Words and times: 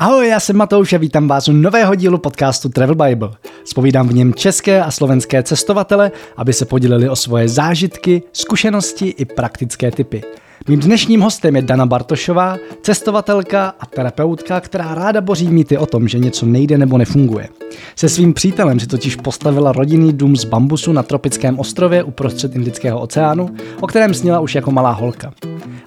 Ahoj, 0.00 0.28
já 0.28 0.40
jsem 0.40 0.56
Matouš 0.56 0.92
a 0.92 0.98
vítám 0.98 1.28
vás 1.28 1.48
u 1.48 1.52
nového 1.52 1.94
dílu 1.94 2.18
podcastu 2.18 2.68
Travel 2.68 2.94
Bible. 2.94 3.30
Spovídám 3.64 4.08
v 4.08 4.14
něm 4.14 4.34
české 4.34 4.82
a 4.82 4.90
slovenské 4.90 5.42
cestovatele, 5.42 6.10
aby 6.36 6.52
se 6.52 6.64
podělili 6.64 7.08
o 7.08 7.16
svoje 7.16 7.48
zážitky, 7.48 8.22
zkušenosti 8.32 9.08
i 9.08 9.24
praktické 9.24 9.90
typy. 9.90 10.22
Mým 10.68 10.80
dnešním 10.80 11.20
hostem 11.20 11.56
je 11.56 11.62
Dana 11.62 11.86
Bartošová, 11.86 12.56
cestovatelka 12.82 13.74
a 13.80 13.86
terapeutka, 13.86 14.60
která 14.60 14.94
ráda 14.94 15.20
boří 15.20 15.48
mýty 15.48 15.78
o 15.78 15.86
tom, 15.86 16.08
že 16.08 16.18
něco 16.18 16.46
nejde 16.46 16.78
nebo 16.78 16.98
nefunguje. 16.98 17.48
Se 17.96 18.08
svým 18.08 18.34
přítelem 18.34 18.80
si 18.80 18.86
totiž 18.86 19.16
postavila 19.16 19.72
rodinný 19.72 20.12
dům 20.12 20.36
z 20.36 20.44
bambusu 20.44 20.92
na 20.92 21.02
tropickém 21.02 21.58
ostrově 21.58 22.02
uprostřed 22.04 22.54
Indického 22.54 23.00
oceánu, 23.00 23.48
o 23.80 23.86
kterém 23.86 24.14
snila 24.14 24.40
už 24.40 24.54
jako 24.54 24.70
malá 24.70 24.90
holka. 24.90 25.32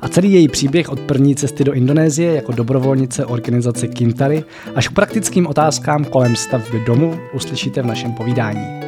A 0.04 0.08
celý 0.08 0.32
její 0.32 0.48
příběh 0.48 0.90
od 0.90 1.00
první 1.00 1.36
cesty 1.36 1.64
do 1.64 1.74
Indonésie 1.74 2.34
jako 2.34 2.52
dobrovolnice 2.52 3.26
organizace 3.26 3.88
Kintary 3.88 4.44
až 4.76 4.88
k 4.88 4.94
praktickým 4.94 5.48
otázkám 5.48 6.06
kolem 6.06 6.36
stavby 6.36 6.80
domu 6.80 7.20
uslyšíte 7.34 7.82
v 7.82 7.86
našem 7.86 8.14
povídání. 8.14 8.82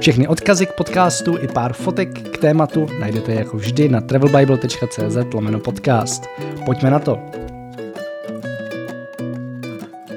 Všechny 0.00 0.28
odkazy 0.28 0.66
k 0.66 0.72
podcastu 0.72 1.38
i 1.40 1.48
pár 1.48 1.72
fotek 1.72 2.30
k 2.30 2.38
tématu 2.38 2.86
najdete 3.00 3.34
jako 3.34 3.56
vždy 3.56 3.88
na 3.88 4.00
travelbible.cz 4.00 5.34
lomeno 5.34 5.60
podcast. 5.60 6.26
Pojďme 6.64 6.90
na 6.90 6.98
to. 6.98 7.18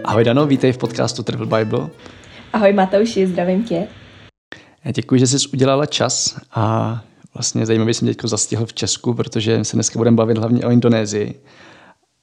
Ahoj 0.04 0.24
Dano, 0.24 0.46
vítej 0.46 0.72
v 0.72 0.78
podcastu 0.78 1.24
Travel 1.24 1.46
Bible. 1.46 1.90
Ahoj 2.54 2.74
Matouši, 2.74 3.28
zdravím 3.28 3.64
tě. 3.64 3.88
Já 4.86 4.92
děkuji, 4.92 5.20
že 5.20 5.28
jsi 5.28 5.48
udělala 5.54 5.86
čas 5.86 6.40
a 6.52 7.04
vlastně 7.34 7.66
zajímavě 7.66 7.94
jsem 7.94 8.08
teďko 8.08 8.28
zastihl 8.28 8.66
v 8.66 8.74
Česku, 8.74 9.14
protože 9.14 9.64
se 9.64 9.78
dneska 9.78 10.00
budeme 10.00 10.18
bavit 10.18 10.38
hlavně 10.38 10.66
o 10.66 10.72
Indonésii. 10.72 11.44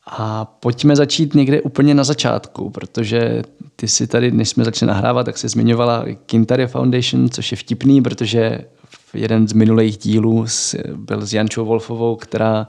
A 0.06 0.44
pojďme 0.44 0.96
začít 0.96 1.34
někde 1.34 1.62
úplně 1.62 1.94
na 1.94 2.04
začátku, 2.04 2.70
protože 2.70 3.42
ty 3.76 3.88
si 3.88 4.06
tady, 4.06 4.30
než 4.30 4.48
jsme 4.48 4.64
začali 4.64 4.88
nahrávat, 4.88 5.26
tak 5.26 5.38
se 5.38 5.48
zmiňovala 5.48 6.04
Kintary 6.26 6.66
Foundation, 6.66 7.30
což 7.30 7.50
je 7.50 7.56
vtipný, 7.56 8.02
protože 8.02 8.58
v 8.90 9.14
jeden 9.14 9.48
z 9.48 9.52
minulých 9.52 9.98
dílů 9.98 10.46
byl 10.94 11.26
s 11.26 11.32
Jančou 11.32 11.64
Wolfovou, 11.64 12.16
která 12.16 12.68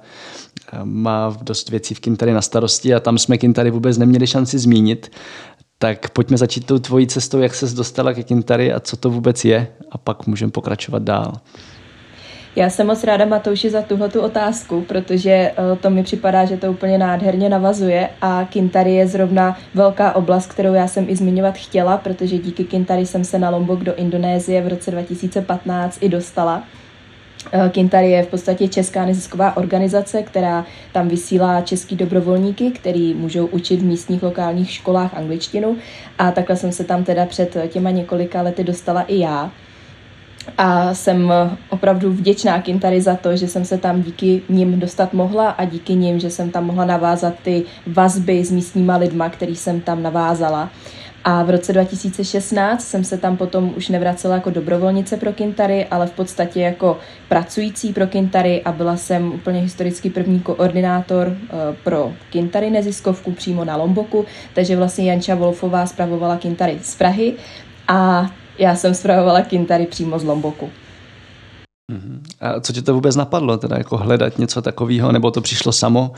eh, 0.74 0.80
má 0.84 1.38
dost 1.42 1.70
věcí 1.70 1.94
v 1.94 2.00
Kintary 2.00 2.34
na 2.34 2.42
starosti 2.42 2.94
a 2.94 3.00
tam 3.00 3.18
jsme 3.18 3.38
Kintary 3.38 3.72
vůbec 3.72 3.98
neměli 3.98 4.28
šanci 4.28 4.60
zmínit. 4.60 5.12
Tak 5.78 6.10
pojďme 6.10 6.38
začít 6.38 6.66
tou 6.66 6.80
tvojí 6.80 7.08
cestou, 7.08 7.40
jak 7.40 7.56
ses 7.56 7.74
dostala 7.74 8.14
ke 8.14 8.24
Kintary 8.24 8.74
a 8.74 8.80
co 8.80 8.98
to 8.98 9.10
vůbec 9.10 9.46
je 9.46 9.68
a 9.92 9.98
pak 9.98 10.28
můžeme 10.28 10.52
pokračovat 10.52 11.04
dál. 11.04 11.34
Já 12.56 12.70
jsem 12.70 12.88
moc 12.88 13.04
ráda, 13.04 13.26
Matouši, 13.26 13.70
za 13.70 13.82
tuhle 13.82 14.08
otázku, 14.08 14.82
protože 14.82 15.32
eh, 15.32 15.54
to 15.82 15.90
mi 15.90 16.04
připadá, 16.04 16.46
že 16.46 16.58
to 16.58 16.72
úplně 16.72 16.98
nádherně 16.98 17.50
navazuje 17.50 18.10
a 18.22 18.48
Kintary 18.50 18.94
je 18.94 19.08
zrovna 19.08 19.58
velká 19.74 20.16
oblast, 20.16 20.54
kterou 20.54 20.74
já 20.74 20.88
jsem 20.88 21.10
i 21.10 21.16
zmiňovat 21.16 21.56
chtěla, 21.56 21.98
protože 21.98 22.38
díky 22.38 22.64
Kintary 22.64 23.06
jsem 23.06 23.24
se 23.24 23.40
na 23.40 23.50
Lombok 23.50 23.84
do 23.84 23.96
Indonésie 23.96 24.62
v 24.62 24.68
roce 24.68 24.92
2015 24.92 25.98
i 26.02 26.10
dostala. 26.10 26.64
Eh, 27.52 27.70
Kintary 27.70 28.12
je 28.12 28.24
v 28.24 28.28
podstatě 28.28 28.68
česká 28.68 29.06
nezisková 29.06 29.58
organizace, 29.58 30.24
která 30.24 30.66
tam 30.92 31.08
vysílá 31.08 31.62
český 31.62 31.96
dobrovolníky, 31.96 32.72
který 32.72 33.14
můžou 33.14 33.46
učit 33.46 33.80
v 33.80 33.86
místních 33.86 34.24
lokálních 34.24 34.72
školách 34.72 35.18
angličtinu 35.18 35.78
a 36.18 36.32
takhle 36.32 36.56
jsem 36.56 36.72
se 36.72 36.84
tam 36.84 37.04
teda 37.04 37.26
před 37.26 37.58
těma 37.68 37.92
několika 37.92 38.42
lety 38.42 38.64
dostala 38.64 39.02
i 39.02 39.20
já. 39.20 39.52
A 40.58 40.94
jsem 40.94 41.34
opravdu 41.70 42.12
vděčná 42.12 42.62
Kintary 42.62 43.02
za 43.02 43.16
to, 43.16 43.36
že 43.36 43.48
jsem 43.48 43.66
se 43.66 43.78
tam 43.78 44.02
díky 44.02 44.42
nim 44.50 44.80
dostat 44.80 45.14
mohla 45.14 45.50
a 45.50 45.66
díky 45.66 45.96
nim, 45.96 46.20
že 46.20 46.30
jsem 46.30 46.52
tam 46.52 46.66
mohla 46.66 46.86
navázat 46.86 47.34
ty 47.44 47.64
vazby 47.88 48.46
s 48.46 48.52
místníma 48.52 48.98
lidma, 48.98 49.30
který 49.30 49.56
jsem 49.56 49.82
tam 49.82 50.04
navázala. 50.04 50.70
A 51.24 51.44
v 51.44 51.50
roce 51.50 51.74
2016 51.74 52.88
jsem 52.88 53.04
se 53.04 53.18
tam 53.18 53.38
potom 53.38 53.74
už 53.78 53.90
nevracela 53.90 54.36
jako 54.36 54.50
dobrovolnice 54.50 55.18
pro 55.18 55.34
Kintary, 55.34 55.86
ale 55.86 56.08
v 56.08 56.12
podstatě 56.12 56.62
jako 56.62 56.98
pracující 57.30 57.94
pro 57.94 58.08
Kintary 58.08 58.62
a 58.64 58.72
byla 58.72 58.98
jsem 58.98 59.34
úplně 59.34 59.60
historicky 59.60 60.10
první 60.10 60.40
koordinátor 60.40 61.28
eh, 61.44 61.56
pro 61.84 62.14
Kintary 62.30 62.70
neziskovku 62.70 63.32
přímo 63.32 63.66
na 63.66 63.76
Lomboku, 63.76 64.26
takže 64.54 64.76
vlastně 64.76 65.12
Janča 65.12 65.36
Wolfová 65.36 65.86
spravovala 65.86 66.38
Kintary 66.38 66.80
z 66.82 66.96
Prahy 66.96 67.34
a 67.88 68.32
já 68.58 68.76
jsem 68.76 68.94
spravovala 68.94 69.42
Kintary 69.42 69.86
přímo 69.86 70.20
z 70.20 70.24
Lomboku. 70.24 70.70
Mhm. 71.92 72.24
A 72.40 72.60
co 72.60 72.74
ti 72.74 72.82
to 72.82 72.94
vůbec 72.94 73.16
napadlo, 73.16 73.58
teda 73.58 73.78
jako 73.78 73.98
hledat 73.98 74.40
něco 74.40 74.62
takového, 74.62 75.12
nebo 75.12 75.32
to 75.32 75.42
přišlo 75.42 75.72
samo? 75.72 76.12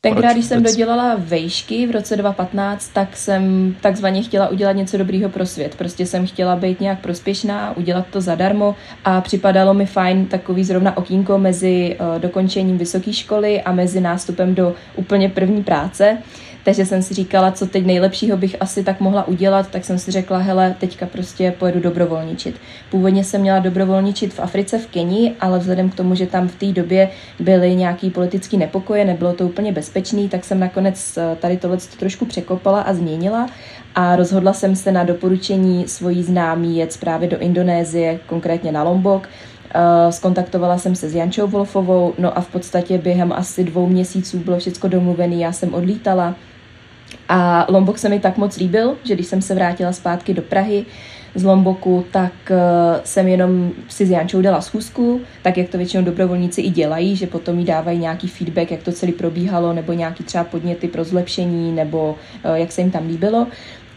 Tenkrát, 0.00 0.32
když 0.32 0.44
jsem 0.44 0.62
dodělala 0.62 1.14
vejšky 1.18 1.86
v 1.86 1.90
roce 1.90 2.16
2015, 2.16 2.88
tak 2.88 3.16
jsem 3.16 3.74
takzvaně 3.80 4.22
chtěla 4.22 4.48
udělat 4.48 4.72
něco 4.72 4.98
dobrýho 4.98 5.28
pro 5.28 5.46
svět. 5.46 5.74
Prostě 5.74 6.06
jsem 6.06 6.26
chtěla 6.26 6.56
být 6.56 6.80
nějak 6.80 7.00
prospěšná, 7.00 7.76
udělat 7.76 8.06
to 8.10 8.20
zadarmo 8.20 8.74
a 9.04 9.20
připadalo 9.20 9.74
mi 9.74 9.86
fajn 9.86 10.26
takový 10.26 10.64
zrovna 10.64 10.96
okýnko 10.96 11.38
mezi 11.38 11.96
uh, 12.00 12.20
dokončením 12.20 12.78
vysoké 12.78 13.12
školy 13.12 13.62
a 13.62 13.72
mezi 13.72 14.00
nástupem 14.00 14.54
do 14.54 14.74
úplně 14.96 15.28
první 15.28 15.62
práce. 15.62 16.18
Takže 16.66 16.86
jsem 16.86 17.02
si 17.02 17.14
říkala, 17.14 17.52
co 17.52 17.66
teď 17.66 17.86
nejlepšího 17.86 18.36
bych 18.36 18.56
asi 18.60 18.84
tak 18.84 19.00
mohla 19.00 19.28
udělat, 19.28 19.70
tak 19.70 19.84
jsem 19.84 19.98
si 19.98 20.10
řekla, 20.10 20.38
hele, 20.38 20.74
teďka 20.80 21.06
prostě 21.06 21.54
pojedu 21.58 21.80
dobrovolničit. 21.80 22.56
Původně 22.90 23.24
jsem 23.24 23.40
měla 23.40 23.58
dobrovolničit 23.58 24.34
v 24.34 24.40
Africe, 24.40 24.78
v 24.78 24.86
Kenii, 24.86 25.34
ale 25.40 25.58
vzhledem 25.58 25.90
k 25.90 25.94
tomu, 25.94 26.14
že 26.14 26.26
tam 26.26 26.48
v 26.48 26.56
té 26.56 26.66
době 26.66 27.10
byly 27.40 27.76
nějaký 27.76 28.10
politický 28.10 28.56
nepokoje, 28.56 29.04
nebylo 29.04 29.32
to 29.32 29.44
úplně 29.46 29.72
bezpečný, 29.72 30.28
tak 30.28 30.44
jsem 30.44 30.60
nakonec 30.60 31.16
eh, 31.16 31.36
tady 31.40 31.56
tohle 31.56 31.76
trošku 31.76 32.24
překopala 32.24 32.80
a 32.80 32.94
změnila. 32.94 33.46
A 33.94 34.16
rozhodla 34.16 34.52
jsem 34.52 34.76
se 34.76 34.92
na 34.92 35.04
doporučení 35.04 35.88
svojí 35.88 36.22
známý 36.22 36.76
jet 36.76 36.96
právě 37.00 37.28
do 37.28 37.38
Indonésie, 37.38 38.20
konkrétně 38.26 38.72
na 38.72 38.82
Lombok, 38.82 39.28
Uh, 39.66 40.10
skontaktovala 40.10 40.78
jsem 40.78 40.94
se 40.94 41.08
s 41.08 41.14
Jančou 41.14 41.46
Wolfovou, 41.46 42.14
no 42.18 42.38
a 42.38 42.40
v 42.40 42.46
podstatě 42.48 42.98
během 42.98 43.32
asi 43.32 43.64
dvou 43.64 43.86
měsíců 43.86 44.38
bylo 44.38 44.58
všechno 44.58 44.88
domluvené, 44.88 45.36
já 45.36 45.52
jsem 45.52 45.74
odlítala, 45.74 46.34
a 47.28 47.66
Lombok 47.68 47.98
se 47.98 48.08
mi 48.08 48.20
tak 48.20 48.36
moc 48.36 48.56
líbil, 48.56 48.96
že 49.04 49.14
když 49.14 49.26
jsem 49.26 49.42
se 49.42 49.54
vrátila 49.54 49.92
zpátky 49.92 50.34
do 50.34 50.42
Prahy 50.42 50.86
z 51.34 51.44
Lomboku, 51.44 52.04
tak 52.10 52.32
uh, 52.50 52.56
jsem 53.04 53.28
jenom 53.28 53.70
si 53.88 54.06
s 54.06 54.10
Jančou 54.10 54.42
dala 54.42 54.60
schůzku, 54.60 55.20
tak 55.42 55.56
jak 55.58 55.68
to 55.68 55.78
většinou 55.78 56.04
dobrovolníci 56.04 56.60
i 56.60 56.70
dělají, 56.70 57.16
že 57.16 57.26
potom 57.26 57.58
jí 57.58 57.64
dávají 57.64 57.98
nějaký 57.98 58.28
feedback, 58.28 58.70
jak 58.70 58.82
to 58.82 58.92
celé 58.92 59.12
probíhalo, 59.12 59.72
nebo 59.72 59.92
nějaký 59.92 60.24
třeba 60.24 60.44
podněty 60.44 60.88
pro 60.88 61.04
zlepšení, 61.04 61.72
nebo 61.72 62.16
uh, 62.44 62.54
jak 62.54 62.72
se 62.72 62.80
jim 62.80 62.90
tam 62.90 63.06
líbilo. 63.06 63.46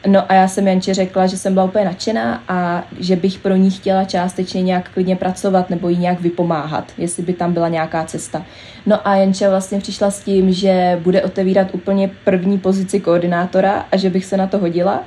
No 0.07 0.31
a 0.31 0.33
já 0.33 0.47
jsem 0.47 0.67
Janče 0.67 0.93
řekla, 0.93 1.27
že 1.27 1.37
jsem 1.37 1.53
byla 1.53 1.65
úplně 1.65 1.85
nadšená 1.85 2.43
a 2.47 2.83
že 2.99 3.15
bych 3.15 3.39
pro 3.39 3.55
ní 3.55 3.71
chtěla 3.71 4.03
částečně 4.03 4.61
nějak 4.61 4.89
klidně 4.89 5.15
pracovat 5.15 5.69
nebo 5.69 5.89
jí 5.89 5.97
nějak 5.97 6.21
vypomáhat, 6.21 6.91
jestli 6.97 7.23
by 7.23 7.33
tam 7.33 7.53
byla 7.53 7.67
nějaká 7.67 8.03
cesta. 8.05 8.45
No 8.85 9.07
a 9.07 9.15
Janče 9.15 9.49
vlastně 9.49 9.79
přišla 9.79 10.11
s 10.11 10.23
tím, 10.23 10.53
že 10.53 10.99
bude 11.03 11.23
otevírat 11.23 11.67
úplně 11.73 12.11
první 12.23 12.57
pozici 12.57 12.99
koordinátora 12.99 13.85
a 13.91 13.97
že 13.97 14.09
bych 14.09 14.25
se 14.25 14.37
na 14.37 14.47
to 14.47 14.57
hodila 14.57 15.03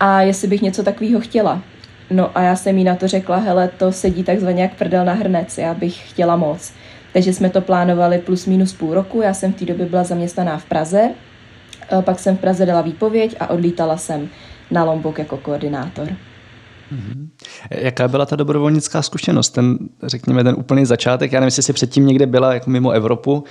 a 0.00 0.22
jestli 0.22 0.48
bych 0.48 0.62
něco 0.62 0.82
takového 0.82 1.20
chtěla. 1.20 1.62
No 2.10 2.30
a 2.34 2.42
já 2.42 2.56
jsem 2.56 2.78
jí 2.78 2.84
na 2.84 2.94
to 2.94 3.08
řekla, 3.08 3.36
hele, 3.36 3.68
to 3.68 3.92
sedí 3.92 4.22
takzvaně 4.22 4.62
jak 4.62 4.74
prdel 4.74 5.04
na 5.04 5.12
hrnec, 5.12 5.58
já 5.58 5.74
bych 5.74 6.10
chtěla 6.10 6.36
moc. 6.36 6.72
Takže 7.12 7.32
jsme 7.32 7.50
to 7.50 7.60
plánovali 7.60 8.18
plus 8.18 8.46
minus 8.46 8.72
půl 8.72 8.94
roku, 8.94 9.22
já 9.22 9.34
jsem 9.34 9.52
v 9.52 9.56
té 9.56 9.64
době 9.64 9.86
byla 9.86 10.04
zaměstnaná 10.04 10.58
v 10.58 10.64
Praze 10.64 11.10
pak 12.00 12.18
jsem 12.18 12.36
v 12.36 12.40
Praze 12.40 12.66
dala 12.66 12.82
výpověď 12.82 13.36
a 13.40 13.50
odlítala 13.50 13.96
jsem 13.96 14.28
na 14.70 14.84
Lombok 14.84 15.18
jako 15.18 15.36
koordinátor. 15.36 16.08
Mm-hmm. 16.92 17.28
Jaká 17.70 18.08
byla 18.08 18.26
ta 18.26 18.36
dobrovolnická 18.36 19.02
zkušenost? 19.02 19.50
Ten, 19.50 19.78
řekněme, 20.02 20.44
ten 20.44 20.54
úplný 20.58 20.86
začátek. 20.86 21.32
Já 21.32 21.40
nevím, 21.40 21.46
jestli 21.46 21.62
jsi 21.62 21.72
předtím 21.72 22.06
někde 22.06 22.26
byla 22.26 22.54
jako 22.54 22.70
mimo 22.70 22.90
Evropu. 22.90 23.44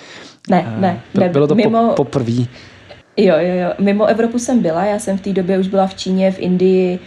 Ne, 0.50 0.66
eh, 0.78 0.82
ne. 0.82 1.02
ne 1.14 1.30
bylo 1.30 1.48
to 1.48 1.56
mimo... 1.56 1.88
po, 1.90 1.96
poprvé? 1.96 2.46
Jo, 3.18 3.36
jo, 3.40 3.56
jo. 3.56 3.74
Mimo 3.80 4.06
Evropu 4.06 4.40
jsem 4.40 4.62
byla. 4.62 4.86
Já 4.86 5.00
jsem 5.00 5.18
v 5.18 5.22
té 5.22 5.34
době 5.34 5.60
už 5.60 5.68
byla 5.68 5.88
v 5.88 5.96
Číně, 5.96 6.32
v 6.32 6.40
Indii 6.40 7.00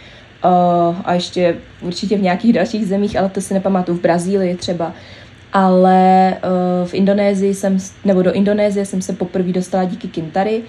uh, 0.45 0.95
a 1.05 1.13
ještě 1.13 1.55
určitě 1.81 2.17
v 2.17 2.21
nějakých 2.21 2.53
dalších 2.53 2.87
zemích, 2.87 3.19
ale 3.19 3.29
to 3.29 3.41
si 3.41 3.53
nepamatuju. 3.53 3.97
V 3.97 4.01
Brazílii 4.01 4.55
třeba. 4.55 4.93
Ale 5.53 6.37
uh, 6.43 6.87
v 6.87 6.93
Indonésii 6.93 7.53
jsem, 7.53 7.77
nebo 8.05 8.21
do 8.21 8.31
Indonésie 8.31 8.85
jsem 8.85 9.01
se 9.01 9.13
poprvé 9.13 9.51
dostala 9.51 9.83
díky 9.83 10.07
Kintary 10.07 10.63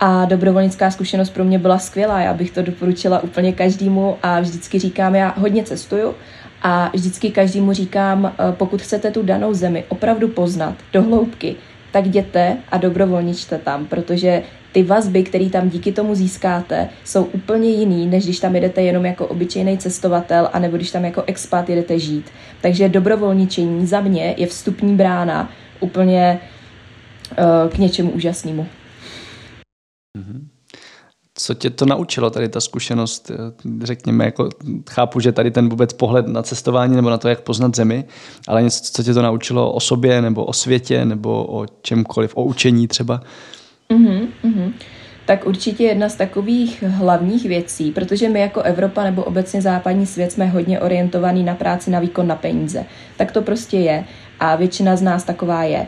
a 0.00 0.24
dobrovolnická 0.24 0.90
zkušenost 0.90 1.30
pro 1.30 1.44
mě 1.44 1.58
byla 1.58 1.78
skvělá. 1.78 2.20
Já 2.20 2.34
bych 2.34 2.50
to 2.50 2.62
doporučila 2.62 3.22
úplně 3.22 3.52
každému 3.52 4.16
a 4.22 4.40
vždycky 4.40 4.78
říkám, 4.78 5.14
já 5.14 5.34
hodně 5.38 5.64
cestuju 5.64 6.14
a 6.62 6.90
vždycky 6.94 7.30
každému 7.30 7.72
říkám, 7.72 8.26
eh, 8.26 8.52
pokud 8.52 8.82
chcete 8.82 9.10
tu 9.10 9.22
danou 9.22 9.54
zemi 9.54 9.84
opravdu 9.88 10.28
poznat 10.28 10.74
do 10.92 11.02
hloubky, 11.02 11.56
tak 11.92 12.06
jděte 12.06 12.56
a 12.70 12.76
dobrovolničte 12.76 13.58
tam, 13.58 13.86
protože 13.86 14.42
ty 14.72 14.82
vazby, 14.82 15.22
které 15.22 15.50
tam 15.50 15.68
díky 15.68 15.92
tomu 15.92 16.14
získáte, 16.14 16.88
jsou 17.04 17.24
úplně 17.24 17.70
jiný, 17.70 18.06
než 18.06 18.24
když 18.24 18.40
tam 18.40 18.54
jedete 18.54 18.82
jenom 18.82 19.06
jako 19.06 19.26
obyčejný 19.26 19.78
cestovatel, 19.78 20.48
anebo 20.52 20.76
když 20.76 20.90
tam 20.90 21.04
jako 21.04 21.22
expat 21.26 21.68
jedete 21.68 21.98
žít. 21.98 22.30
Takže 22.60 22.88
dobrovolničení 22.88 23.86
za 23.86 24.00
mě 24.00 24.34
je 24.36 24.46
vstupní 24.46 24.96
brána 24.96 25.50
úplně 25.80 26.40
uh, 27.38 27.70
k 27.70 27.78
něčemu 27.78 28.10
úžasnému. 28.10 28.66
Co 31.38 31.54
tě 31.54 31.70
to 31.70 31.86
naučilo, 31.86 32.30
tady 32.30 32.48
ta 32.48 32.60
zkušenost, 32.60 33.30
řekněme, 33.82 34.24
jako 34.24 34.48
chápu, 34.90 35.20
že 35.20 35.32
tady 35.32 35.50
ten 35.50 35.68
vůbec 35.68 35.92
pohled 35.92 36.26
na 36.26 36.42
cestování 36.42 36.96
nebo 36.96 37.10
na 37.10 37.18
to, 37.18 37.28
jak 37.28 37.40
poznat 37.40 37.76
zemi, 37.76 38.04
ale 38.48 38.62
něco, 38.62 38.92
co 38.92 39.02
tě 39.02 39.14
to 39.14 39.22
naučilo 39.22 39.72
o 39.72 39.80
sobě 39.80 40.22
nebo 40.22 40.44
o 40.44 40.52
světě 40.52 41.04
nebo 41.04 41.46
o 41.48 41.66
čemkoliv, 41.82 42.36
o 42.36 42.44
učení 42.44 42.88
třeba? 42.88 43.20
Mm-hmm, 43.90 44.26
mm-hmm. 44.44 44.72
Tak 45.26 45.46
určitě 45.46 45.84
jedna 45.84 46.08
z 46.08 46.14
takových 46.14 46.82
hlavních 46.82 47.44
věcí, 47.44 47.90
protože 47.90 48.28
my 48.28 48.40
jako 48.40 48.62
Evropa 48.62 49.04
nebo 49.04 49.24
obecně 49.24 49.62
západní 49.62 50.06
svět 50.06 50.32
jsme 50.32 50.46
hodně 50.46 50.80
orientovaní 50.80 51.44
na 51.44 51.54
práci, 51.54 51.90
na 51.90 52.00
výkon, 52.00 52.26
na 52.26 52.36
peníze. 52.36 52.84
Tak 53.16 53.32
to 53.32 53.42
prostě 53.42 53.76
je 53.76 54.04
a 54.40 54.56
většina 54.56 54.96
z 54.96 55.02
nás 55.02 55.24
taková 55.24 55.62
je. 55.62 55.86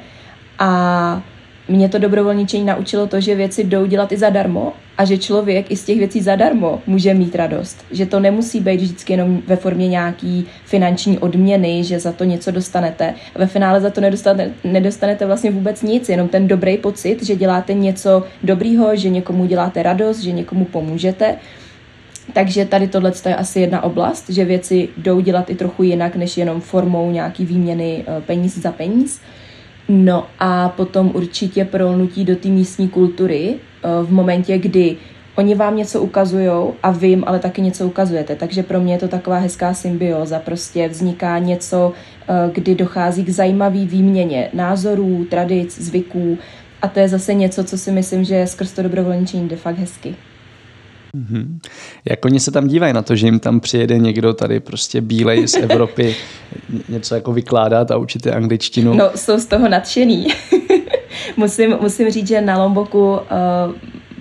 A 0.59 1.23
mě 1.69 1.89
to 1.89 1.99
dobrovolničení 1.99 2.65
naučilo 2.65 3.07
to, 3.07 3.21
že 3.21 3.35
věci 3.35 3.65
jdou 3.65 3.87
dělat 3.87 4.13
i 4.13 4.17
zadarmo 4.17 4.73
a 4.99 5.05
že 5.05 5.19
člověk 5.19 5.71
i 5.71 5.77
z 5.77 5.85
těch 5.85 5.99
věcí 5.99 6.21
zadarmo 6.21 6.83
může 6.87 7.15
mít 7.15 7.35
radost. 7.35 7.85
Že 7.91 8.07
to 8.07 8.21
nemusí 8.21 8.61
být 8.61 8.81
vždycky 8.81 9.13
jenom 9.13 9.43
ve 9.47 9.57
formě 9.57 9.89
nějaký 9.89 10.47
finanční 10.65 11.19
odměny, 11.19 11.85
že 11.85 12.01
za 12.01 12.13
to 12.13 12.25
něco 12.25 12.51
dostanete. 12.51 13.15
Ve 13.35 13.47
finále 13.47 13.81
za 13.81 13.91
to 13.91 14.01
nedostanete, 14.01 14.53
nedostanete 14.65 15.27
vlastně 15.27 15.51
vůbec 15.51 15.83
nic, 15.83 16.09
jenom 16.09 16.29
ten 16.29 16.49
dobrý 16.49 16.77
pocit, 16.79 17.23
že 17.23 17.37
děláte 17.37 17.75
něco 17.75 18.23
dobrýho, 18.43 18.97
že 18.97 19.09
někomu 19.09 19.47
děláte 19.47 19.83
radost, 19.83 20.21
že 20.21 20.33
někomu 20.33 20.65
pomůžete. 20.65 21.37
Takže 22.33 22.65
tady 22.65 22.89
tohle 22.89 23.13
je 23.27 23.37
asi 23.37 23.61
jedna 23.61 23.83
oblast, 23.83 24.31
že 24.31 24.45
věci 24.45 24.89
jdou 24.97 25.21
dělat 25.21 25.51
i 25.51 25.55
trochu 25.55 25.83
jinak, 25.83 26.17
než 26.17 26.37
jenom 26.37 26.61
formou 26.61 27.11
nějaký 27.11 27.47
výměny 27.47 28.05
eh, 28.07 28.21
peníz 28.21 28.59
za 28.59 28.73
peníz. 28.73 29.21
No 29.89 30.27
a 30.39 30.69
potom 30.69 31.11
určitě 31.15 31.65
prolnutí 31.65 32.25
do 32.25 32.37
té 32.37 32.49
místní 32.49 32.89
kultury 32.89 33.55
v 34.03 34.13
momentě, 34.13 34.59
kdy 34.59 34.97
oni 35.39 35.55
vám 35.55 35.77
něco 35.77 36.03
ukazují 36.03 36.49
a 36.83 36.91
vy 36.91 37.09
jim 37.09 37.25
ale 37.27 37.39
taky 37.39 37.63
něco 37.63 37.87
ukazujete. 37.87 38.37
Takže 38.37 38.63
pro 38.63 38.81
mě 38.81 38.95
je 38.95 38.99
to 38.99 39.09
taková 39.09 39.39
hezká 39.39 39.75
symbioza. 39.75 40.39
Prostě 40.39 40.89
vzniká 40.89 41.39
něco, 41.39 41.93
eh, 42.29 42.51
kdy 42.53 42.75
dochází 42.75 43.25
k 43.25 43.31
zajímavý 43.31 43.87
výměně 43.87 44.51
názorů, 44.53 45.27
tradic, 45.31 45.81
zvyků 45.81 46.39
a 46.83 46.89
to 46.89 47.01
je 47.01 47.09
zase 47.09 47.35
něco, 47.35 47.65
co 47.65 47.79
si 47.79 47.93
myslím, 47.93 48.25
že 48.25 48.35
je 48.35 48.47
skrz 48.47 48.73
to 48.73 48.83
dobrovolničení 48.83 49.49
de 49.49 49.57
fakt 49.57 49.79
hezky. 49.79 50.15
Mm-hmm. 51.17 51.59
Jak 52.05 52.25
oni 52.25 52.41
se 52.41 52.51
tam 52.51 52.69
dívají 52.69 52.93
na 52.93 53.03
to, 53.03 53.17
že 53.17 53.27
jim 53.27 53.41
tam 53.41 53.61
přijede 53.61 53.99
někdo 53.99 54.35
tady 54.35 54.61
prostě 54.61 55.01
bílej 55.01 55.49
z 55.49 55.55
Evropy 55.63 56.17
něco 56.89 57.15
jako 57.15 57.33
vykládat 57.33 57.91
a 57.91 57.97
učit 57.97 58.27
je 58.27 58.33
angličtinu? 58.33 58.95
No, 58.95 59.11
jsou 59.15 59.39
z 59.39 59.47
toho 59.47 59.69
nadšený. 59.69 60.27
Musím, 61.37 61.77
musím 61.81 62.11
říct, 62.11 62.29
že 62.29 62.41
na 62.41 62.63
Lomboku 62.63 63.11
uh, 63.11 63.19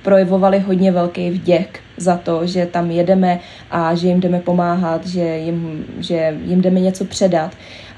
projevovali 0.02 0.60
hodně 0.60 0.92
velký 0.92 1.30
vděk 1.32 1.80
za 1.98 2.18
to, 2.18 2.46
že 2.48 2.66
tam 2.66 2.92
jedeme 2.92 3.40
a 3.72 3.96
že 3.96 4.08
jim 4.08 4.20
jdeme 4.20 4.40
pomáhat, 4.40 5.08
že 5.08 5.38
jim, 5.38 5.86
že 6.00 6.38
jim 6.46 6.62
jdeme 6.62 6.80
něco 6.80 7.06
předat. 7.06 7.52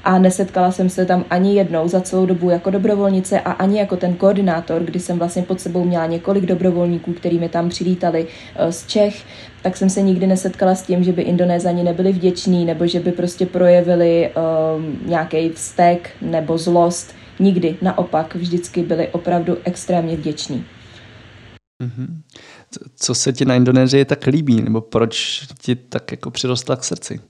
A 0.04 0.18
nesetkala 0.18 0.72
jsem 0.72 0.88
se 0.88 1.06
tam 1.06 1.24
ani 1.30 1.54
jednou 1.54 1.88
za 1.88 2.00
celou 2.00 2.26
dobu 2.26 2.50
jako 2.50 2.70
dobrovolnice 2.70 3.40
a 3.40 3.50
ani 3.50 3.78
jako 3.78 3.96
ten 3.96 4.14
koordinátor, 4.14 4.82
kdy 4.82 5.00
jsem 5.00 5.18
vlastně 5.18 5.42
pod 5.42 5.60
sebou 5.60 5.84
měla 5.84 6.06
několik 6.06 6.46
dobrovolníků, 6.46 7.12
který 7.12 7.38
mi 7.38 7.48
tam 7.48 7.68
přilítali 7.68 8.26
eh, 8.56 8.72
z 8.72 8.86
Čech, 8.86 9.24
tak 9.62 9.76
jsem 9.76 9.90
se 9.90 10.02
nikdy 10.02 10.26
nesetkala 10.26 10.74
s 10.74 10.82
tím, 10.82 11.04
že 11.04 11.12
by 11.12 11.22
Indonézani 11.22 11.82
nebyli 11.82 12.12
vděční 12.12 12.64
nebo 12.64 12.86
že 12.86 13.00
by 13.00 13.12
prostě 13.12 13.46
projevili 13.46 14.30
um, 14.30 14.98
nějaký 15.06 15.48
vztek 15.48 16.10
nebo 16.22 16.58
zlost. 16.58 17.14
Nikdy, 17.40 17.76
naopak, 17.82 18.34
vždycky 18.34 18.82
byli 18.82 19.08
opravdu 19.08 19.56
extrémně 19.64 20.16
vděční. 20.16 20.64
Mm-hmm. 21.82 22.06
Co 22.96 23.14
se 23.14 23.32
ti 23.32 23.44
na 23.44 23.54
Indonésii 23.54 24.04
tak 24.04 24.26
líbí, 24.26 24.62
nebo 24.62 24.80
proč 24.80 25.46
ti 25.58 25.74
tak 25.74 26.10
jako 26.10 26.30
přirostla 26.30 26.76
k 26.76 26.84
srdci? 26.84 27.20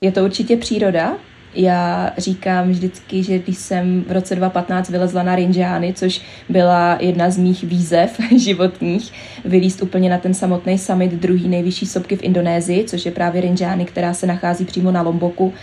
Je 0.00 0.12
to 0.12 0.24
určitě 0.24 0.56
příroda. 0.56 1.16
Já 1.54 2.12
říkám 2.18 2.70
vždycky, 2.70 3.22
že 3.22 3.38
když 3.38 3.58
jsem 3.58 4.04
v 4.08 4.12
roce 4.12 4.34
2015 4.34 4.88
vylezla 4.90 5.22
na 5.22 5.36
Rinjani, 5.36 5.94
což 5.94 6.22
byla 6.48 6.98
jedna 7.00 7.30
z 7.30 7.38
mých 7.38 7.64
výzev 7.64 8.18
životních, 8.36 9.12
vylíst 9.44 9.82
úplně 9.82 10.10
na 10.10 10.18
ten 10.18 10.34
samotný 10.34 10.78
summit 10.78 11.12
druhý 11.12 11.48
nejvyšší 11.48 11.86
sopky 11.86 12.16
v 12.16 12.22
Indonésii, 12.22 12.84
což 12.84 13.06
je 13.06 13.12
právě 13.12 13.40
Rinjani, 13.40 13.84
která 13.84 14.14
se 14.14 14.26
nachází 14.26 14.64
přímo 14.64 14.90
na 14.90 15.02
Lomboku, 15.02 15.54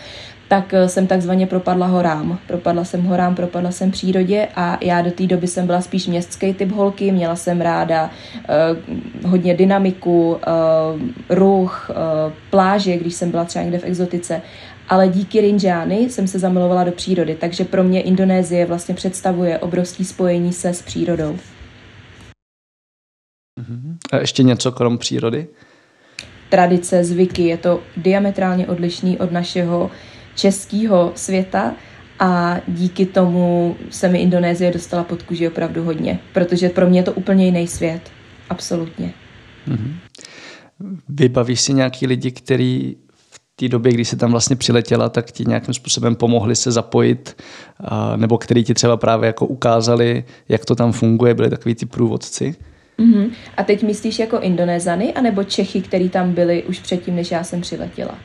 tak 0.49 0.73
eh, 0.73 0.89
jsem 0.89 1.07
takzvaně 1.07 1.47
propadla 1.47 1.87
horám. 1.87 2.39
Propadla 2.47 2.83
jsem 2.83 3.03
horám, 3.03 3.35
propadla 3.35 3.71
jsem 3.71 3.91
přírodě 3.91 4.47
a 4.55 4.77
já 4.81 5.01
do 5.01 5.11
té 5.11 5.27
doby 5.27 5.47
jsem 5.47 5.65
byla 5.65 5.81
spíš 5.81 6.07
městský 6.07 6.53
typ 6.53 6.71
holky, 6.71 7.11
měla 7.11 7.35
jsem 7.35 7.61
ráda 7.61 8.09
uh, 9.23 9.29
hodně 9.31 9.53
dynamiku, 9.53 10.31
uh, 10.31 10.37
ruch, 11.29 11.89
uh, 11.89 12.33
pláže, 12.49 12.97
když 12.97 13.13
jsem 13.13 13.31
byla 13.31 13.45
třeba 13.45 13.63
někde 13.63 13.79
v 13.79 13.83
exotice. 13.83 14.41
Ale 14.89 15.07
díky 15.07 15.41
Rinjani 15.41 16.09
jsem 16.09 16.27
se 16.27 16.39
zamilovala 16.39 16.83
do 16.83 16.91
přírody, 16.91 17.35
takže 17.35 17.63
pro 17.63 17.83
mě 17.83 18.01
Indonésie 18.01 18.65
vlastně 18.65 18.95
představuje 18.95 19.59
obrovský 19.59 20.05
spojení 20.05 20.53
se 20.53 20.73
s 20.73 20.81
přírodou. 20.81 21.37
Mhm. 23.59 23.97
A 24.11 24.17
ještě 24.17 24.43
něco 24.43 24.71
krom 24.71 24.97
přírody? 24.97 25.47
Tradice, 26.49 27.03
zvyky, 27.03 27.43
je 27.43 27.57
to 27.57 27.79
diametrálně 27.97 28.67
odlišný 28.67 29.17
od 29.17 29.31
našeho 29.31 29.91
českého 30.39 31.11
světa 31.15 31.75
a 32.19 32.57
díky 32.67 33.05
tomu 33.05 33.75
se 33.89 34.07
mi 34.09 34.19
Indonésie 34.21 34.71
dostala 34.71 35.03
pod 35.03 35.23
kůži 35.23 35.47
opravdu 35.47 35.83
hodně, 35.83 36.19
protože 36.33 36.69
pro 36.69 36.89
mě 36.89 36.99
je 36.99 37.03
to 37.03 37.13
úplně 37.13 37.45
jiný 37.45 37.67
svět. 37.67 38.01
Absolutně. 38.49 39.13
Mm-hmm. 39.67 39.95
Vybavíš 41.09 41.61
si 41.61 41.73
nějaký 41.73 42.07
lidi, 42.07 42.31
který 42.31 42.95
v 43.31 43.39
té 43.55 43.67
době, 43.67 43.91
kdy 43.91 44.05
jsi 44.05 44.17
tam 44.17 44.31
vlastně 44.31 44.55
přiletěla, 44.55 45.09
tak 45.09 45.31
ti 45.31 45.45
nějakým 45.47 45.73
způsobem 45.73 46.15
pomohli 46.15 46.55
se 46.55 46.71
zapojit, 46.71 47.41
a, 47.79 48.15
nebo 48.15 48.37
který 48.37 48.63
ti 48.63 48.73
třeba 48.73 48.97
právě 48.97 49.27
jako 49.27 49.45
ukázali, 49.45 50.23
jak 50.49 50.65
to 50.65 50.75
tam 50.75 50.91
funguje, 50.91 51.33
byli 51.33 51.49
takový 51.49 51.75
ty 51.75 51.85
průvodci? 51.85 52.55
Mm-hmm. 52.99 53.29
A 53.57 53.63
teď 53.63 53.83
myslíš 53.83 54.19
jako 54.19 54.39
Indonézany, 54.39 55.13
anebo 55.13 55.43
Čechy, 55.43 55.81
který 55.81 56.09
tam 56.09 56.33
byli 56.33 56.63
už 56.63 56.79
předtím, 56.79 57.15
než 57.15 57.31
já 57.31 57.43
jsem 57.43 57.61
přiletěla? 57.61 58.15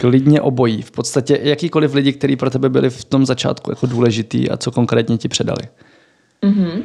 Klidně 0.00 0.40
obojí. 0.40 0.82
V 0.82 0.90
podstatě 0.90 1.38
jakýkoliv 1.42 1.94
lidi, 1.94 2.12
kteří 2.12 2.36
pro 2.36 2.50
tebe 2.50 2.68
byli 2.68 2.90
v 2.90 3.04
tom 3.04 3.26
začátku 3.26 3.70
jako 3.70 3.86
důležitý 3.86 4.50
a 4.50 4.56
co 4.56 4.70
konkrétně 4.70 5.18
ti 5.18 5.28
předali. 5.28 5.62
Mm-hmm. 6.42 6.82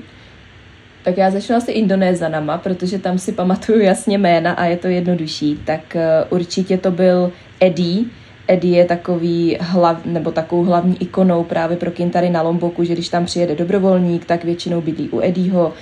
Tak 1.04 1.18
já 1.18 1.32
začala 1.32 1.60
si 1.60 1.72
Indonézanama, 1.72 2.58
protože 2.58 3.00
tam 3.00 3.20
si 3.20 3.32
pamatuju 3.32 3.80
jasně 3.80 4.18
jména 4.18 4.54
a 4.54 4.66
je 4.66 4.78
to 4.78 4.88
jednodušší. 4.88 5.60
Tak 5.66 5.82
uh, 5.96 6.38
určitě 6.38 6.78
to 6.78 6.92
byl 6.92 7.32
Eddie. 7.60 8.06
Eddie 8.48 8.78
je 8.78 8.86
takový 8.86 9.58
hlav, 9.62 10.06
nebo 10.06 10.32
takovou 10.32 10.64
hlavní 10.64 11.02
ikonou 11.02 11.44
právě 11.44 11.78
pro 11.78 11.92
Kintary 11.92 12.30
na 12.30 12.42
Lomboku, 12.42 12.84
že 12.84 12.94
když 12.94 13.10
tam 13.10 13.26
přijede 13.26 13.56
dobrovolník, 13.56 14.26
tak 14.26 14.44
většinou 14.44 14.82
bydlí 14.82 15.10
u 15.10 15.20
Eddieho 15.22 15.74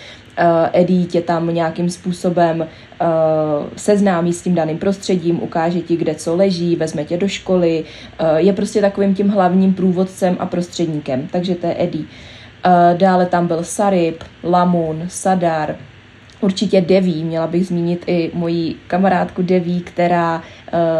Eddie 0.73 1.05
tě 1.05 1.21
tam 1.21 1.53
nějakým 1.53 1.89
způsobem 1.89 2.59
uh, 2.59 3.07
seznámí 3.75 4.33
s 4.33 4.41
tím 4.41 4.55
daným 4.55 4.77
prostředím, 4.77 5.43
ukáže 5.43 5.81
ti, 5.81 5.97
kde 5.97 6.15
co 6.15 6.35
leží, 6.35 6.75
vezme 6.75 7.05
tě 7.05 7.17
do 7.17 7.27
školy, 7.27 7.83
uh, 8.21 8.37
je 8.37 8.53
prostě 8.53 8.81
takovým 8.81 9.15
tím 9.15 9.29
hlavním 9.29 9.73
průvodcem 9.73 10.37
a 10.39 10.45
prostředníkem, 10.45 11.27
takže 11.31 11.55
to 11.55 11.67
je 11.67 11.75
Eddie. 11.83 12.05
Dále 12.97 13.25
tam 13.25 13.47
byl 13.47 13.63
Sarip, 13.63 14.23
Lamun, 14.43 15.03
Sadar, 15.07 15.75
Určitě 16.41 16.81
Deví, 16.81 17.23
měla 17.23 17.47
bych 17.47 17.67
zmínit 17.67 18.03
i 18.07 18.31
moji 18.33 18.75
kamarádku 18.87 19.41
Deví, 19.41 19.81
která 19.81 20.41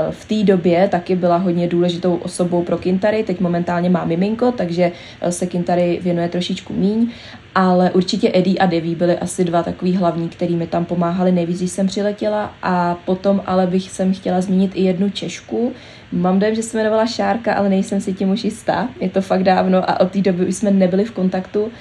v 0.09 0.25
té 0.25 0.43
době 0.43 0.87
taky 0.87 1.15
byla 1.15 1.37
hodně 1.37 1.67
důležitou 1.67 2.15
osobou 2.15 2.63
pro 2.63 2.77
Kintary. 2.77 3.23
Teď 3.23 3.39
momentálně 3.39 3.89
má 3.89 4.05
miminko, 4.05 4.51
takže 4.51 4.91
se 5.29 5.45
Kintary 5.45 5.99
věnuje 6.03 6.29
trošičku 6.29 6.73
míň 6.73 7.11
ale 7.55 7.91
určitě 7.91 8.31
Eddie 8.33 8.57
a 8.60 8.65
Devi 8.65 8.95
byly 8.95 9.17
asi 9.17 9.43
dva 9.43 9.63
takový 9.63 9.95
hlavní, 9.95 10.29
který 10.29 10.55
mi 10.55 10.67
tam 10.67 10.86
pomáhali 10.86 11.31
nejvíc, 11.31 11.57
když 11.57 11.72
jsem 11.72 11.88
přiletěla 11.88 12.53
a 12.63 12.95
potom 13.05 13.41
ale 13.45 13.67
bych 13.67 13.91
jsem 13.91 14.13
chtěla 14.13 14.41
zmínit 14.41 14.72
i 14.75 14.83
jednu 14.83 15.10
Češku. 15.10 15.72
Mám 16.12 16.39
dojem, 16.39 16.55
že 16.55 16.63
se 16.63 16.77
jmenovala 16.77 17.05
Šárka, 17.05 17.53
ale 17.53 17.69
nejsem 17.69 18.01
si 18.01 18.13
tím 18.13 18.29
už 18.29 18.43
jistá. 18.43 18.89
Je 19.00 19.10
to 19.10 19.22
fakt 19.22 19.43
dávno 19.43 19.89
a 19.89 20.00
od 20.00 20.12
té 20.12 20.22
doby 20.22 20.45
už 20.45 20.55
jsme 20.55 20.72
nebyli 20.72 21.05
v 21.05 21.12
kontaktu, 21.12 21.72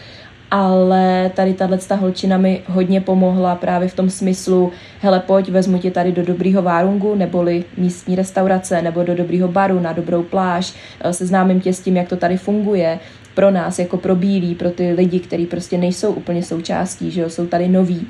ale 0.51 1.31
tady 1.35 1.55
tahle 1.55 1.79
holčina 1.99 2.37
mi 2.37 2.63
hodně 2.67 3.01
pomohla 3.01 3.55
právě 3.55 3.89
v 3.89 3.95
tom 3.95 4.11
smyslu, 4.11 4.73
hele 5.01 5.21
pojď, 5.21 5.49
vezmu 5.49 5.79
tě 5.79 5.91
tady 5.91 6.13
do 6.13 6.23
dobrýho 6.23 6.63
várungu, 6.63 7.15
neboli 7.15 7.65
místní 7.77 8.17
restaurace, 8.17 8.83
nebo 8.83 9.03
do 9.03 9.15
dobrýho 9.15 9.49
baru, 9.49 9.81
na 9.81 9.93
dobrou 9.93 10.23
pláž, 10.23 10.75
seznámím 11.11 11.61
tě 11.61 11.73
s 11.73 11.81
tím, 11.81 11.97
jak 11.97 12.09
to 12.09 12.17
tady 12.17 12.37
funguje, 12.37 12.99
pro 13.35 13.51
nás, 13.51 13.79
jako 13.79 13.97
pro 13.97 14.17
bílí, 14.17 14.55
pro 14.55 14.71
ty 14.71 14.93
lidi, 14.93 15.21
kteří 15.21 15.47
prostě 15.47 15.79
nejsou 15.79 16.13
úplně 16.13 16.43
součástí, 16.43 17.11
že 17.11 17.21
jo, 17.21 17.31
jsou 17.31 17.47
tady 17.47 17.69
noví. 17.69 18.07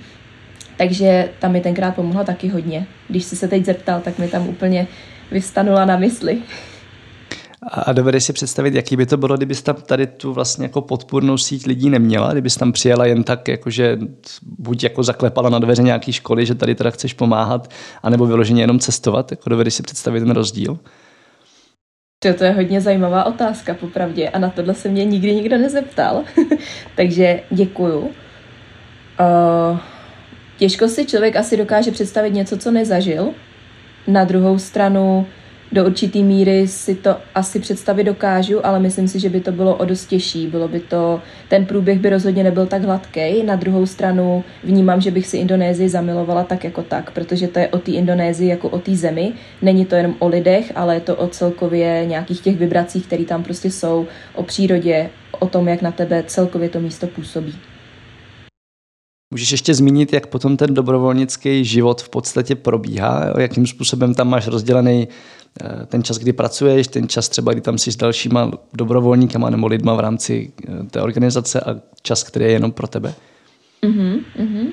Takže 0.77 1.29
tam 1.39 1.53
mi 1.53 1.61
tenkrát 1.61 1.95
pomohla 1.95 2.25
taky 2.25 2.49
hodně. 2.49 2.87
Když 3.09 3.25
jsi 3.25 3.37
se 3.37 3.49
teď 3.49 3.65
zeptal, 3.65 4.01
tak 4.01 4.19
mi 4.19 4.29
tam 4.29 4.49
úplně 4.49 4.87
vystanula 5.31 5.85
na 5.85 5.97
mysli. 5.97 6.39
A 7.73 7.93
dovedeš 7.93 8.25
si 8.25 8.33
představit, 8.33 8.75
jaký 8.75 8.97
by 8.97 9.07
to 9.07 9.17
bylo, 9.17 9.37
kdybys 9.37 9.63
tam 9.63 9.77
tady 9.77 10.07
tu 10.07 10.33
vlastně 10.33 10.65
jako 10.65 10.81
podpůrnou 10.81 11.39
síť 11.39 11.67
lidí 11.67 11.91
neměla, 11.91 12.33
kdybys 12.33 12.57
tam 12.57 12.73
přijela 12.73 13.07
jen 13.07 13.25
tak, 13.25 13.49
jakože 13.49 13.99
buď 14.43 14.85
jako 14.85 15.03
zaklepala 15.03 15.51
na 15.51 15.59
dveře 15.59 15.83
nějaké 15.83 16.13
školy, 16.13 16.47
že 16.47 16.55
tady 16.55 16.75
teda 16.75 16.91
chceš 16.91 17.13
pomáhat, 17.13 17.71
anebo 18.03 18.27
vyloženě 18.27 18.63
jenom 18.63 18.79
cestovat, 18.79 19.31
jako 19.31 19.51
dovedeš 19.51 19.75
si 19.75 19.83
představit 19.83 20.21
ten 20.21 20.31
rozdíl? 20.31 20.79
To, 22.23 22.35
to 22.35 22.45
je 22.45 22.51
hodně 22.51 22.81
zajímavá 22.81 23.25
otázka, 23.25 23.75
popravdě, 23.75 24.29
a 24.29 24.39
na 24.39 24.51
tohle 24.51 24.75
se 24.75 24.89
mě 24.89 25.05
nikdy 25.05 25.35
nikdo 25.35 25.59
nezeptal, 25.59 26.25
takže 26.95 27.41
děkuju. 27.51 27.99
Uh, 28.01 29.79
těžko 30.59 30.89
si 30.89 31.07
člověk 31.07 31.37
asi 31.37 31.57
dokáže 31.57 31.91
představit 31.91 32.31
něco, 32.31 32.59
co 32.59 32.71
nezažil. 32.71 33.31
Na 34.07 34.25
druhou 34.25 34.59
stranu 34.59 35.27
do 35.73 35.87
určitý 35.87 36.25
míry 36.25 36.69
si 36.69 36.95
to 36.95 37.17
asi 37.35 37.61
představit 37.61 38.05
dokážu, 38.05 38.67
ale 38.67 38.81
myslím 38.81 39.09
si, 39.09 39.21
že 39.21 39.29
by 39.29 39.41
to 39.41 39.53
bylo 39.53 39.77
o 39.77 39.85
dost 39.85 40.07
těžší. 40.07 40.47
Bylo 40.47 40.69
by 40.69 40.81
to, 40.81 41.21
ten 41.49 41.67
průběh 41.67 41.99
by 41.99 42.11
rozhodně 42.11 42.45
nebyl 42.45 42.67
tak 42.67 42.83
hladký. 42.83 43.43
Na 43.43 43.57
druhou 43.57 43.87
stranu 43.87 44.45
vnímám, 44.65 45.01
že 45.01 45.11
bych 45.11 45.27
si 45.27 45.37
Indonésii 45.37 45.89
zamilovala 45.89 46.45
tak 46.45 46.65
jako 46.65 46.83
tak, 46.83 47.11
protože 47.11 47.49
to 47.49 47.59
je 47.59 47.69
o 47.69 47.79
té 47.79 47.91
Indonésii 47.93 48.51
jako 48.51 48.69
o 48.69 48.79
té 48.79 48.97
zemi. 48.97 49.33
Není 49.63 49.85
to 49.87 49.95
jenom 49.95 50.15
o 50.19 50.29
lidech, 50.29 50.73
ale 50.75 50.95
je 50.95 51.01
to 51.01 51.17
o 51.17 51.29
celkově 51.29 52.05
nějakých 52.07 52.41
těch 52.41 52.57
vibracích, 52.57 53.07
které 53.07 53.25
tam 53.25 53.43
prostě 53.43 53.71
jsou, 53.71 54.07
o 54.35 54.43
přírodě, 54.43 55.11
o 55.41 55.47
tom, 55.47 55.69
jak 55.69 55.83
na 55.83 55.93
tebe 55.93 56.25
celkově 56.27 56.69
to 56.69 56.81
místo 56.81 57.07
působí. 57.07 57.55
Můžeš 59.33 59.53
ještě 59.53 59.75
zmínit, 59.75 60.13
jak 60.13 60.27
potom 60.27 60.57
ten 60.57 60.75
dobrovolnický 60.75 61.65
život 61.65 62.03
v 62.03 62.09
podstatě 62.09 62.55
probíhá, 62.55 63.35
jakým 63.39 63.67
způsobem 63.67 64.15
tam 64.15 64.29
máš 64.29 64.47
rozdělený 64.47 65.09
ten 65.87 66.03
čas, 66.03 66.19
kdy 66.19 66.33
pracuješ, 66.33 66.89
ten 66.89 67.09
čas 67.09 67.29
třeba, 67.29 67.53
kdy 67.53 67.61
tam 67.61 67.79
jsi 67.79 67.93
s 67.93 67.97
dalšíma 67.97 68.51
dobrovolníkama 68.73 69.51
nebo 69.51 69.67
lidma 69.67 69.95
v 69.95 70.01
rámci 70.01 70.53
eh, 70.69 70.85
té 70.91 71.01
organizace 71.01 71.61
a 71.61 71.81
čas, 72.03 72.23
který 72.25 72.45
je 72.45 72.51
jenom 72.51 72.73
pro 72.73 72.87
tebe? 72.87 73.15
Mm-hmm. 73.83 74.73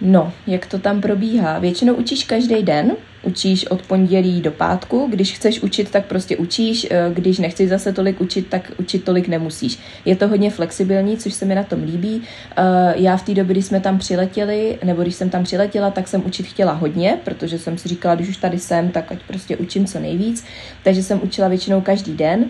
No, 0.00 0.32
jak 0.46 0.66
to 0.66 0.78
tam 0.78 1.00
probíhá? 1.00 1.58
Většinou 1.58 1.94
učíš 1.94 2.24
každý 2.24 2.62
den, 2.62 2.96
učíš 3.22 3.66
od 3.66 3.82
pondělí 3.82 4.40
do 4.40 4.50
pátku, 4.50 5.08
když 5.10 5.32
chceš 5.32 5.60
učit, 5.60 5.90
tak 5.90 6.06
prostě 6.06 6.36
učíš, 6.36 6.86
eh, 6.90 7.10
když 7.14 7.38
nechceš 7.38 7.68
zase 7.68 7.92
tolik 7.92 8.20
učit, 8.20 8.46
tak 8.46 8.72
učit 8.78 9.04
tolik 9.04 9.28
nemusíš. 9.28 9.78
Je 10.04 10.16
to 10.16 10.28
hodně 10.28 10.50
flexibilní, 10.50 11.16
což 11.16 11.34
se 11.34 11.44
mi 11.44 11.54
na 11.54 11.62
tom 11.62 11.82
líbí. 11.82 12.22
Eh, 12.56 12.62
já 12.96 13.16
v 13.16 13.22
té 13.22 13.34
době, 13.34 13.54
kdy 13.54 13.62
jsme 13.62 13.80
tam 13.80 13.98
přiletěli, 13.98 14.78
nebo 14.84 15.02
když 15.02 15.14
jsem 15.14 15.30
tam 15.30 15.44
přiletěla, 15.44 15.90
tak 15.90 16.08
jsem 16.08 16.26
učit 16.26 16.46
chtěla 16.46 16.72
hodně, 16.72 17.18
protože 17.24 17.58
jsem 17.58 17.78
si 17.78 17.88
říkala, 17.88 18.14
když 18.14 18.28
už 18.28 18.36
tady 18.36 18.58
jsem, 18.58 18.88
tak 18.88 19.12
ať 19.12 19.18
prostě 19.26 19.56
učím 19.56 19.86
co 19.86 20.00
nejvíc. 20.00 20.44
Takže 20.84 21.02
jsem 21.02 21.20
učila 21.22 21.48
většinou 21.48 21.80
každý 21.80 22.14
den 22.14 22.44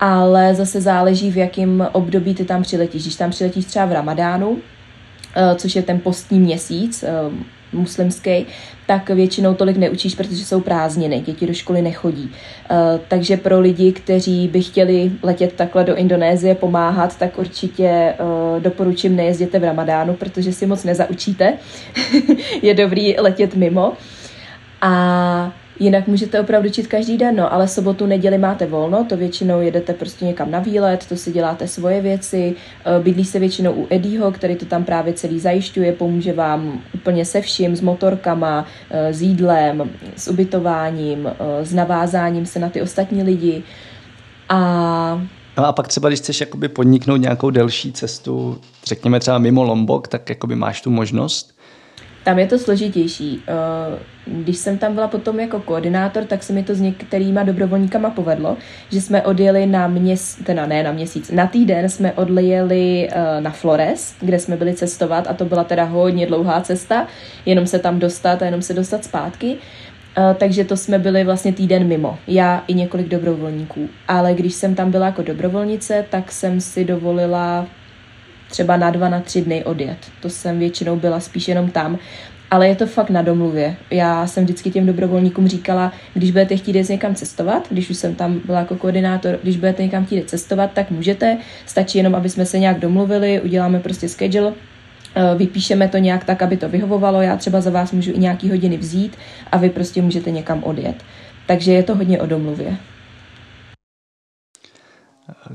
ale 0.00 0.54
zase 0.54 0.80
záleží, 0.80 1.30
v 1.30 1.36
jakém 1.36 1.88
období 1.92 2.34
ty 2.34 2.44
tam 2.44 2.62
přiletíš. 2.62 3.02
Když 3.02 3.14
tam 3.14 3.30
přiletíš 3.30 3.64
třeba 3.64 3.84
v 3.84 3.92
Ramadánu, 3.92 4.58
Eh, 5.36 5.54
což 5.54 5.76
je 5.76 5.82
ten 5.82 6.00
postní 6.00 6.40
měsíc 6.40 7.04
muslimský, 7.72 8.46
tak 8.86 9.10
většinou 9.10 9.54
tolik 9.54 9.76
neučíš, 9.76 10.14
protože 10.14 10.44
jsou 10.44 10.60
prázdniny, 10.60 11.20
děti 11.20 11.46
do 11.46 11.54
školy 11.54 11.82
nechodí. 11.82 12.30
Eh, 12.70 13.00
takže 13.08 13.36
pro 13.36 13.60
lidi, 13.60 13.92
kteří 13.92 14.48
by 14.48 14.62
chtěli 14.62 15.12
letět 15.22 15.52
takhle 15.52 15.84
do 15.84 15.96
Indonésie 15.96 16.54
pomáhat, 16.54 17.18
tak 17.18 17.38
určitě 17.38 18.14
doporučím 18.58 19.16
nejezděte 19.16 19.58
v 19.58 19.64
Ramadánu, 19.64 20.14
protože 20.14 20.52
si 20.52 20.66
moc 20.66 20.84
nezaučíte. 20.84 21.52
je 22.62 22.74
dobrý 22.74 23.14
letět 23.18 23.54
mimo. 23.54 23.92
A 24.80 25.52
Jinak 25.78 26.06
můžete 26.06 26.40
opravdu 26.40 26.70
čít 26.70 26.86
každý 26.86 27.16
den, 27.16 27.36
no, 27.36 27.52
ale 27.52 27.68
sobotu, 27.68 28.06
neděli 28.06 28.38
máte 28.38 28.66
volno, 28.66 29.04
to 29.04 29.16
většinou 29.16 29.60
jedete 29.60 29.92
prostě 29.92 30.24
někam 30.24 30.50
na 30.50 30.58
výlet, 30.58 31.06
to 31.06 31.16
si 31.16 31.32
děláte 31.32 31.68
svoje 31.68 32.00
věci, 32.00 32.54
eh, 32.84 33.02
bydlí 33.02 33.24
se 33.24 33.38
většinou 33.38 33.72
u 33.72 33.86
Eddieho, 33.90 34.32
který 34.32 34.56
to 34.56 34.66
tam 34.66 34.84
právě 34.84 35.12
celý 35.12 35.40
zajišťuje, 35.40 35.92
pomůže 35.92 36.32
vám 36.32 36.82
úplně 36.94 37.24
se 37.24 37.40
vším, 37.40 37.76
s 37.76 37.80
motorkama, 37.80 38.66
eh, 38.90 39.12
s 39.12 39.22
jídlem, 39.22 39.90
s 40.16 40.28
ubytováním, 40.28 41.26
eh, 41.26 41.64
s 41.64 41.74
navázáním 41.74 42.46
se 42.46 42.58
na 42.58 42.68
ty 42.68 42.82
ostatní 42.82 43.22
lidi. 43.22 43.62
A 44.48 45.22
No 45.58 45.66
a 45.66 45.72
pak 45.72 45.88
třeba, 45.88 46.08
když 46.08 46.20
chceš 46.20 46.40
jakoby 46.40 46.68
podniknout 46.68 47.16
nějakou 47.16 47.50
delší 47.50 47.92
cestu, 47.92 48.60
řekněme 48.86 49.20
třeba 49.20 49.38
mimo 49.38 49.62
Lombok, 49.62 50.08
tak 50.08 50.28
jakoby 50.28 50.56
máš 50.56 50.80
tu 50.80 50.90
možnost? 50.90 51.55
Tam 52.26 52.38
je 52.38 52.46
to 52.46 52.58
složitější. 52.58 53.42
Eh, 53.48 53.98
když 54.26 54.56
jsem 54.56 54.78
tam 54.78 54.94
byla 54.94 55.08
potom 55.08 55.40
jako 55.40 55.60
koordinátor, 55.60 56.24
tak 56.24 56.42
se 56.42 56.52
mi 56.52 56.62
to 56.62 56.74
s 56.74 56.80
některýma 56.80 57.42
dobrovolníkama 57.42 58.10
povedlo, 58.10 58.56
že 58.90 59.00
jsme 59.00 59.22
odjeli 59.22 59.66
na 59.66 59.86
měsíc, 59.86 60.44
teda 60.44 60.66
ne 60.66 60.82
na 60.82 60.92
měsíc, 60.92 61.30
na 61.30 61.46
týden 61.46 61.88
jsme 61.88 62.12
odjeli 62.12 63.08
eh, 63.10 63.40
na 63.40 63.50
Flores, 63.50 64.14
kde 64.20 64.38
jsme 64.38 64.56
byli 64.56 64.74
cestovat 64.74 65.26
a 65.30 65.34
to 65.34 65.44
byla 65.44 65.64
teda 65.64 65.84
hodně 65.84 66.26
dlouhá 66.26 66.60
cesta, 66.60 67.06
jenom 67.46 67.66
se 67.66 67.78
tam 67.78 67.98
dostat 67.98 68.42
a 68.42 68.44
jenom 68.44 68.62
se 68.62 68.74
dostat 68.74 69.04
zpátky. 69.04 69.56
Uh, 70.18 70.34
takže 70.34 70.64
to 70.64 70.76
jsme 70.76 70.98
byli 70.98 71.24
vlastně 71.24 71.52
týden 71.52 71.86
mimo, 71.86 72.18
já 72.26 72.64
i 72.66 72.74
několik 72.74 73.08
dobrovolníků. 73.08 73.88
Ale 74.08 74.34
když 74.34 74.54
jsem 74.54 74.74
tam 74.74 74.90
byla 74.90 75.06
jako 75.06 75.22
dobrovolnice, 75.22 76.04
tak 76.10 76.32
jsem 76.32 76.60
si 76.60 76.84
dovolila 76.84 77.66
třeba 78.56 78.76
na 78.76 78.90
dva, 78.90 79.08
na 79.08 79.20
tři 79.20 79.42
dny 79.42 79.64
odjet. 79.64 79.98
To 80.22 80.30
jsem 80.30 80.58
většinou 80.58 80.96
byla 80.96 81.20
spíš 81.20 81.48
jenom 81.48 81.70
tam. 81.70 81.98
Ale 82.50 82.68
je 82.68 82.76
to 82.76 82.86
fakt 82.86 83.10
na 83.10 83.22
domluvě. 83.22 83.76
Já 83.90 84.26
jsem 84.26 84.44
vždycky 84.44 84.70
těm 84.70 84.86
dobrovolníkům 84.86 85.48
říkala, 85.48 85.92
když 86.14 86.30
budete 86.30 86.56
chtít 86.56 86.76
jít 86.76 86.88
někam 86.88 87.14
cestovat, 87.14 87.68
když 87.70 87.90
už 87.90 87.96
jsem 87.96 88.14
tam 88.14 88.40
byla 88.44 88.58
jako 88.58 88.76
koordinátor, 88.76 89.38
když 89.42 89.56
budete 89.56 89.82
někam 89.82 90.06
chtít 90.06 90.30
cestovat, 90.30 90.72
tak 90.72 90.90
můžete. 90.90 91.38
Stačí 91.66 91.98
jenom, 91.98 92.14
aby 92.14 92.28
jsme 92.28 92.46
se 92.46 92.58
nějak 92.58 92.80
domluvili, 92.80 93.40
uděláme 93.40 93.80
prostě 93.80 94.08
schedule, 94.08 94.52
eh, 95.14 95.34
vypíšeme 95.36 95.88
to 95.88 95.98
nějak 95.98 96.24
tak, 96.24 96.42
aby 96.42 96.56
to 96.56 96.68
vyhovovalo. 96.68 97.20
Já 97.20 97.36
třeba 97.36 97.60
za 97.60 97.70
vás 97.70 97.92
můžu 97.92 98.12
i 98.12 98.18
nějaký 98.18 98.50
hodiny 98.50 98.76
vzít 98.76 99.16
a 99.52 99.56
vy 99.56 99.70
prostě 99.70 100.02
můžete 100.02 100.30
někam 100.30 100.64
odjet. 100.64 100.96
Takže 101.46 101.72
je 101.72 101.82
to 101.82 101.94
hodně 101.94 102.20
o 102.20 102.26
domluvě. 102.26 102.76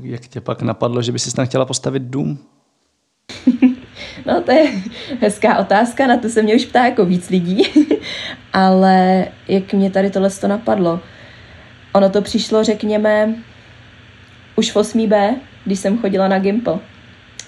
Jak 0.02 0.20
tě 0.20 0.40
pak 0.40 0.62
napadlo, 0.62 1.02
že 1.02 1.12
by 1.12 1.18
si 1.18 1.34
tam 1.34 1.46
chtěla 1.46 1.64
postavit 1.64 2.02
dům? 2.02 2.38
No 4.26 4.40
to 4.40 4.52
je 4.52 4.70
hezká 5.20 5.58
otázka, 5.58 6.06
na 6.06 6.16
to 6.16 6.28
se 6.28 6.42
mě 6.42 6.54
už 6.54 6.64
ptá 6.64 6.84
jako 6.84 7.04
víc 7.04 7.30
lidí, 7.30 7.62
ale 8.52 9.26
jak 9.48 9.72
mě 9.72 9.90
tady 9.90 10.10
tohle 10.10 10.30
to 10.30 10.48
napadlo? 10.48 11.00
Ono 11.92 12.10
to 12.10 12.22
přišlo, 12.22 12.64
řekněme, 12.64 13.34
už 14.56 14.70
v 14.70 14.76
8B, 14.76 15.34
když 15.64 15.78
jsem 15.78 15.98
chodila 15.98 16.28
na 16.28 16.38
Gimple. 16.38 16.78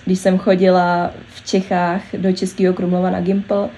Když 0.04 0.18
jsem 0.18 0.38
chodila 0.38 1.10
v 1.34 1.46
Čechách 1.46 2.02
do 2.16 2.32
Českého 2.32 2.74
Krumlova 2.74 3.10
na 3.10 3.20
Gimple 3.20 3.68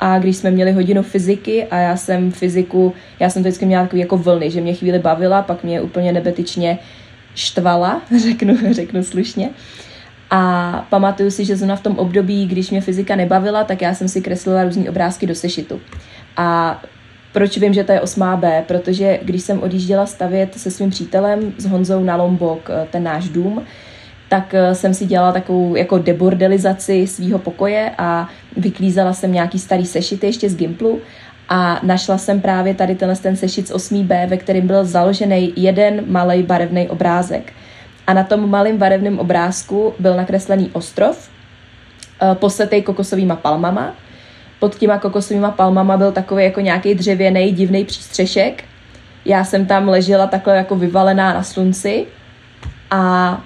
a 0.00 0.18
když 0.18 0.36
jsme 0.36 0.50
měli 0.50 0.72
hodinu 0.72 1.02
fyziky 1.02 1.64
a 1.64 1.76
já 1.76 1.96
jsem 1.96 2.32
fyziku, 2.32 2.94
já 3.20 3.30
jsem 3.30 3.42
to 3.42 3.48
vždycky 3.48 3.66
měla 3.66 3.82
takový 3.82 4.00
jako 4.00 4.16
vlny, 4.16 4.50
že 4.50 4.60
mě 4.60 4.74
chvíli 4.74 4.98
bavila, 4.98 5.42
pak 5.42 5.64
mě 5.64 5.80
úplně 5.80 6.12
nebetyčně 6.12 6.78
štvala, 7.34 8.02
řeknu, 8.22 8.56
řeknu 8.70 9.04
slušně. 9.04 9.50
A 10.30 10.86
pamatuju 10.90 11.30
si, 11.30 11.44
že 11.44 11.56
zrovna 11.56 11.76
v 11.76 11.80
tom 11.80 11.98
období, 11.98 12.46
když 12.46 12.70
mě 12.70 12.80
fyzika 12.80 13.16
nebavila, 13.16 13.64
tak 13.64 13.82
já 13.82 13.94
jsem 13.94 14.08
si 14.08 14.20
kreslila 14.20 14.64
různé 14.64 14.90
obrázky 14.90 15.26
do 15.26 15.34
sešitu. 15.34 15.80
A 16.36 16.80
proč 17.32 17.58
vím, 17.58 17.74
že 17.74 17.84
to 17.84 17.92
je 17.92 18.00
8B? 18.00 18.62
Protože 18.62 19.18
když 19.22 19.42
jsem 19.42 19.62
odjížděla 19.62 20.06
stavět 20.06 20.54
se 20.54 20.70
svým 20.70 20.90
přítelem 20.90 21.54
s 21.58 21.66
Honzou 21.66 22.04
na 22.04 22.16
Lombok 22.16 22.70
eh, 22.70 22.86
ten 22.90 23.02
náš 23.02 23.28
dům, 23.28 23.62
tak 24.28 24.54
eh, 24.54 24.74
jsem 24.74 24.94
si 24.94 25.06
dělala 25.06 25.32
takovou 25.32 25.76
jako 25.76 25.98
debordelizaci 25.98 27.06
svého 27.06 27.38
pokoje 27.38 27.90
a 27.98 28.28
vyklízela 28.56 29.12
jsem 29.12 29.32
nějaký 29.32 29.58
starý 29.58 29.86
sešity 29.86 30.26
ještě 30.26 30.50
z 30.50 30.56
Gimplu 30.56 31.00
a 31.48 31.80
našla 31.82 32.18
jsem 32.18 32.40
právě 32.40 32.74
tady 32.74 32.94
tenhle 32.94 33.16
ten 33.16 33.36
sešit 33.36 33.68
z 33.68 33.72
8B, 33.72 34.28
ve 34.28 34.36
kterém 34.36 34.66
byl 34.66 34.84
založený 34.84 35.52
jeden 35.56 36.04
malý 36.06 36.42
barevný 36.42 36.88
obrázek– 36.88 37.52
a 38.06 38.14
na 38.14 38.24
tom 38.24 38.50
malém 38.50 38.78
barevném 38.78 39.18
obrázku 39.18 39.94
byl 39.98 40.16
nakreslený 40.16 40.70
ostrov, 40.72 41.28
eh, 42.22 42.34
posetej 42.34 42.82
kokosovýma 42.82 43.36
palmama. 43.36 43.94
Pod 44.60 44.74
těma 44.74 44.98
kokosovýma 44.98 45.50
palmama 45.50 45.96
byl 45.96 46.12
takový 46.12 46.44
jako 46.44 46.60
nějaký 46.60 46.94
dřevěný 46.94 47.52
divný 47.52 47.84
přístřešek. 47.84 48.64
Já 49.24 49.44
jsem 49.44 49.66
tam 49.66 49.88
ležela 49.88 50.26
takhle 50.26 50.56
jako 50.56 50.76
vyvalená 50.76 51.34
na 51.34 51.42
slunci 51.42 52.06
a 52.90 53.42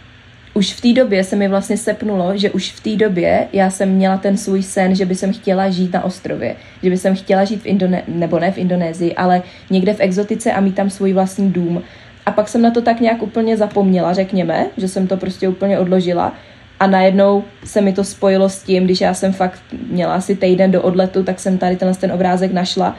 už 0.54 0.72
v 0.72 0.80
té 0.80 0.92
době 0.92 1.24
se 1.24 1.36
mi 1.36 1.48
vlastně 1.48 1.76
sepnulo, 1.76 2.36
že 2.36 2.50
už 2.50 2.72
v 2.72 2.80
té 2.80 2.96
době 2.96 3.48
já 3.52 3.70
jsem 3.70 3.88
měla 3.88 4.16
ten 4.16 4.36
svůj 4.36 4.62
sen, 4.62 4.94
že 4.94 5.06
by 5.06 5.14
jsem 5.14 5.32
chtěla 5.32 5.70
žít 5.70 5.92
na 5.92 6.04
ostrově, 6.04 6.56
že 6.82 6.90
by 6.90 6.96
jsem 6.96 7.16
chtěla 7.16 7.44
žít 7.44 7.62
v 7.62 7.66
Indone- 7.66 8.02
nebo 8.08 8.38
ne 8.38 8.50
v 8.50 8.58
Indonésii, 8.58 9.14
ale 9.14 9.42
někde 9.70 9.94
v 9.94 10.00
exotice 10.00 10.52
a 10.52 10.60
mít 10.60 10.74
tam 10.74 10.90
svůj 10.90 11.12
vlastní 11.12 11.52
dům 11.52 11.82
a 12.30 12.32
pak 12.32 12.49
jsem 12.49 12.62
na 12.62 12.70
to 12.70 12.82
tak 12.82 13.00
nějak 13.00 13.22
úplně 13.22 13.56
zapomněla, 13.56 14.12
řekněme, 14.12 14.66
že 14.76 14.88
jsem 14.88 15.06
to 15.06 15.16
prostě 15.16 15.49
úplně 15.49 15.78
odložila. 15.78 16.32
A 16.80 16.87
najednou 16.87 17.44
se 17.64 17.80
mi 17.80 17.92
to 17.92 18.04
spojilo 18.04 18.49
s 18.49 18.62
tím, 18.62 18.84
když 18.84 19.00
já 19.00 19.14
jsem 19.14 19.32
fakt 19.32 19.62
měla 19.90 20.14
asi 20.14 20.37
týden 20.37 20.70
do 20.70 20.82
odletu, 20.82 21.25
tak 21.25 21.40
jsem 21.40 21.58
tady 21.58 21.76
tenhle 21.76 21.99
ten 21.99 22.12
obrázek 22.12 22.52
našla 22.52 22.96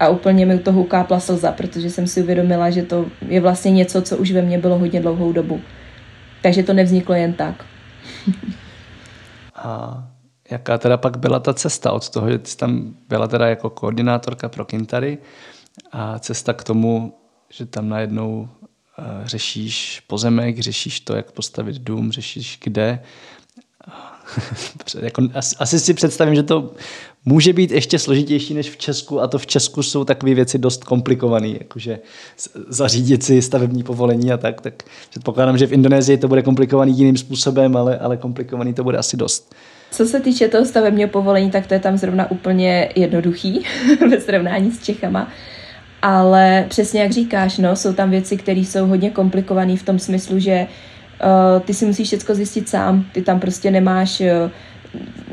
a 0.00 0.08
úplně 0.08 0.46
mi 0.46 0.54
u 0.54 0.58
toho 0.58 0.80
ukápla 0.80 1.20
slza, 1.20 1.52
protože 1.52 1.90
jsem 1.90 2.06
si 2.06 2.22
uvědomila, 2.22 2.70
že 2.70 2.82
to 2.82 3.06
je 3.28 3.40
vlastně 3.40 3.70
něco, 3.70 4.02
co 4.02 4.16
už 4.16 4.32
ve 4.32 4.42
mně 4.42 4.58
bylo 4.58 4.78
hodně 4.78 5.00
dlouhou 5.00 5.32
dobu. 5.32 5.60
Takže 6.42 6.62
to 6.62 6.72
nevzniklo 6.72 7.14
jen 7.14 7.32
tak. 7.32 7.64
a 9.56 10.04
jaká 10.50 10.78
teda 10.78 10.96
pak 10.96 11.16
byla 11.16 11.40
ta 11.40 11.54
cesta 11.54 11.92
od 11.92 12.10
toho, 12.10 12.30
že 12.30 12.40
jsi 12.44 12.56
tam 12.56 12.94
byla 13.08 13.28
teda 13.28 13.48
jako 13.48 13.70
koordinátorka 13.70 14.48
pro 14.48 14.64
Kintary 14.64 15.18
a 15.92 16.18
cesta 16.18 16.52
k 16.52 16.64
tomu, 16.64 17.12
že 17.52 17.66
tam 17.66 17.88
najednou 17.88 18.48
řešíš 19.24 20.02
pozemek, 20.06 20.58
řešíš 20.58 21.00
to, 21.00 21.16
jak 21.16 21.32
postavit 21.32 21.78
dům, 21.78 22.12
řešíš 22.12 22.58
kde. 22.64 23.02
jako, 25.00 25.22
asi, 25.34 25.56
asi 25.58 25.80
si 25.80 25.94
představím, 25.94 26.34
že 26.34 26.42
to 26.42 26.74
může 27.24 27.52
být 27.52 27.70
ještě 27.70 27.98
složitější 27.98 28.54
než 28.54 28.70
v 28.70 28.76
Česku 28.76 29.20
a 29.20 29.26
to 29.26 29.38
v 29.38 29.46
Česku 29.46 29.82
jsou 29.82 30.04
takové 30.04 30.34
věci 30.34 30.58
dost 30.58 30.84
komplikované, 30.84 31.48
jakože 31.48 31.98
zařídit 32.68 33.24
si 33.24 33.42
stavební 33.42 33.82
povolení 33.82 34.32
a 34.32 34.36
tak, 34.36 34.60
tak 34.60 34.82
předpokládám, 35.10 35.58
že 35.58 35.66
v 35.66 35.72
Indonésii 35.72 36.18
to 36.18 36.28
bude 36.28 36.42
komplikovaný 36.42 36.98
jiným 36.98 37.16
způsobem, 37.16 37.76
ale, 37.76 37.98
ale 37.98 38.16
komplikovaný 38.16 38.74
to 38.74 38.84
bude 38.84 38.98
asi 38.98 39.16
dost. 39.16 39.54
Co 39.90 40.06
se 40.06 40.20
týče 40.20 40.48
toho 40.48 40.64
stavebního 40.64 41.08
povolení, 41.08 41.50
tak 41.50 41.66
to 41.66 41.74
je 41.74 41.80
tam 41.80 41.98
zrovna 41.98 42.30
úplně 42.30 42.88
jednoduchý 42.96 43.64
ve 44.10 44.20
srovnání 44.20 44.70
s 44.70 44.82
Čechama. 44.82 45.32
Ale 46.02 46.64
přesně 46.68 47.00
jak 47.00 47.12
říkáš, 47.12 47.58
no, 47.58 47.76
jsou 47.76 47.92
tam 47.92 48.10
věci, 48.10 48.36
které 48.36 48.60
jsou 48.60 48.86
hodně 48.86 49.10
komplikované 49.10 49.76
v 49.76 49.82
tom 49.82 49.98
smyslu, 49.98 50.38
že 50.38 50.66
uh, 50.66 51.60
ty 51.60 51.74
si 51.74 51.86
musíš 51.86 52.08
všechno 52.08 52.34
zjistit 52.34 52.68
sám. 52.68 53.04
Ty 53.12 53.22
tam 53.22 53.40
prostě 53.40 53.70
nemáš 53.70 54.20
uh, 54.20 54.26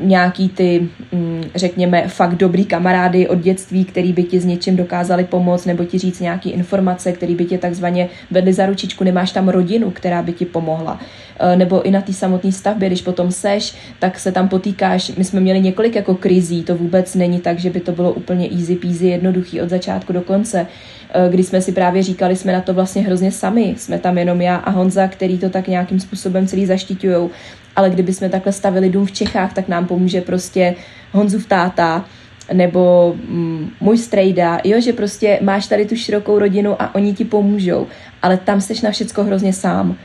nějaký 0.00 0.48
ty, 0.48 0.88
mm, 1.12 1.44
řekněme, 1.54 2.08
fakt 2.08 2.34
dobrý 2.34 2.64
kamarády 2.64 3.28
od 3.28 3.38
dětství, 3.38 3.84
který 3.84 4.12
by 4.12 4.22
ti 4.22 4.40
s 4.40 4.44
něčím 4.44 4.76
dokázali 4.76 5.24
pomoct 5.24 5.64
nebo 5.64 5.84
ti 5.84 5.98
říct 5.98 6.20
nějaký 6.20 6.50
informace, 6.50 7.12
který 7.12 7.34
by 7.34 7.44
tě 7.44 7.58
takzvaně 7.58 8.08
vedli 8.30 8.52
za 8.52 8.66
ručičku, 8.66 9.04
nemáš 9.04 9.32
tam 9.32 9.48
rodinu, 9.48 9.90
která 9.90 10.22
by 10.22 10.32
ti 10.32 10.44
pomohla. 10.44 11.00
E, 11.40 11.56
nebo 11.56 11.82
i 11.82 11.90
na 11.90 12.00
té 12.00 12.12
samotné 12.12 12.52
stavbě, 12.52 12.88
když 12.88 13.02
potom 13.02 13.30
seš, 13.30 13.74
tak 13.98 14.18
se 14.18 14.32
tam 14.32 14.48
potýkáš. 14.48 15.12
My 15.16 15.24
jsme 15.24 15.40
měli 15.40 15.60
několik 15.60 15.94
jako 15.94 16.14
krizí, 16.14 16.62
to 16.62 16.76
vůbec 16.76 17.14
není 17.14 17.40
tak, 17.40 17.58
že 17.58 17.70
by 17.70 17.80
to 17.80 17.92
bylo 17.92 18.12
úplně 18.12 18.48
easy 18.50 18.76
peasy, 18.76 19.06
jednoduchý 19.06 19.60
od 19.60 19.68
začátku 19.68 20.12
do 20.12 20.20
konce 20.20 20.66
e, 21.14 21.30
kdy 21.30 21.44
jsme 21.44 21.60
si 21.60 21.72
právě 21.72 22.02
říkali, 22.02 22.36
jsme 22.36 22.52
na 22.52 22.60
to 22.60 22.74
vlastně 22.74 23.02
hrozně 23.02 23.32
sami. 23.32 23.74
Jsme 23.78 23.98
tam 23.98 24.18
jenom 24.18 24.40
já 24.40 24.56
a 24.56 24.70
Honza, 24.70 25.08
který 25.08 25.38
to 25.38 25.50
tak 25.50 25.68
nějakým 25.68 26.00
způsobem 26.00 26.46
celý 26.46 26.66
zaštiťují 26.66 27.30
ale 27.78 27.90
kdyby 27.90 28.14
jsme 28.14 28.28
takhle 28.28 28.52
stavili 28.52 28.90
dům 28.90 29.06
v 29.06 29.12
Čechách, 29.12 29.52
tak 29.52 29.68
nám 29.68 29.86
pomůže 29.86 30.20
prostě 30.20 30.74
Honzův 31.12 31.46
táta, 31.46 32.04
nebo 32.52 33.14
mm, 33.28 33.70
můj 33.80 33.98
strejda, 33.98 34.60
jo, 34.64 34.80
že 34.80 34.92
prostě 34.92 35.38
máš 35.42 35.66
tady 35.66 35.86
tu 35.86 35.96
širokou 35.96 36.38
rodinu 36.38 36.82
a 36.82 36.94
oni 36.94 37.14
ti 37.14 37.24
pomůžou, 37.24 37.86
ale 38.22 38.36
tam 38.36 38.60
seš 38.60 38.80
na 38.80 38.90
všecko 38.90 39.24
hrozně 39.24 39.52
sám. 39.52 39.96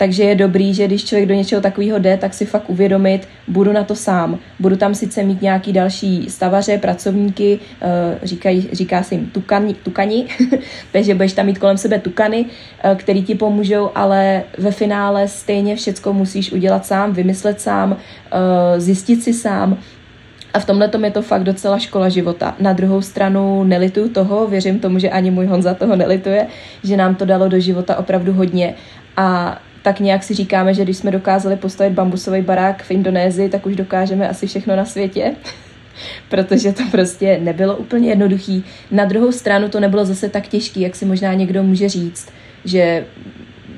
Takže 0.00 0.22
je 0.22 0.34
dobrý, 0.34 0.74
že 0.74 0.86
když 0.86 1.04
člověk 1.04 1.28
do 1.28 1.34
něčeho 1.34 1.62
takového 1.62 1.98
jde, 1.98 2.16
tak 2.16 2.34
si 2.34 2.46
fakt 2.46 2.70
uvědomit, 2.70 3.28
budu 3.48 3.72
na 3.72 3.84
to 3.84 3.94
sám. 3.94 4.38
Budu 4.58 4.76
tam 4.76 4.94
sice 4.94 5.22
mít 5.22 5.42
nějaký 5.42 5.72
další 5.72 6.30
stavaře, 6.30 6.78
pracovníky, 6.78 7.60
eh, 7.82 8.18
říkají, 8.22 8.68
říká 8.72 9.02
se 9.02 9.14
jim 9.14 9.26
tukani, 9.26 9.74
tukani 9.74 10.26
takže 10.92 11.14
budeš 11.14 11.32
tam 11.32 11.46
mít 11.46 11.58
kolem 11.58 11.76
sebe 11.76 11.98
tukany, 11.98 12.46
eh, 12.82 12.94
který 12.94 13.22
ti 13.22 13.34
pomůžou, 13.34 13.90
ale 13.94 14.42
ve 14.58 14.70
finále 14.70 15.28
stejně 15.28 15.76
všecko 15.76 16.12
musíš 16.12 16.52
udělat 16.52 16.86
sám, 16.86 17.12
vymyslet 17.12 17.60
sám, 17.60 17.96
eh, 17.96 18.80
zjistit 18.80 19.22
si 19.22 19.32
sám, 19.32 19.78
a 20.54 20.58
v 20.58 20.64
tomhle 20.64 20.90
je 21.04 21.10
to 21.10 21.22
fakt 21.22 21.44
docela 21.44 21.78
škola 21.78 22.08
života. 22.08 22.54
Na 22.60 22.72
druhou 22.72 23.02
stranu 23.02 23.64
nelituju 23.64 24.08
toho, 24.08 24.46
věřím 24.46 24.78
tomu, 24.78 24.98
že 24.98 25.10
ani 25.10 25.30
můj 25.30 25.46
Honza 25.46 25.74
toho 25.74 25.96
nelituje, 25.96 26.46
že 26.84 26.96
nám 26.96 27.14
to 27.14 27.24
dalo 27.24 27.48
do 27.48 27.60
života 27.60 27.96
opravdu 27.96 28.32
hodně. 28.32 28.74
A 29.16 29.58
tak 29.82 30.00
nějak 30.00 30.22
si 30.22 30.34
říkáme, 30.34 30.74
že 30.74 30.84
když 30.84 30.96
jsme 30.96 31.10
dokázali 31.10 31.56
postavit 31.56 31.92
bambusový 31.92 32.42
barák 32.42 32.82
v 32.82 32.90
Indonésii, 32.90 33.48
tak 33.48 33.66
už 33.66 33.76
dokážeme 33.76 34.28
asi 34.28 34.46
všechno 34.46 34.76
na 34.76 34.84
světě. 34.84 35.34
protože 36.28 36.72
to 36.72 36.82
prostě 36.90 37.38
nebylo 37.42 37.76
úplně 37.76 38.08
jednoduchý. 38.08 38.64
Na 38.90 39.04
druhou 39.04 39.32
stranu 39.32 39.68
to 39.68 39.80
nebylo 39.80 40.04
zase 40.04 40.28
tak 40.28 40.48
těžký, 40.48 40.80
jak 40.80 40.96
si 40.96 41.04
možná 41.04 41.34
někdo 41.34 41.62
může 41.62 41.88
říct, 41.88 42.28
že 42.64 43.06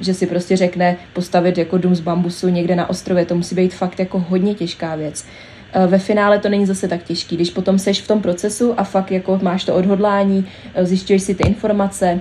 že 0.00 0.14
si 0.14 0.26
prostě 0.26 0.56
řekne 0.56 0.96
postavit 1.12 1.58
jako 1.58 1.78
dům 1.78 1.94
z 1.94 2.00
bambusu 2.00 2.48
někde 2.48 2.76
na 2.76 2.90
ostrově, 2.90 3.24
to 3.24 3.34
musí 3.34 3.54
být 3.54 3.74
fakt 3.74 3.98
jako 3.98 4.18
hodně 4.18 4.54
těžká 4.54 4.96
věc. 4.96 5.26
E, 5.72 5.86
ve 5.86 5.98
finále 5.98 6.38
to 6.38 6.48
není 6.48 6.66
zase 6.66 6.88
tak 6.88 7.02
těžký, 7.02 7.36
když 7.36 7.50
potom 7.50 7.78
seš 7.78 8.00
v 8.00 8.08
tom 8.08 8.22
procesu 8.22 8.80
a 8.80 8.84
fakt 8.84 9.10
jako 9.10 9.38
máš 9.42 9.64
to 9.64 9.74
odhodlání, 9.74 10.46
e, 10.74 10.86
zjišťuješ 10.86 11.22
si 11.22 11.34
ty 11.34 11.48
informace, 11.48 12.20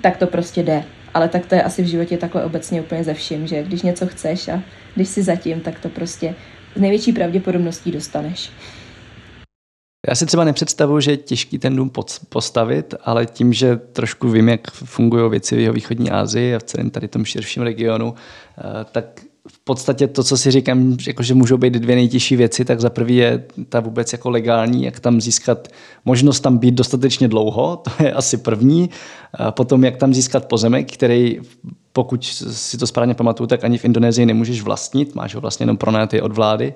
tak 0.00 0.16
to 0.16 0.26
prostě 0.26 0.62
jde 0.62 0.84
ale 1.14 1.28
tak 1.28 1.46
to 1.46 1.54
je 1.54 1.62
asi 1.62 1.82
v 1.82 1.86
životě 1.86 2.16
takhle 2.16 2.44
obecně 2.44 2.82
úplně 2.82 3.04
ze 3.04 3.14
vším, 3.14 3.46
že 3.46 3.62
když 3.62 3.82
něco 3.82 4.06
chceš 4.06 4.48
a 4.48 4.62
když 4.94 5.08
si 5.08 5.22
zatím, 5.22 5.60
tak 5.60 5.80
to 5.80 5.88
prostě 5.88 6.34
s 6.76 6.80
největší 6.80 7.12
pravděpodobností 7.12 7.92
dostaneš. 7.92 8.50
Já 10.08 10.14
si 10.14 10.26
třeba 10.26 10.44
nepředstavuji, 10.44 11.00
že 11.00 11.10
je 11.10 11.16
těžký 11.16 11.58
ten 11.58 11.76
dům 11.76 11.90
postavit, 12.28 12.94
ale 13.04 13.26
tím, 13.26 13.52
že 13.52 13.76
trošku 13.76 14.28
vím, 14.28 14.48
jak 14.48 14.70
fungují 14.70 15.30
věci 15.30 15.56
v 15.56 15.58
jeho 15.58 15.74
východní 15.74 16.10
Asii 16.10 16.54
a 16.54 16.58
v 16.58 16.62
celém 16.62 16.90
tady 16.90 17.08
tom 17.08 17.24
širším 17.24 17.62
regionu, 17.62 18.14
eh, 18.58 18.62
tak 18.92 19.20
v 19.48 19.58
podstatě 19.64 20.08
to, 20.08 20.24
co 20.24 20.36
si 20.36 20.50
říkám, 20.50 20.96
jako 21.06 21.22
že 21.22 21.34
můžou 21.34 21.56
být 21.56 21.72
dvě 21.72 21.96
nejtěžší 21.96 22.36
věci, 22.36 22.64
tak 22.64 22.80
za 22.80 22.90
prvý 22.90 23.16
je 23.16 23.44
ta 23.68 23.80
vůbec 23.80 24.12
jako 24.12 24.30
legální, 24.30 24.84
jak 24.84 25.00
tam 25.00 25.20
získat 25.20 25.68
možnost 26.04 26.40
tam 26.40 26.58
být 26.58 26.74
dostatečně 26.74 27.28
dlouho, 27.28 27.76
to 27.76 28.04
je 28.04 28.12
asi 28.12 28.36
první. 28.36 28.90
A 29.34 29.50
potom, 29.50 29.84
jak 29.84 29.96
tam 29.96 30.14
získat 30.14 30.44
pozemek, 30.44 30.92
který 30.92 31.40
pokud 31.92 32.24
si 32.50 32.78
to 32.78 32.86
správně 32.86 33.14
pamatuju, 33.14 33.46
tak 33.46 33.64
ani 33.64 33.78
v 33.78 33.84
Indonésii 33.84 34.26
nemůžeš 34.26 34.62
vlastnit, 34.62 35.14
máš 35.14 35.34
ho 35.34 35.40
vlastně 35.40 35.64
jenom 35.64 35.76
pronajatý 35.76 36.20
od 36.20 36.32
vlády. 36.32 36.74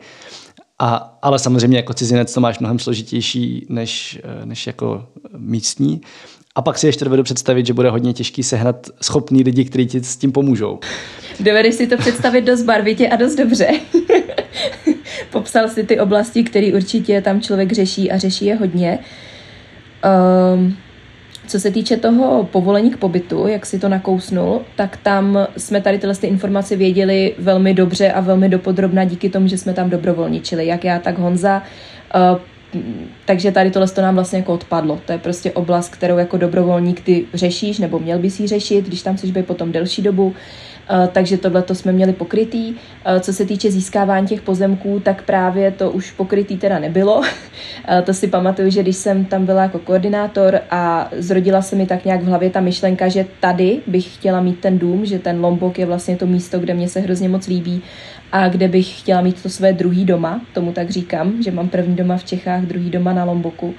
A, 0.78 1.18
ale 1.22 1.38
samozřejmě 1.38 1.76
jako 1.76 1.94
cizinec 1.94 2.34
to 2.34 2.40
máš 2.40 2.58
mnohem 2.58 2.78
složitější 2.78 3.66
než, 3.68 4.20
než 4.44 4.66
jako 4.66 5.06
místní. 5.36 6.00
A 6.58 6.62
pak 6.62 6.78
si 6.78 6.86
ještě 6.86 7.04
dovedu 7.04 7.22
představit, 7.22 7.66
že 7.66 7.74
bude 7.74 7.90
hodně 7.90 8.12
těžký 8.12 8.42
sehnat 8.42 8.86
schopný 9.02 9.42
lidi, 9.42 9.64
kteří 9.64 9.86
ti 9.86 10.02
s 10.02 10.16
tím 10.16 10.32
pomůžou. 10.32 10.78
Dovedeš 11.40 11.74
si 11.74 11.86
to 11.86 11.96
představit 11.96 12.40
dost 12.40 12.62
barvitě 12.62 13.08
a 13.08 13.16
dost 13.16 13.34
dobře. 13.34 13.68
Popsal 15.30 15.68
si 15.68 15.84
ty 15.84 16.00
oblasti, 16.00 16.44
které 16.44 16.72
určitě 16.74 17.22
tam 17.22 17.40
člověk 17.40 17.72
řeší 17.72 18.10
a 18.10 18.18
řeší 18.18 18.46
je 18.46 18.54
hodně. 18.54 18.98
Um, 20.54 20.76
co 21.46 21.60
se 21.60 21.70
týče 21.70 21.96
toho 21.96 22.48
povolení 22.52 22.90
k 22.90 22.96
pobytu, 22.96 23.46
jak 23.46 23.66
si 23.66 23.78
to 23.78 23.88
nakousnul, 23.88 24.60
tak 24.76 24.96
tam 24.96 25.38
jsme 25.56 25.80
tady 25.80 25.98
tyhle 25.98 26.14
informace 26.22 26.76
věděli 26.76 27.34
velmi 27.38 27.74
dobře 27.74 28.12
a 28.12 28.20
velmi 28.20 28.48
dopodrobna 28.48 29.04
díky 29.04 29.28
tomu, 29.30 29.48
že 29.48 29.58
jsme 29.58 29.74
tam 29.74 29.90
dobrovolničili, 29.90 30.66
jak 30.66 30.84
já, 30.84 30.98
tak 30.98 31.18
Honza. 31.18 31.62
Uh, 32.32 32.40
takže 33.24 33.52
tady 33.52 33.70
tohle 33.70 33.88
to 33.88 34.02
nám 34.02 34.14
vlastně 34.14 34.38
jako 34.38 34.54
odpadlo. 34.54 35.00
To 35.06 35.12
je 35.12 35.18
prostě 35.18 35.52
oblast, 35.52 35.88
kterou 35.88 36.18
jako 36.18 36.36
dobrovolník 36.36 37.00
ty 37.00 37.26
řešíš, 37.34 37.78
nebo 37.78 37.98
měl 37.98 38.18
bys 38.18 38.40
ji 38.40 38.46
řešit, 38.46 38.86
když 38.86 39.02
tam 39.02 39.16
chceš 39.16 39.30
být 39.30 39.46
potom 39.46 39.72
delší 39.72 40.02
dobu. 40.02 40.34
Eh, 40.90 41.08
takže 41.12 41.38
tohle 41.38 41.62
to 41.62 41.74
jsme 41.74 41.92
měli 41.92 42.12
pokrytý. 42.12 42.74
Eh, 43.04 43.20
co 43.20 43.32
se 43.32 43.44
týče 43.44 43.70
získávání 43.70 44.26
těch 44.26 44.40
pozemků, 44.40 45.00
tak 45.00 45.22
právě 45.22 45.70
to 45.70 45.90
už 45.90 46.10
pokrytý 46.10 46.56
teda 46.56 46.78
nebylo. 46.78 47.22
Eh, 47.90 48.02
to 48.02 48.14
si 48.14 48.28
pamatuju, 48.28 48.70
že 48.70 48.82
když 48.82 48.96
jsem 48.96 49.24
tam 49.24 49.46
byla 49.46 49.62
jako 49.62 49.78
koordinátor 49.78 50.60
a 50.70 51.10
zrodila 51.16 51.62
se 51.62 51.76
mi 51.76 51.86
tak 51.86 52.04
nějak 52.04 52.22
v 52.22 52.26
hlavě 52.26 52.50
ta 52.50 52.60
myšlenka, 52.60 53.08
že 53.08 53.26
tady 53.40 53.80
bych 53.86 54.14
chtěla 54.14 54.40
mít 54.40 54.60
ten 54.60 54.78
dům, 54.78 55.06
že 55.06 55.18
ten 55.18 55.40
Lombok 55.40 55.78
je 55.78 55.86
vlastně 55.86 56.16
to 56.16 56.26
místo, 56.26 56.58
kde 56.58 56.74
mě 56.74 56.88
se 56.88 57.00
hrozně 57.00 57.28
moc 57.28 57.46
líbí 57.46 57.82
a 58.32 58.48
kde 58.48 58.68
bych 58.68 58.98
chtěla 58.98 59.20
mít 59.20 59.42
to 59.42 59.48
své 59.48 59.72
druhý 59.72 60.04
doma, 60.04 60.40
tomu 60.54 60.72
tak 60.72 60.90
říkám, 60.90 61.42
že 61.42 61.50
mám 61.50 61.68
první 61.68 61.96
doma 61.96 62.16
v 62.16 62.24
Čechách, 62.24 62.62
druhý 62.62 62.90
doma 62.90 63.12
na 63.12 63.24
Lomboku. 63.24 63.74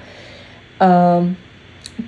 Uh, 0.82 1.26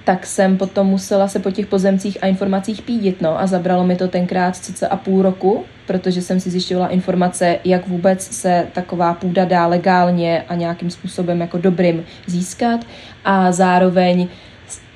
tak 0.05 0.27
jsem 0.27 0.59
potom 0.59 0.87
musela 0.87 1.29
se 1.29 1.39
po 1.39 1.51
těch 1.51 1.67
pozemcích 1.67 2.19
a 2.23 2.27
informacích 2.27 2.83
pídit, 2.83 3.23
no 3.23 3.41
a 3.41 3.47
zabralo 3.47 3.85
mi 3.85 3.97
to 3.97 4.09
tenkrát 4.09 4.57
cca 4.57 4.89
a 4.89 4.97
půl 4.97 5.23
roku, 5.23 5.65
protože 5.87 6.23
jsem 6.23 6.41
si 6.41 6.51
zjišťovala 6.51 6.89
informace, 6.89 7.59
jak 7.65 7.89
vůbec 7.89 8.23
se 8.23 8.67
taková 8.73 9.15
půda 9.15 9.45
dá 9.45 9.67
legálně 9.67 10.45
a 10.49 10.55
nějakým 10.55 10.91
způsobem 10.91 11.41
jako 11.41 11.59
dobrým 11.59 12.05
získat 12.27 12.81
a 13.25 13.53
zároveň 13.53 14.29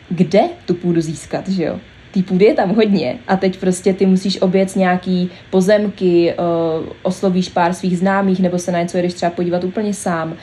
kde 0.08 0.42
tu 0.66 0.74
půdu 0.74 1.00
získat, 1.00 1.48
že 1.48 1.64
jo? 1.64 1.80
Té 2.14 2.22
půdy 2.22 2.44
je 2.44 2.54
tam 2.54 2.74
hodně 2.74 3.18
a 3.28 3.36
teď 3.36 3.60
prostě 3.60 3.92
ty 3.92 4.06
musíš 4.06 4.40
obět 4.40 4.76
nějaký 4.76 5.30
pozemky, 5.50 6.34
oslovíš 7.02 7.48
pár 7.48 7.74
svých 7.74 7.98
známých 7.98 8.40
nebo 8.40 8.58
se 8.58 8.72
na 8.72 8.82
něco 8.82 8.98
jdeš 8.98 9.14
třeba 9.14 9.30
podívat 9.30 9.64
úplně 9.64 9.94
sám 9.94 10.34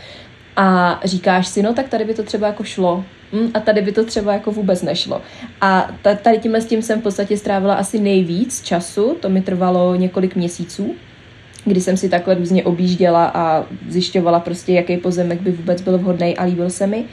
a 0.55 0.99
říkáš 1.03 1.47
si, 1.47 1.61
no 1.61 1.73
tak 1.73 1.89
tady 1.89 2.05
by 2.05 2.13
to 2.13 2.23
třeba 2.23 2.47
jako 2.47 2.63
šlo, 2.63 3.05
hm, 3.33 3.51
a 3.53 3.59
tady 3.59 3.81
by 3.81 3.91
to 3.91 4.05
třeba 4.05 4.33
jako 4.33 4.51
vůbec 4.51 4.81
nešlo. 4.81 5.21
A 5.61 5.91
tady 6.21 6.39
tímhle 6.39 6.61
s 6.61 6.65
tím 6.65 6.81
jsem 6.81 6.99
v 6.99 7.03
podstatě 7.03 7.37
strávila 7.37 7.73
asi 7.73 7.99
nejvíc 7.99 8.61
času, 8.61 9.17
to 9.19 9.29
mi 9.29 9.41
trvalo 9.41 9.95
několik 9.95 10.35
měsíců, 10.35 10.95
kdy 11.65 11.81
jsem 11.81 11.97
si 11.97 12.09
takhle 12.09 12.35
různě 12.35 12.63
objížděla 12.63 13.31
a 13.33 13.65
zjišťovala 13.89 14.39
prostě, 14.39 14.73
jaký 14.73 14.97
pozemek 14.97 15.41
by 15.41 15.51
vůbec 15.51 15.81
byl 15.81 15.97
vhodný 15.97 16.37
a 16.37 16.43
líbil 16.43 16.69
se 16.69 16.87
mi. 16.87 17.05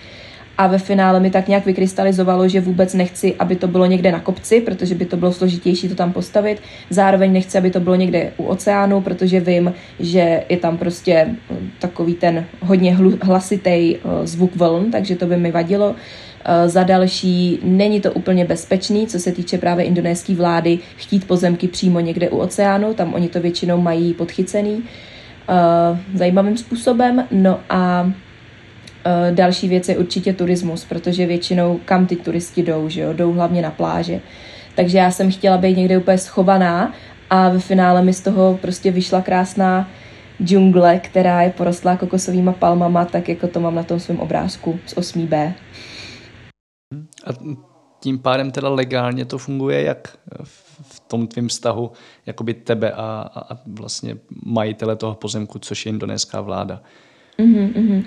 A 0.61 0.67
ve 0.67 0.79
finále 0.79 1.21
mi 1.21 1.31
tak 1.31 1.49
nějak 1.49 1.67
vykrystalizovalo, 1.67 2.49
že 2.49 2.61
vůbec 2.61 2.95
nechci, 2.95 3.35
aby 3.39 3.57
to 3.57 3.69
bylo 3.69 3.87
někde 3.87 4.13
na 4.13 4.21
kopci, 4.21 4.61
protože 4.61 4.95
by 4.95 5.05
to 5.05 5.17
bylo 5.17 5.33
složitější 5.33 5.89
to 5.89 5.95
tam 5.95 6.13
postavit. 6.13 6.63
Zároveň 6.91 7.33
nechci, 7.33 7.59
aby 7.59 7.71
to 7.71 7.81
bylo 7.81 7.97
někde 7.97 8.33
u 8.37 8.45
oceánu, 8.45 9.01
protože 9.01 9.41
vím, 9.41 9.75
že 9.99 10.45
je 10.49 10.57
tam 10.57 10.79
prostě 10.79 11.13
eh, 11.13 11.57
takový 11.79 12.15
ten 12.15 12.45
hodně 12.61 12.97
hlasitý 13.23 13.97
eh, 13.97 13.99
zvuk 14.25 14.57
vln, 14.57 14.91
takže 14.91 15.17
to 15.17 15.27
by 15.27 15.37
mi 15.37 15.51
vadilo. 15.53 15.95
Eh, 16.45 16.69
za 16.69 16.83
další, 16.83 17.59
není 17.63 18.01
to 18.01 18.13
úplně 18.13 18.45
bezpečný, 18.45 19.07
co 19.07 19.19
se 19.19 19.33
týče 19.33 19.59
právě 19.59 19.85
indonéské 19.85 20.35
vlády, 20.35 20.79
chtít 20.97 21.27
pozemky 21.27 21.69
přímo 21.69 22.01
někde 22.01 22.29
u 22.29 22.39
oceánu, 22.39 22.95
tam 22.95 23.15
oni 23.15 23.29
to 23.29 23.41
většinou 23.41 23.81
mají 23.81 24.15
podchycený 24.15 24.83
zajímavým 26.15 26.57
způsobem. 26.57 27.27
No 27.31 27.61
a 27.71 28.13
další 29.31 29.69
věc 29.69 29.89
je 29.89 29.99
určitě 29.99 30.33
turismus, 30.33 30.85
protože 30.85 31.27
většinou 31.27 31.81
kam 31.85 32.07
ty 32.07 32.17
turisti 32.17 32.63
jdou, 32.63 32.89
že 32.89 33.01
jo, 33.01 33.13
jdou 33.13 33.33
hlavně 33.33 33.63
na 33.63 33.71
pláže. 33.71 34.21
Takže 34.75 34.99
já 34.99 35.11
jsem 35.11 35.33
chtěla 35.33 35.59
být 35.59 35.77
někde 35.77 35.99
úplně 35.99 36.19
schovaná 36.19 36.93
a 37.31 37.49
ve 37.49 37.59
finále 37.59 38.03
mi 38.03 38.13
z 38.13 38.21
toho 38.21 38.59
prostě 38.63 38.91
vyšla 38.91 39.23
krásná 39.23 39.89
džungle, 40.45 40.99
která 40.99 41.43
je 41.43 41.51
porostlá 41.51 41.97
kokosovými 41.97 42.53
palmama, 42.53 43.05
tak 43.05 43.29
jako 43.29 43.49
to 43.49 43.61
mám 43.61 43.75
na 43.75 43.83
tom 43.83 44.01
svém 44.01 44.21
obrázku 44.21 44.79
z 44.87 44.97
8B. 44.97 45.53
A 47.27 47.31
tím 48.01 48.19
pádem 48.19 48.51
teda 48.51 48.69
legálně 48.69 49.25
to 49.25 49.39
funguje 49.39 49.83
jak 49.83 50.17
v 50.83 51.01
tom 51.01 51.27
tvém 51.27 51.49
vztahu 51.49 51.93
jakoby 52.27 52.55
tebe 52.55 52.93
a, 52.93 53.31
a 53.51 53.59
vlastně 53.67 54.17
majitele 54.45 54.97
toho 54.97 55.15
pozemku, 55.15 55.59
což 55.59 55.87
je 55.87 55.91
indonéská 55.91 56.41
vláda? 56.41 56.83
Mm-hmm, 57.41 57.73
mm-hmm. 57.73 58.05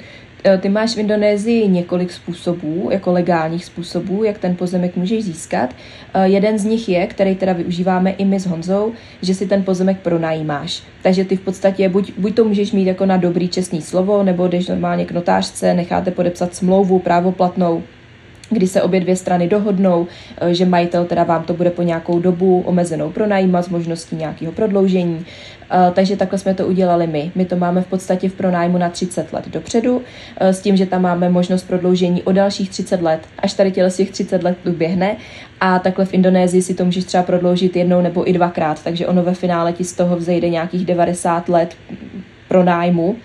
Ty 0.59 0.69
máš 0.69 0.95
v 0.95 0.99
Indonésii 0.99 1.67
několik 1.67 2.11
způsobů, 2.11 2.89
jako 2.91 3.11
legálních 3.11 3.65
způsobů, 3.65 4.23
jak 4.23 4.37
ten 4.37 4.55
pozemek 4.55 4.95
můžeš 4.95 5.23
získat. 5.23 5.75
E, 6.13 6.27
jeden 6.27 6.59
z 6.59 6.65
nich 6.65 6.89
je, 6.89 7.07
který 7.07 7.35
teda 7.35 7.53
využíváme 7.53 8.11
i 8.11 8.25
my 8.25 8.39
s 8.39 8.45
Honzou, 8.45 8.91
že 9.21 9.33
si 9.33 9.47
ten 9.47 9.63
pozemek 9.63 9.99
pronajímáš. 9.99 10.83
Takže 11.01 11.25
ty 11.25 11.35
v 11.35 11.41
podstatě 11.41 11.89
buď, 11.89 12.11
buď 12.17 12.35
to 12.35 12.43
můžeš 12.45 12.71
mít 12.71 12.87
jako 12.87 13.05
na 13.05 13.17
dobrý 13.17 13.47
čestný 13.49 13.81
slovo, 13.81 14.23
nebo 14.23 14.47
jdeš 14.47 14.67
normálně 14.67 15.05
k 15.05 15.11
notářce, 15.11 15.73
necháte 15.73 16.11
podepsat 16.11 16.55
smlouvu 16.55 16.99
právoplatnou, 16.99 17.83
kdy 18.49 18.67
se 18.67 18.81
obě 18.81 18.99
dvě 18.99 19.15
strany 19.15 19.47
dohodnou, 19.47 20.07
eh, 20.37 20.53
že 20.53 20.65
majitel 20.65 21.05
teda 21.05 21.23
vám 21.23 21.43
to 21.43 21.53
bude 21.53 21.69
po 21.69 21.81
nějakou 21.81 22.19
dobu 22.19 22.63
omezenou 22.65 23.09
pronajímat 23.09 23.65
s 23.65 23.69
možností 23.69 24.15
nějakého 24.15 24.51
prodloužení. 24.51 25.25
Eh, 25.75 25.91
takže 25.93 26.17
takhle 26.17 26.39
jsme 26.39 26.53
to 26.53 26.67
udělali 26.67 27.07
my. 27.07 27.31
My 27.35 27.45
to 27.45 27.55
máme 27.55 27.81
v 27.81 27.87
podstatě 27.87 28.29
v 28.29 28.33
pronájmu 28.33 28.77
na 28.77 28.89
30 28.89 29.33
let 29.33 29.47
dopředu, 29.47 30.01
eh, 30.37 30.53
s 30.53 30.61
tím, 30.61 30.77
že 30.77 30.85
tam 30.85 31.01
máme 31.01 31.29
možnost 31.29 31.63
prodloužení 31.63 32.23
o 32.23 32.31
dalších 32.31 32.69
30 32.69 33.01
let, 33.01 33.19
až 33.39 33.53
tady 33.53 33.71
těle 33.71 33.89
z 33.89 33.95
těch 33.95 34.11
30 34.11 34.43
let 34.43 34.57
uběhne. 34.65 35.15
A 35.59 35.79
takhle 35.79 36.05
v 36.05 36.13
Indonésii 36.13 36.61
si 36.61 36.73
to 36.73 36.85
můžeš 36.85 37.03
třeba 37.03 37.23
prodloužit 37.23 37.75
jednou 37.75 38.01
nebo 38.01 38.29
i 38.29 38.33
dvakrát, 38.33 38.83
takže 38.83 39.07
ono 39.07 39.23
ve 39.23 39.33
finále 39.33 39.73
ti 39.73 39.83
z 39.83 39.93
toho 39.93 40.15
vzejde 40.15 40.49
nějakých 40.49 40.85
90 40.85 41.49
let 41.49 41.75
pronájmu 42.47 43.15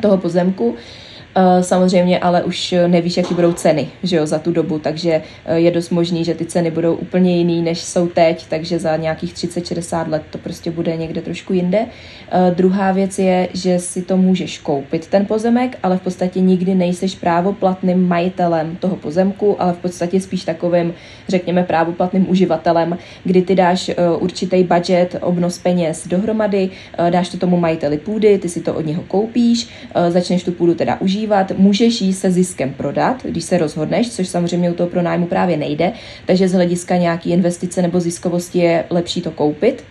toho 0.00 0.18
pozemku. 0.18 0.74
Eh, 0.76 1.11
samozřejmě 1.60 2.18
ale 2.18 2.42
už 2.42 2.74
nevíš, 2.86 3.16
jaký 3.16 3.34
budou 3.34 3.52
ceny 3.52 3.88
že 4.02 4.16
jo, 4.16 4.26
za 4.26 4.38
tu 4.38 4.52
dobu, 4.52 4.78
takže 4.78 5.22
eh, 5.44 5.58
je 5.58 5.70
dost 5.70 5.90
možný, 5.90 6.24
že 6.24 6.34
ty 6.34 6.44
ceny 6.44 6.70
budou 6.70 6.94
úplně 6.94 7.36
jiný, 7.36 7.62
než 7.62 7.80
jsou 7.80 8.08
teď, 8.08 8.46
takže 8.48 8.78
za 8.78 8.96
nějakých 8.96 9.34
30-60 9.34 10.08
let 10.08 10.22
to 10.30 10.38
prostě 10.38 10.70
bude 10.70 10.96
někde 10.96 11.22
trošku 11.22 11.52
jinde. 11.52 11.80
Uh, 11.80 12.54
druhá 12.54 12.92
věc 12.92 13.18
je, 13.18 13.48
že 13.54 13.78
si 13.78 14.02
to 14.02 14.16
můžeš 14.16 14.58
koupit, 14.58 15.06
ten 15.06 15.26
pozemek, 15.26 15.78
ale 15.82 15.96
v 15.96 16.00
podstatě 16.00 16.40
nikdy 16.40 16.74
nejseš 16.74 17.14
právoplatným 17.14 18.08
majitelem 18.08 18.76
toho 18.76 18.96
pozemku, 18.96 19.62
ale 19.62 19.72
v 19.72 19.78
podstatě 19.78 20.20
spíš 20.20 20.44
takovým, 20.44 20.94
řekněme, 21.32 21.62
právoplatným 21.62 22.30
uživatelem, 22.30 22.98
kdy 23.24 23.42
ty 23.42 23.54
dáš 23.54 23.88
uh, 23.88 24.22
určitý 24.22 24.62
budget, 24.62 25.16
obnos 25.20 25.58
peněz 25.58 26.08
dohromady, 26.08 26.70
uh, 26.70 27.10
dáš 27.10 27.28
to 27.28 27.36
tomu 27.36 27.56
majiteli 27.56 27.98
půdy, 27.98 28.38
ty 28.38 28.48
si 28.48 28.60
to 28.60 28.74
od 28.74 28.86
něho 28.86 29.02
koupíš, 29.08 29.68
začneš 30.08 30.44
tu 30.44 30.52
půdu 30.52 30.74
teda 30.74 31.00
užívat, 31.00 31.52
můžeš 31.58 32.00
ji 32.00 32.12
se 32.12 32.30
ziskem 32.30 32.74
prodat, 32.74 33.22
když 33.22 33.44
se 33.44 33.58
rozhodneš, 33.58 34.10
což 34.10 34.28
samozřejmě 34.28 34.70
u 34.70 34.74
toho 34.74 34.88
pronájmu 34.88 35.26
právě 35.26 35.56
nejde, 35.56 35.92
takže 36.26 36.48
z 36.48 36.52
hlediska 36.52 36.96
nějaký 36.96 37.30
investice 37.30 37.82
nebo 37.82 38.00
ziskovosti 38.00 38.58
je 38.58 38.84
lepší 38.90 39.22
to 39.22 39.30
koupit. 39.30 39.84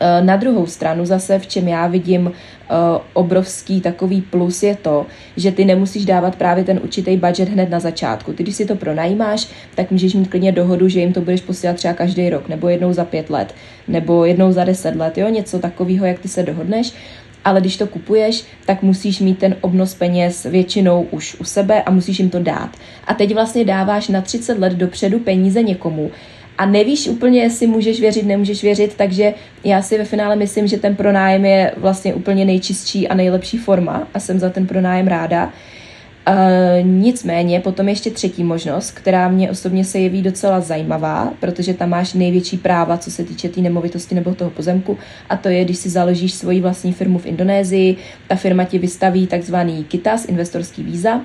Eh, 0.00 0.22
na 0.22 0.36
druhou 0.36 0.66
stranu 0.66 1.06
zase, 1.06 1.38
v 1.38 1.46
čem 1.46 1.68
já 1.68 1.86
vidím 1.86 2.32
eh, 2.32 2.74
obrovský 3.12 3.80
takový 3.80 4.22
plus 4.22 4.62
je 4.62 4.76
to, 4.76 5.06
že 5.36 5.52
ty 5.52 5.64
nemusíš 5.64 6.04
dávat 6.04 6.36
právě 6.36 6.64
ten 6.64 6.80
určitý 6.82 7.16
budget 7.16 7.48
hned 7.48 7.70
na 7.70 7.80
začátku. 7.80 8.32
Ty, 8.32 8.42
když 8.42 8.56
si 8.56 8.66
to 8.66 8.76
pronajímáš, 8.76 9.48
tak 9.74 9.90
můžeš 9.90 10.14
mít 10.14 10.28
klidně 10.28 10.52
dohodu, 10.52 10.88
že 10.88 11.00
jim 11.00 11.12
to 11.12 11.20
budeš 11.20 11.40
posílat 11.40 11.76
třeba 11.76 11.94
každý 11.94 12.30
rok, 12.30 12.48
nebo 12.48 12.68
jednou 12.68 12.92
za 12.92 13.04
pět 13.04 13.30
let, 13.30 13.54
nebo 13.88 14.24
jednou 14.24 14.52
za 14.52 14.64
deset 14.64 14.96
let, 14.96 15.18
jo, 15.18 15.28
něco 15.28 15.58
takového, 15.58 16.06
jak 16.06 16.18
ty 16.18 16.28
se 16.28 16.42
dohodneš 16.42 16.92
ale 17.44 17.60
když 17.60 17.76
to 17.76 17.86
kupuješ, 17.86 18.44
tak 18.66 18.82
musíš 18.82 19.20
mít 19.20 19.38
ten 19.38 19.56
obnos 19.60 19.94
peněz 19.94 20.44
většinou 20.44 21.06
už 21.10 21.36
u 21.40 21.44
sebe 21.44 21.82
a 21.82 21.90
musíš 21.90 22.18
jim 22.18 22.30
to 22.30 22.38
dát. 22.38 22.76
A 23.06 23.14
teď 23.14 23.34
vlastně 23.34 23.64
dáváš 23.64 24.08
na 24.08 24.20
30 24.20 24.58
let 24.58 24.72
dopředu 24.72 25.18
peníze 25.18 25.62
někomu, 25.62 26.10
a 26.58 26.66
nevíš 26.66 27.08
úplně, 27.08 27.40
jestli 27.40 27.66
můžeš 27.66 28.00
věřit, 28.00 28.26
nemůžeš 28.26 28.62
věřit, 28.62 28.94
takže 28.96 29.34
já 29.64 29.82
si 29.82 29.98
ve 29.98 30.04
finále 30.04 30.36
myslím, 30.36 30.66
že 30.66 30.76
ten 30.76 30.96
pronájem 30.96 31.44
je 31.44 31.72
vlastně 31.76 32.14
úplně 32.14 32.44
nejčistší 32.44 33.08
a 33.08 33.14
nejlepší 33.14 33.58
forma 33.58 34.08
a 34.14 34.20
jsem 34.20 34.38
za 34.38 34.50
ten 34.50 34.66
pronájem 34.66 35.06
ráda. 35.06 35.52
Uh, 36.28 36.34
nicméně 36.86 37.60
potom 37.60 37.88
ještě 37.88 38.10
třetí 38.10 38.44
možnost, 38.44 38.90
která 38.90 39.28
mě 39.28 39.50
osobně 39.50 39.84
se 39.84 39.98
jeví 39.98 40.22
docela 40.22 40.60
zajímavá, 40.60 41.32
protože 41.40 41.74
tam 41.74 41.90
máš 41.90 42.14
největší 42.14 42.58
práva, 42.58 42.98
co 42.98 43.10
se 43.10 43.24
týče 43.24 43.48
té 43.48 43.54
tý 43.54 43.62
nemovitosti 43.62 44.14
nebo 44.14 44.34
toho 44.34 44.50
pozemku, 44.50 44.98
a 45.28 45.36
to 45.36 45.48
je, 45.48 45.64
když 45.64 45.78
si 45.78 45.90
založíš 45.90 46.34
svoji 46.34 46.60
vlastní 46.60 46.92
firmu 46.92 47.18
v 47.18 47.26
Indonésii, 47.26 47.96
ta 48.26 48.36
firma 48.36 48.64
ti 48.64 48.78
vystaví 48.78 49.26
takzvaný 49.26 49.84
KITAS, 49.84 50.24
investorský 50.24 50.82
víza, 50.82 51.20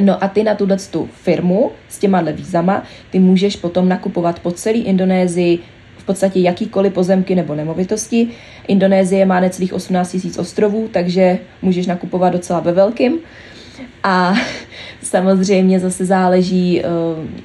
No 0.00 0.24
a 0.24 0.28
ty 0.28 0.42
na 0.42 0.54
tuhle 0.54 0.76
tu 0.90 1.08
firmu 1.12 1.70
s 1.88 1.98
těma 1.98 2.20
vízama, 2.20 2.82
ty 3.10 3.18
můžeš 3.18 3.56
potom 3.56 3.88
nakupovat 3.88 4.40
po 4.40 4.50
celé 4.50 4.78
Indonésii 4.78 5.58
v 5.98 6.04
podstatě 6.04 6.40
jakýkoliv 6.40 6.92
pozemky 6.92 7.34
nebo 7.34 7.54
nemovitosti. 7.54 8.28
Indonésie 8.68 9.26
má 9.26 9.40
necelých 9.40 9.74
18 9.74 10.14
000 10.24 10.26
ostrovů, 10.38 10.88
takže 10.92 11.38
můžeš 11.62 11.86
nakupovat 11.86 12.32
docela 12.32 12.60
ve 12.60 12.72
velkým. 12.72 13.18
A 14.02 14.34
samozřejmě 15.02 15.80
zase 15.80 16.04
záleží, 16.04 16.80
eh, 16.80 16.84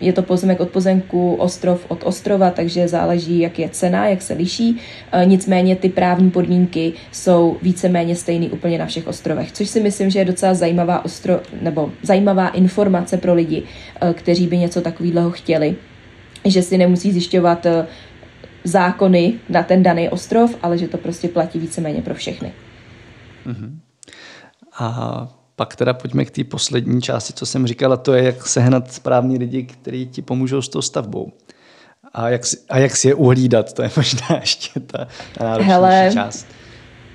je 0.01 0.13
to 0.13 0.21
pozemek 0.21 0.59
od 0.59 0.69
pozemku, 0.69 1.35
ostrov 1.35 1.85
od 1.87 2.03
ostrova, 2.03 2.49
takže 2.49 2.87
záleží, 2.87 3.39
jak 3.39 3.59
je 3.59 3.69
cena, 3.69 4.07
jak 4.07 4.21
se 4.21 4.33
liší. 4.33 4.77
Eh, 5.11 5.25
nicméně 5.25 5.75
ty 5.75 5.89
právní 5.89 6.31
podmínky 6.31 6.93
jsou 7.11 7.57
víceméně 7.61 8.15
stejný 8.15 8.49
úplně 8.49 8.77
na 8.77 8.85
všech 8.85 9.07
ostrovech, 9.07 9.51
což 9.51 9.69
si 9.69 9.79
myslím, 9.79 10.09
že 10.09 10.19
je 10.19 10.25
docela 10.25 10.53
zajímavá, 10.53 11.05
ostro, 11.05 11.39
nebo 11.61 11.91
zajímavá 12.01 12.47
informace 12.47 13.17
pro 13.17 13.33
lidi, 13.33 13.63
eh, 14.01 14.13
kteří 14.13 14.47
by 14.47 14.57
něco 14.57 14.81
takového 14.81 15.31
chtěli, 15.31 15.75
že 16.45 16.61
si 16.61 16.77
nemusí 16.77 17.11
zjišťovat 17.11 17.67
zákony 18.63 19.33
na 19.49 19.63
ten 19.63 19.83
daný 19.83 20.09
ostrov, 20.09 20.55
ale 20.63 20.77
že 20.77 20.87
to 20.87 20.97
prostě 20.97 21.27
platí 21.27 21.59
víceméně 21.59 22.01
pro 22.01 22.13
všechny. 22.13 22.53
Uh-huh. 23.45 23.69
A 24.79 25.44
pak 25.55 25.75
teda 25.75 25.93
pojďme 25.93 26.25
k 26.25 26.31
té 26.31 26.43
poslední 26.43 27.01
části, 27.01 27.33
co 27.33 27.45
jsem 27.45 27.67
říkal, 27.67 27.93
a 27.93 27.97
to 27.97 28.13
je, 28.13 28.23
jak 28.23 28.47
sehnat 28.47 28.93
správní 28.93 29.37
lidi, 29.37 29.63
kteří 29.63 30.07
ti 30.07 30.21
pomůžou 30.21 30.61
s 30.61 30.69
tou 30.69 30.81
stavbou. 30.81 31.31
A 32.13 32.29
jak, 32.29 32.45
si, 32.45 32.57
a 32.69 32.77
jak 32.77 32.95
si 32.95 33.07
je 33.07 33.15
uhlídat, 33.15 33.73
to 33.73 33.81
je 33.81 33.89
možná 33.97 34.27
ještě 34.39 34.79
ta 34.79 35.07
náročnější 35.39 35.69
Hele, 35.69 36.09
část. 36.13 36.47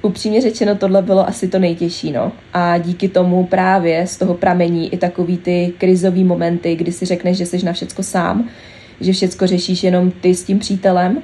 Upřímně 0.02 0.40
řečeno, 0.40 0.76
tohle 0.76 1.02
bylo 1.02 1.28
asi 1.28 1.48
to 1.48 1.58
nejtěžší, 1.58 2.12
no. 2.12 2.32
A 2.52 2.78
díky 2.78 3.08
tomu 3.08 3.46
právě 3.46 4.06
z 4.06 4.16
toho 4.16 4.34
pramení 4.34 4.92
i 4.94 4.96
takový 4.98 5.38
ty 5.38 5.72
krizový 5.78 6.24
momenty, 6.24 6.76
kdy 6.76 6.92
si 6.92 7.06
řekneš, 7.06 7.36
že 7.36 7.46
jsi 7.46 7.64
na 7.64 7.72
všecko 7.72 8.02
sám, 8.02 8.48
že 9.00 9.12
všecko 9.12 9.46
řešíš 9.46 9.82
jenom 9.82 10.10
ty 10.10 10.34
s 10.34 10.44
tím 10.44 10.58
přítelem, 10.58 11.22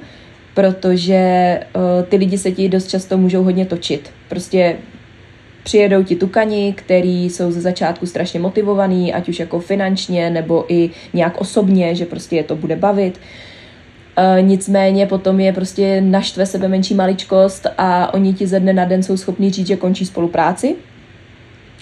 protože 0.53 1.59
uh, 1.75 1.81
ty 2.09 2.17
lidi 2.17 2.37
se 2.37 2.51
ti 2.51 2.69
dost 2.69 2.87
často 2.87 3.17
můžou 3.17 3.43
hodně 3.43 3.65
točit. 3.65 4.09
Prostě 4.29 4.77
přijedou 5.67 6.03
ti 6.03 6.15
tukani, 6.15 6.73
který 6.77 7.29
jsou 7.29 7.51
ze 7.51 7.61
začátku 7.61 8.05
strašně 8.05 8.39
motivovaný, 8.39 9.13
ať 9.13 9.29
už 9.29 9.39
jako 9.39 9.59
finančně 9.59 10.29
nebo 10.29 10.65
i 10.67 10.89
nějak 11.13 11.41
osobně, 11.41 11.95
že 11.95 12.05
prostě 12.05 12.35
je 12.35 12.43
to 12.43 12.55
bude 12.55 12.75
bavit. 12.75 13.19
E, 14.15 14.41
nicméně 14.41 15.05
potom 15.05 15.39
je 15.39 15.53
prostě 15.53 16.01
naštve 16.01 16.45
sebe 16.45 16.67
menší 16.67 16.95
maličkost 16.95 17.67
a 17.77 18.13
oni 18.13 18.33
ti 18.33 18.47
ze 18.47 18.59
dne 18.59 18.73
na 18.73 18.85
den 18.85 19.03
jsou 19.03 19.17
schopni 19.17 19.51
říct, 19.51 19.67
že 19.67 19.75
končí 19.75 20.05
spolupráci. 20.05 20.75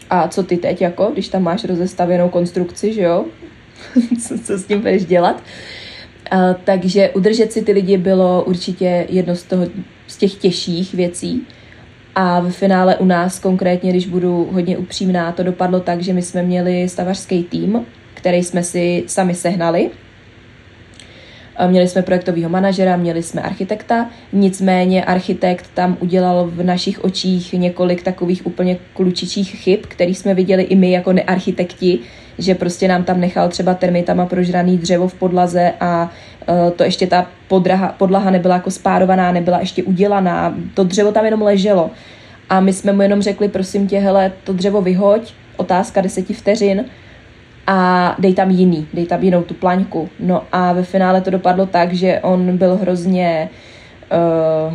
A 0.09 0.27
co 0.27 0.43
ty 0.43 0.57
teď, 0.57 0.81
jako, 0.81 1.09
když 1.13 1.27
tam 1.27 1.43
máš 1.43 1.63
rozestavěnou 1.63 2.29
konstrukci, 2.29 2.93
že 2.93 3.01
jo? 3.01 3.25
co, 4.27 4.39
co 4.39 4.57
s 4.57 4.65
tím 4.65 4.79
budeš 4.79 5.05
dělat? 5.05 5.43
Uh, 6.33 6.39
takže 6.63 7.09
udržet 7.09 7.51
si 7.51 7.61
ty 7.61 7.71
lidi 7.71 7.97
bylo 7.97 8.43
určitě 8.43 9.05
jedno 9.09 9.35
z, 9.35 9.43
toho, 9.43 9.67
z 10.07 10.17
těch 10.17 10.33
těžších 10.33 10.93
věcí. 10.93 11.47
A 12.15 12.39
v 12.39 12.51
finále 12.51 12.97
u 12.97 13.05
nás 13.05 13.39
konkrétně, 13.39 13.91
když 13.91 14.07
budu 14.07 14.49
hodně 14.51 14.77
upřímná, 14.77 15.31
to 15.31 15.43
dopadlo 15.43 15.79
tak, 15.79 16.01
že 16.01 16.13
my 16.13 16.21
jsme 16.21 16.43
měli 16.43 16.89
stavařský 16.89 17.43
tým, 17.43 17.85
který 18.13 18.43
jsme 18.43 18.63
si 18.63 19.03
sami 19.07 19.33
sehnali. 19.33 19.89
Měli 21.67 21.87
jsme 21.87 22.01
projektového 22.01 22.49
manažera, 22.49 22.97
měli 22.97 23.23
jsme 23.23 23.41
architekta, 23.41 24.09
nicméně 24.33 25.05
architekt 25.05 25.65
tam 25.73 25.97
udělal 25.99 26.47
v 26.47 26.63
našich 26.63 27.03
očích 27.03 27.53
několik 27.53 28.03
takových 28.03 28.45
úplně 28.45 28.77
klučičích 28.93 29.49
chyb, 29.49 29.79
který 29.87 30.15
jsme 30.15 30.33
viděli 30.33 30.63
i 30.63 30.75
my 30.75 30.91
jako 30.91 31.13
nearchitekti, 31.13 31.99
že 32.37 32.55
prostě 32.55 32.87
nám 32.87 33.03
tam 33.03 33.19
nechal 33.19 33.49
třeba 33.49 33.73
termitama 33.73 34.25
prožraný 34.25 34.77
dřevo 34.77 35.07
v 35.07 35.13
podlaze 35.13 35.73
a 35.79 36.09
uh, 36.47 36.71
to 36.71 36.83
ještě 36.83 37.07
ta 37.07 37.27
podraha, 37.47 37.95
podlaha 37.97 38.31
nebyla 38.31 38.55
jako 38.55 38.71
spárovaná, 38.71 39.31
nebyla 39.31 39.59
ještě 39.59 39.83
udělaná, 39.83 40.55
to 40.73 40.83
dřevo 40.83 41.11
tam 41.11 41.25
jenom 41.25 41.41
leželo. 41.41 41.91
A 42.49 42.59
my 42.59 42.73
jsme 42.73 42.93
mu 42.93 43.01
jenom 43.01 43.21
řekli, 43.21 43.47
prosím 43.47 43.87
tě, 43.87 43.99
hele, 43.99 44.31
to 44.43 44.53
dřevo 44.53 44.81
vyhoď, 44.81 45.33
otázka 45.57 46.01
deseti 46.01 46.33
vteřin, 46.33 46.85
a 47.67 48.15
dej 48.19 48.33
tam 48.33 48.49
jiný, 48.49 48.87
dej 48.93 49.05
tam 49.05 49.23
jinou 49.23 49.43
tu 49.43 49.53
plaňku. 49.53 50.09
No 50.19 50.43
a 50.51 50.73
ve 50.73 50.83
finále 50.83 51.21
to 51.21 51.29
dopadlo 51.29 51.65
tak, 51.65 51.93
že 51.93 52.19
on 52.23 52.57
byl 52.57 52.75
hrozně 52.75 53.49
uh, 54.67 54.73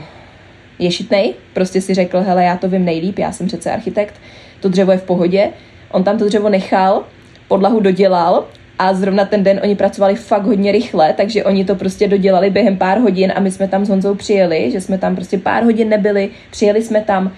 ješitnej, 0.79 1.35
prostě 1.55 1.81
si 1.81 1.95
řekl, 1.95 2.21
hele, 2.21 2.45
já 2.45 2.57
to 2.57 2.69
vím 2.69 2.85
nejlíp, 2.85 3.19
já 3.19 3.33
jsem 3.33 3.47
přece 3.47 3.73
architekt, 3.73 4.15
to 4.61 4.69
dřevo 4.69 4.93
je 4.93 4.99
v 4.99 5.05
pohodě. 5.05 5.51
On 5.91 6.05
tam 6.05 6.19
to 6.19 6.25
dřevo 6.25 6.49
nechal, 6.49 7.05
podlahu 7.51 7.81
dodělal 7.81 8.45
a 8.79 8.95
zrovna 8.95 9.25
ten 9.25 9.43
den 9.43 9.61
oni 9.63 9.75
pracovali 9.75 10.15
fakt 10.15 10.47
hodně 10.47 10.73
rychle, 10.73 11.13
takže 11.13 11.45
oni 11.45 11.65
to 11.65 11.75
prostě 11.75 12.09
dodělali 12.09 12.51
během 12.51 12.77
pár 12.77 12.99
hodin 12.99 13.33
a 13.37 13.41
my 13.41 13.51
jsme 13.51 13.69
tam 13.69 13.85
s 13.85 13.89
Honzou 13.89 14.15
přijeli, 14.15 14.71
že 14.71 14.81
jsme 14.81 14.99
tam 14.99 15.17
prostě 15.17 15.39
pár 15.39 15.65
hodin 15.65 15.89
nebyli, 15.89 16.31
přijeli 16.51 16.83
jsme 16.83 17.01
tam, 17.01 17.33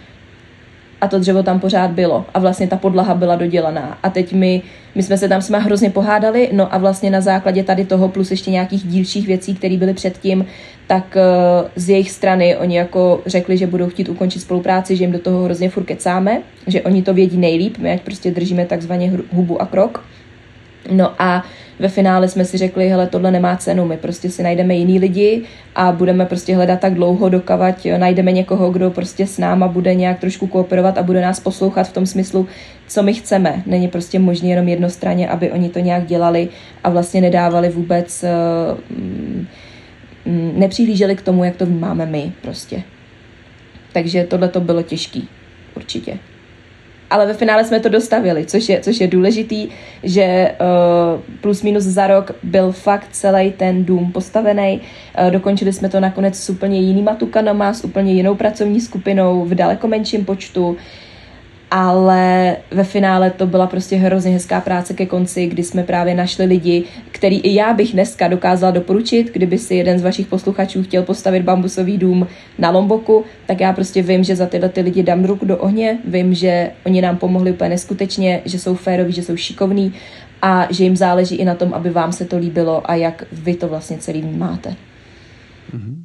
a 1.01 1.09
to 1.09 1.19
dřevo 1.19 1.43
tam 1.43 1.61
pořád 1.61 1.91
bylo 1.91 2.25
a 2.35 2.39
vlastně 2.39 2.69
ta 2.69 2.77
podlaha 2.77 3.15
byla 3.15 3.37
dodělaná. 3.37 3.99
A 4.03 4.11
teď 4.11 4.33
my, 4.33 4.63
my 4.95 5.03
jsme 5.03 5.19
se 5.19 5.29
tam 5.29 5.43
s 5.43 5.51
hrozně 5.51 5.91
pohádali, 5.91 6.49
no 6.53 6.75
a 6.75 6.79
vlastně 6.79 7.11
na 7.11 7.21
základě 7.21 7.65
tady 7.65 7.85
toho 7.85 8.09
plus 8.09 8.31
ještě 8.31 8.51
nějakých 8.51 8.85
dílčích 8.85 9.27
věcí, 9.27 9.55
které 9.55 9.77
byly 9.77 9.95
předtím, 9.95 10.47
tak 10.87 11.17
uh, 11.17 11.69
z 11.77 11.89
jejich 11.89 12.11
strany 12.11 12.57
oni 12.57 12.77
jako 12.77 13.23
řekli, 13.27 13.57
že 13.57 13.67
budou 13.67 13.89
chtít 13.89 14.09
ukončit 14.09 14.41
spolupráci, 14.41 14.97
že 14.97 15.05
jim 15.05 15.13
do 15.13 15.19
toho 15.19 15.45
hrozně 15.45 15.71
furt 15.71 15.85
kecáme, 15.85 16.43
že 16.67 16.83
oni 16.83 17.03
to 17.03 17.15
vědí 17.15 17.37
nejlíp, 17.37 17.79
my 17.79 17.93
ať 17.93 18.01
prostě 18.01 18.31
držíme 18.31 18.67
takzvaně 18.67 19.13
hubu 19.33 19.63
a 19.63 19.67
krok. 19.67 20.05
No 20.91 21.23
a 21.23 21.45
ve 21.79 21.89
finále 21.89 22.29
jsme 22.29 22.45
si 22.45 22.59
řekli, 22.59 22.89
hele, 22.89 23.07
tohle 23.07 23.31
nemá 23.31 23.57
cenu, 23.57 23.85
my 23.85 23.97
prostě 23.97 24.31
si 24.31 24.43
najdeme 24.43 24.75
jiný 24.75 24.99
lidi 24.99 25.43
a 25.75 25.93
budeme 25.93 26.27
prostě 26.27 26.57
hledat 26.57 26.81
tak 26.81 26.95
dlouho, 26.95 27.29
dokavať 27.29 27.89
najdeme 27.97 28.33
někoho, 28.33 28.71
kdo 28.71 28.91
prostě 28.91 29.27
s 29.27 29.39
náma 29.39 29.69
bude 29.69 29.95
nějak 29.95 30.21
trošku 30.21 30.47
kooperovat 30.47 30.99
a 30.99 31.03
bude 31.03 31.21
nás 31.21 31.41
poslouchat 31.41 31.85
v 31.85 31.93
tom 31.93 32.07
smyslu, 32.07 32.47
co 32.89 33.03
my 33.03 33.15
chceme. 33.15 33.63
Není 33.67 33.89
prostě 33.89 34.19
možné 34.19 34.49
jenom 34.49 34.69
jednostranně, 34.69 35.29
aby 35.29 35.51
oni 35.53 35.69
to 35.69 35.79
nějak 35.79 36.07
dělali 36.07 36.49
a 36.85 36.91
vlastně 36.91 37.21
nedávali 37.21 37.69
vůbec, 37.69 38.25
uh, 38.25 39.49
nepřihlíželi 40.59 41.17
k 41.17 41.23
tomu, 41.23 41.45
jak 41.45 41.57
to 41.57 41.67
máme 41.67 42.07
my 42.07 42.33
prostě. 42.43 42.83
Takže 43.93 44.25
tohle 44.25 44.49
to 44.49 44.61
bylo 44.61 44.83
těžký, 44.83 45.29
určitě 45.77 46.19
ale 47.13 47.27
ve 47.27 47.35
finále 47.35 47.65
jsme 47.65 47.81
to 47.81 47.89
dostavili, 47.89 48.47
což 48.47 48.69
je, 48.69 48.81
což 48.81 49.01
je 49.01 49.07
důležitý, 49.07 49.69
že 50.03 50.55
uh, 50.61 51.21
plus 51.41 51.63
minus 51.63 51.85
za 51.85 52.07
rok 52.07 52.31
byl 52.43 52.73
fakt 52.73 53.09
celý 53.11 53.53
ten 53.53 53.85
dům 53.85 54.13
postavený. 54.13 54.81
Uh, 55.21 55.31
dokončili 55.31 55.73
jsme 55.73 55.89
to 55.89 56.01
nakonec 56.01 56.39
s 56.39 56.51
úplně 56.51 56.81
jinýma 56.81 57.15
tukanama, 57.15 57.75
s 57.75 57.85
úplně 57.85 58.13
jinou 58.13 58.35
pracovní 58.35 58.81
skupinou 58.81 59.45
v 59.45 59.55
daleko 59.55 59.89
menším 59.89 60.25
počtu 60.25 60.77
ale 61.75 62.57
ve 62.71 62.85
finále 62.85 63.31
to 63.31 63.47
byla 63.47 63.67
prostě 63.67 63.97
hrozně 63.97 64.31
hezká 64.31 64.61
práce 64.61 64.95
ke 64.95 65.07
konci, 65.07 65.47
kdy 65.47 65.63
jsme 65.63 65.83
právě 65.83 66.15
našli 66.15 66.45
lidi, 66.45 66.85
který 67.11 67.41
i 67.41 67.55
já 67.55 67.73
bych 67.73 67.93
dneska 67.93 68.29
dokázala 68.29 68.71
doporučit, 68.71 69.33
kdyby 69.33 69.59
si 69.59 69.75
jeden 69.75 69.99
z 69.99 70.03
vašich 70.03 70.27
posluchačů 70.27 70.83
chtěl 70.83 71.03
postavit 71.03 71.43
bambusový 71.43 71.99
dům 71.99 72.27
na 72.59 72.71
Lomboku, 72.71 73.25
tak 73.47 73.61
já 73.61 73.73
prostě 73.73 74.03
vím, 74.03 74.25
že 74.25 74.37
za 74.37 74.47
tyhle 74.47 74.69
ty 74.69 74.81
lidi 74.81 75.03
dám 75.03 75.25
ruku 75.25 75.45
do 75.45 75.59
ohně, 75.59 75.99
vím, 76.05 76.35
že 76.35 76.71
oni 76.87 77.03
nám 77.03 77.17
pomohli 77.17 77.53
úplně 77.53 77.71
neskutečně, 77.71 78.43
že 78.45 78.59
jsou 78.59 78.75
féroví, 78.75 79.13
že 79.13 79.23
jsou 79.23 79.37
šikovní 79.37 79.95
a 80.43 80.67
že 80.71 80.85
jim 80.85 80.97
záleží 80.97 81.37
i 81.37 81.45
na 81.45 81.55
tom, 81.55 81.75
aby 81.75 81.91
vám 81.91 82.13
se 82.13 82.25
to 82.25 82.39
líbilo 82.39 82.91
a 82.91 82.95
jak 82.95 83.25
vy 83.33 83.55
to 83.55 83.69
vlastně 83.69 83.99
celý 83.99 84.23
máte. 84.23 84.77
Mm-hmm. 85.75 86.05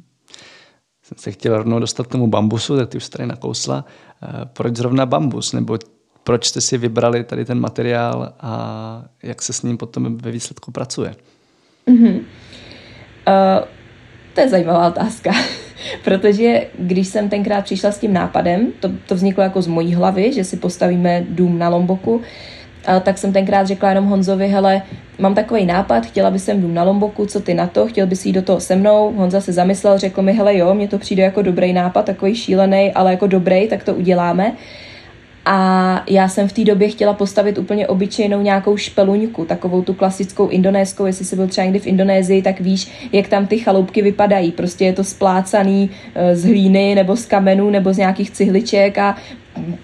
Jsem 1.08 1.18
se 1.18 1.30
chtěl 1.30 1.56
rovnou 1.56 1.78
dostat 1.78 2.06
k 2.06 2.10
tomu 2.10 2.26
bambusu, 2.26 2.76
tak 2.76 2.88
ty 2.88 2.96
už 2.96 3.08
tady 3.08 3.26
nakousla. 3.26 3.84
Proč 4.52 4.76
zrovna 4.76 5.06
bambus, 5.06 5.52
nebo 5.52 5.78
proč 6.24 6.46
jste 6.46 6.60
si 6.60 6.78
vybrali 6.78 7.24
tady 7.24 7.44
ten 7.44 7.60
materiál 7.60 8.32
a 8.40 9.04
jak 9.22 9.42
se 9.42 9.52
s 9.52 9.62
ním 9.62 9.76
potom 9.76 10.16
ve 10.16 10.30
výsledku 10.30 10.70
pracuje? 10.70 11.14
Mm-hmm. 11.88 12.16
Uh, 12.16 13.64
to 14.34 14.40
je 14.40 14.48
zajímavá 14.48 14.88
otázka, 14.88 15.30
protože 16.04 16.66
když 16.78 17.08
jsem 17.08 17.28
tenkrát 17.28 17.64
přišla 17.64 17.92
s 17.92 17.98
tím 17.98 18.12
nápadem, 18.12 18.72
to, 18.80 18.90
to 19.06 19.14
vzniklo 19.14 19.42
jako 19.42 19.62
z 19.62 19.66
mojí 19.66 19.94
hlavy, 19.94 20.32
že 20.32 20.44
si 20.44 20.56
postavíme 20.56 21.26
dům 21.28 21.58
na 21.58 21.68
Lomboku, 21.68 22.22
a 22.88 23.00
tak 23.00 23.18
jsem 23.18 23.32
tenkrát 23.32 23.66
řekla 23.66 23.88
jenom 23.88 24.04
Honzovi, 24.04 24.48
hele, 24.48 24.82
mám 25.18 25.34
takový 25.34 25.66
nápad, 25.66 26.06
chtěla 26.06 26.30
by 26.30 26.38
jsem 26.38 26.62
dům 26.62 26.74
na 26.74 26.82
Lomboku, 26.82 27.26
co 27.26 27.40
ty 27.40 27.54
na 27.54 27.66
to, 27.66 27.86
chtěl 27.86 28.06
bys 28.06 28.26
jít 28.26 28.32
do 28.32 28.42
toho 28.42 28.60
se 28.60 28.76
mnou. 28.76 29.12
Honza 29.16 29.40
se 29.40 29.52
zamyslel, 29.52 29.98
řekl 29.98 30.22
mi, 30.22 30.32
hele 30.32 30.56
jo, 30.56 30.74
mně 30.74 30.88
to 30.88 30.98
přijde 30.98 31.22
jako 31.22 31.42
dobrý 31.42 31.72
nápad, 31.72 32.04
takový 32.04 32.34
šílený, 32.34 32.92
ale 32.92 33.10
jako 33.10 33.26
dobrý, 33.26 33.68
tak 33.68 33.84
to 33.84 33.94
uděláme. 33.94 34.52
A 35.50 36.02
já 36.10 36.28
jsem 36.28 36.48
v 36.48 36.52
té 36.52 36.64
době 36.64 36.88
chtěla 36.88 37.12
postavit 37.14 37.58
úplně 37.58 37.86
obyčejnou 37.86 38.42
nějakou 38.42 38.76
špeluňku, 38.76 39.44
takovou 39.44 39.82
tu 39.82 39.94
klasickou 39.94 40.48
indonéskou, 40.48 41.06
jestli 41.06 41.24
jsi 41.24 41.36
byl 41.36 41.46
třeba 41.46 41.64
někdy 41.64 41.78
v 41.78 41.86
Indonésii, 41.86 42.42
tak 42.42 42.60
víš, 42.60 43.08
jak 43.12 43.28
tam 43.28 43.46
ty 43.46 43.58
chaloupky 43.58 44.02
vypadají. 44.02 44.52
Prostě 44.52 44.84
je 44.84 44.92
to 44.92 45.04
splácaný 45.04 45.90
eh, 46.14 46.36
z 46.36 46.44
hlíny 46.44 46.94
nebo 46.94 47.16
z 47.16 47.26
kamenů 47.26 47.70
nebo 47.70 47.92
z 47.92 47.96
nějakých 47.96 48.30
cihliček 48.30 48.98
a 48.98 49.16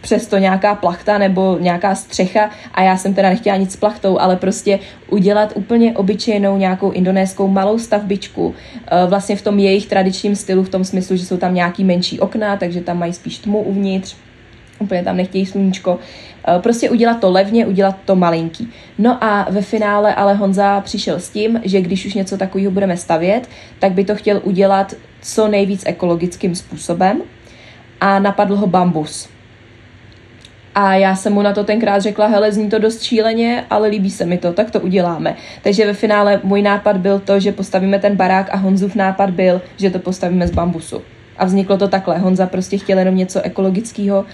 přesto 0.01 0.39
nějaká 0.39 0.75
plachta 0.75 1.19
nebo 1.19 1.59
nějaká 1.61 1.95
střecha 1.95 2.51
a 2.75 2.83
já 2.83 2.97
jsem 2.97 3.15
teda 3.15 3.29
nechtěla 3.29 3.57
nic 3.57 3.73
s 3.73 3.77
plachtou, 3.77 4.19
ale 4.19 4.37
prostě 4.37 4.79
udělat 5.11 5.53
úplně 5.55 5.93
obyčejnou 5.93 6.57
nějakou 6.57 6.91
indonéskou 6.91 7.49
malou 7.49 7.79
stavbičku, 7.79 8.55
eh, 8.87 9.07
vlastně 9.07 9.37
v 9.37 9.43
tom 9.43 9.59
jejich 9.59 9.87
tradičním 9.87 10.37
stylu, 10.37 10.63
v 10.63 10.69
tom 10.69 10.85
smyslu, 10.85 11.17
že 11.17 11.27
jsou 11.27 11.37
tam 11.37 11.55
nějaký 11.55 11.85
menší 11.85 12.21
okna, 12.21 12.57
takže 12.57 12.81
tam 12.81 12.99
mají 12.99 13.13
spíš 13.13 13.39
tmu 13.39 13.63
uvnitř, 13.63 14.17
úplně 14.79 15.03
tam 15.03 15.17
nechtějí 15.17 15.47
sluníčko. 15.47 15.99
Eh, 16.49 16.59
prostě 16.59 16.91
udělat 16.91 17.21
to 17.21 17.31
levně, 17.31 17.67
udělat 17.67 17.97
to 18.05 18.17
malinký. 18.17 18.69
No 18.99 19.25
a 19.25 19.47
ve 19.51 19.63
finále 19.63 20.15
ale 20.15 20.35
Honza 20.35 20.81
přišel 20.81 21.21
s 21.21 21.31
tím, 21.31 21.61
že 21.65 21.81
když 21.81 22.07
už 22.07 22.15
něco 22.15 22.37
takového 22.37 22.73
budeme 22.73 22.97
stavět, 22.97 23.49
tak 23.79 23.93
by 23.93 24.05
to 24.05 24.15
chtěl 24.15 24.41
udělat 24.45 24.95
co 25.23 25.49
nejvíc 25.49 25.83
ekologickým 25.87 26.55
způsobem 26.55 27.23
a 28.01 28.19
napadl 28.19 28.57
ho 28.57 28.67
bambus. 28.67 29.34
A 30.75 30.95
já 30.95 31.17
jsem 31.17 31.33
mu 31.33 31.43
na 31.43 31.53
to 31.53 31.65
tenkrát 31.65 32.03
řekla, 32.03 32.27
hele, 32.27 32.53
zní 32.53 32.71
to 32.71 32.79
dost 32.79 33.03
šíleně, 33.03 33.65
ale 33.71 33.89
líbí 33.89 34.11
se 34.11 34.27
mi 34.27 34.39
to, 34.39 34.53
tak 34.53 34.71
to 34.71 34.81
uděláme. 34.81 35.37
Takže 35.63 35.87
ve 35.87 35.95
finále 35.95 36.41
můj 36.45 36.63
nápad 36.63 36.97
byl 36.97 37.19
to, 37.19 37.41
že 37.41 37.53
postavíme 37.53 37.99
ten 37.99 38.17
barák 38.17 38.49
a 38.51 38.57
Honzův 38.57 38.95
nápad 38.95 39.31
byl, 39.31 39.63
že 39.77 39.91
to 39.91 39.99
postavíme 39.99 40.49
z 40.49 40.51
bambusu. 40.51 41.03
A 41.37 41.45
vzniklo 41.45 41.79
to 41.79 41.89
takhle. 41.89 42.19
Honza 42.19 42.47
prostě 42.47 42.79
chtěl 42.79 42.99
jenom 42.99 43.17
něco 43.17 43.43
ekologického 43.43 44.25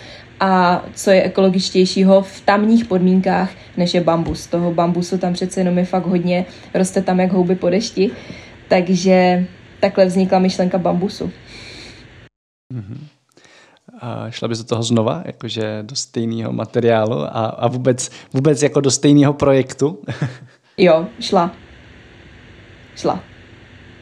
a 0.41 0.85
co 0.95 1.11
je 1.11 1.23
ekologičtějšího 1.23 2.23
v 2.23 2.41
tamních 2.41 2.85
podmínkách, 2.85 3.51
než 3.77 3.95
je 3.95 4.01
bambus. 4.01 4.47
Toho 4.47 4.75
bambusu 4.75 5.19
tam 5.19 5.33
přece 5.33 5.61
jenom 5.61 5.79
je 5.79 5.85
fakt 5.85 6.07
hodně, 6.07 6.45
roste 6.75 7.03
tam 7.03 7.21
jak 7.21 7.33
houby 7.33 7.55
po 7.55 7.71
dešti. 7.71 8.11
Takže 8.69 9.47
takhle 9.81 10.07
vznikla 10.07 10.39
myšlenka 10.39 10.79
bambusu. 10.79 11.31
Mm-hmm. 12.75 13.20
A 14.01 14.31
šla 14.31 14.49
bys 14.49 14.59
do 14.59 14.65
toho 14.65 14.83
znova, 14.83 15.23
jakože 15.27 15.79
do 15.83 15.97
stejného 15.97 16.53
materiálu 16.53 17.21
a, 17.23 17.47
a 17.47 17.69
vůbec, 17.69 18.11
vůbec 18.33 18.63
jako 18.63 18.81
do 18.81 18.91
stejného 18.91 19.33
projektu? 19.33 19.99
jo, 20.79 21.07
šla. 21.21 21.53
Šla. 22.97 23.21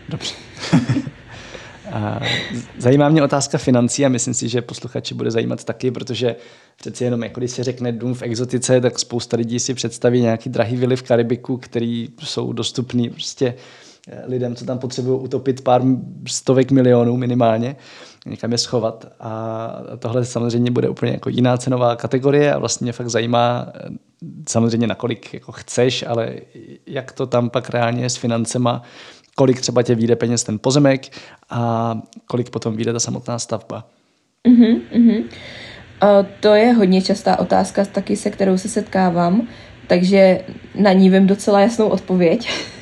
Dobře. 0.08 0.34
a 1.92 2.20
zajímá 2.78 3.08
mě 3.08 3.22
otázka 3.22 3.58
financí 3.58 4.06
a 4.06 4.08
myslím 4.08 4.34
si, 4.34 4.48
že 4.48 4.62
posluchači 4.62 5.14
bude 5.14 5.30
zajímat 5.30 5.64
taky, 5.64 5.90
protože 5.90 6.36
přeci 6.76 7.04
jenom, 7.04 7.22
jako 7.22 7.40
když 7.40 7.50
se 7.50 7.64
řekne 7.64 7.92
dům 7.92 8.14
v 8.14 8.22
exotice, 8.22 8.80
tak 8.80 8.98
spousta 8.98 9.36
lidí 9.36 9.58
si 9.58 9.74
představí 9.74 10.20
nějaký 10.20 10.50
drahý 10.50 10.76
vily 10.76 10.96
v 10.96 11.02
Karibiku, 11.02 11.56
který 11.56 12.08
jsou 12.22 12.52
dostupný 12.52 13.10
prostě 13.10 13.54
lidem, 14.26 14.56
co 14.56 14.64
tam 14.64 14.78
potřebují 14.78 15.20
utopit 15.20 15.60
pár 15.60 15.82
stovek 16.26 16.70
milionů 16.70 17.16
minimálně 17.16 17.76
někam 18.28 18.52
je 18.52 18.58
schovat. 18.58 19.06
A 19.20 19.72
tohle 19.98 20.24
samozřejmě 20.24 20.70
bude 20.70 20.88
úplně 20.88 21.12
jako 21.12 21.28
jiná 21.28 21.56
cenová 21.56 21.96
kategorie 21.96 22.54
a 22.54 22.58
vlastně 22.58 22.84
mě 22.84 22.92
fakt 22.92 23.08
zajímá 23.08 23.72
samozřejmě 24.48 24.86
nakolik 24.86 25.34
jako 25.34 25.52
chceš, 25.52 26.04
ale 26.08 26.34
jak 26.86 27.12
to 27.12 27.26
tam 27.26 27.50
pak 27.50 27.70
reálně 27.70 28.02
je 28.02 28.10
s 28.10 28.16
financema, 28.16 28.82
kolik 29.34 29.60
třeba 29.60 29.82
tě 29.82 29.94
vyjde 29.94 30.16
peněz 30.16 30.44
ten 30.44 30.58
pozemek 30.58 31.08
a 31.50 31.94
kolik 32.26 32.50
potom 32.50 32.76
vyjde 32.76 32.92
ta 32.92 33.00
samotná 33.00 33.38
stavba. 33.38 33.84
Uh-huh, 34.48 34.80
uh-huh. 34.92 35.24
Uh, 36.02 36.26
to 36.40 36.54
je 36.54 36.72
hodně 36.72 37.02
častá 37.02 37.38
otázka, 37.38 37.84
taky 37.84 38.16
se 38.16 38.30
kterou 38.30 38.58
se 38.58 38.68
setkávám, 38.68 39.48
takže 39.86 40.40
na 40.74 40.92
ní 40.92 41.10
vím 41.10 41.26
docela 41.26 41.60
jasnou 41.60 41.88
odpověď. 41.88 42.50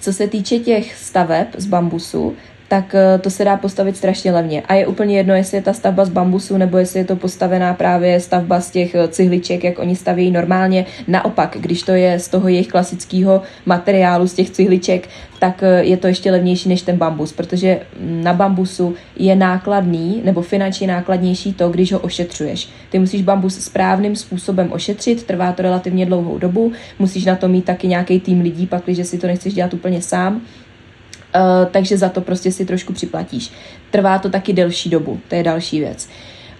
Co 0.00 0.12
se 0.12 0.26
týče 0.28 0.58
těch 0.58 0.94
staveb 0.94 1.46
z 1.58 1.66
bambusu, 1.66 2.36
tak 2.72 2.94
eh, 2.94 3.18
to 3.18 3.30
se 3.30 3.44
dá 3.44 3.56
postavit 3.56 3.96
strašně 3.96 4.32
levně. 4.32 4.62
A 4.62 4.74
je 4.74 4.86
úplně 4.86 5.16
jedno, 5.16 5.34
jestli 5.34 5.56
je 5.56 5.62
ta 5.62 5.72
stavba 5.72 6.04
z 6.04 6.08
bambusu, 6.08 6.56
nebo 6.56 6.78
jestli 6.78 7.00
je 7.00 7.04
to 7.04 7.16
postavená 7.16 7.74
právě 7.74 8.20
stavba 8.20 8.60
z 8.60 8.70
těch 8.70 8.94
eh, 8.94 9.08
cihliček, 9.08 9.64
jak 9.64 9.78
oni 9.78 9.96
staví 9.96 10.30
normálně. 10.30 10.86
Naopak, 11.08 11.56
když 11.60 11.82
to 11.82 11.92
je 11.92 12.18
z 12.18 12.28
toho 12.28 12.48
jejich 12.48 12.68
klasického 12.68 13.42
materiálu, 13.66 14.26
z 14.26 14.34
těch 14.34 14.50
cihliček, 14.50 15.08
tak 15.40 15.62
eh, 15.62 15.84
je 15.84 15.96
to 15.96 16.06
ještě 16.06 16.30
levnější 16.30 16.68
než 16.68 16.82
ten 16.82 16.96
bambus, 16.96 17.32
protože 17.32 17.80
na 18.00 18.32
bambusu 18.32 18.94
je 19.16 19.36
nákladný 19.36 20.22
nebo 20.24 20.42
finančně 20.42 20.86
nákladnější 20.86 21.52
to, 21.52 21.68
když 21.68 21.92
ho 21.92 21.98
ošetřuješ. 21.98 22.68
Ty 22.90 22.98
musíš 22.98 23.22
bambus 23.22 23.60
správným 23.60 24.16
způsobem 24.16 24.72
ošetřit, 24.72 25.22
trvá 25.22 25.52
to 25.52 25.62
relativně 25.62 26.06
dlouhou 26.06 26.38
dobu, 26.38 26.72
musíš 26.98 27.24
na 27.24 27.36
to 27.36 27.48
mít 27.48 27.64
taky 27.64 27.88
nějaký 27.88 28.20
tým 28.20 28.40
lidí, 28.40 28.66
pak, 28.66 28.84
když 28.84 29.06
si 29.06 29.18
to 29.18 29.26
nechceš 29.26 29.54
dělat 29.54 29.74
úplně 29.74 30.02
sám 30.02 30.40
Uh, 31.34 31.66
takže 31.70 31.98
za 31.98 32.08
to 32.08 32.20
prostě 32.20 32.52
si 32.52 32.64
trošku 32.64 32.92
připlatíš. 32.92 33.52
Trvá 33.90 34.18
to 34.18 34.30
taky 34.30 34.52
delší 34.52 34.90
dobu, 34.90 35.20
to 35.28 35.34
je 35.34 35.42
další 35.42 35.80
věc. 35.80 36.08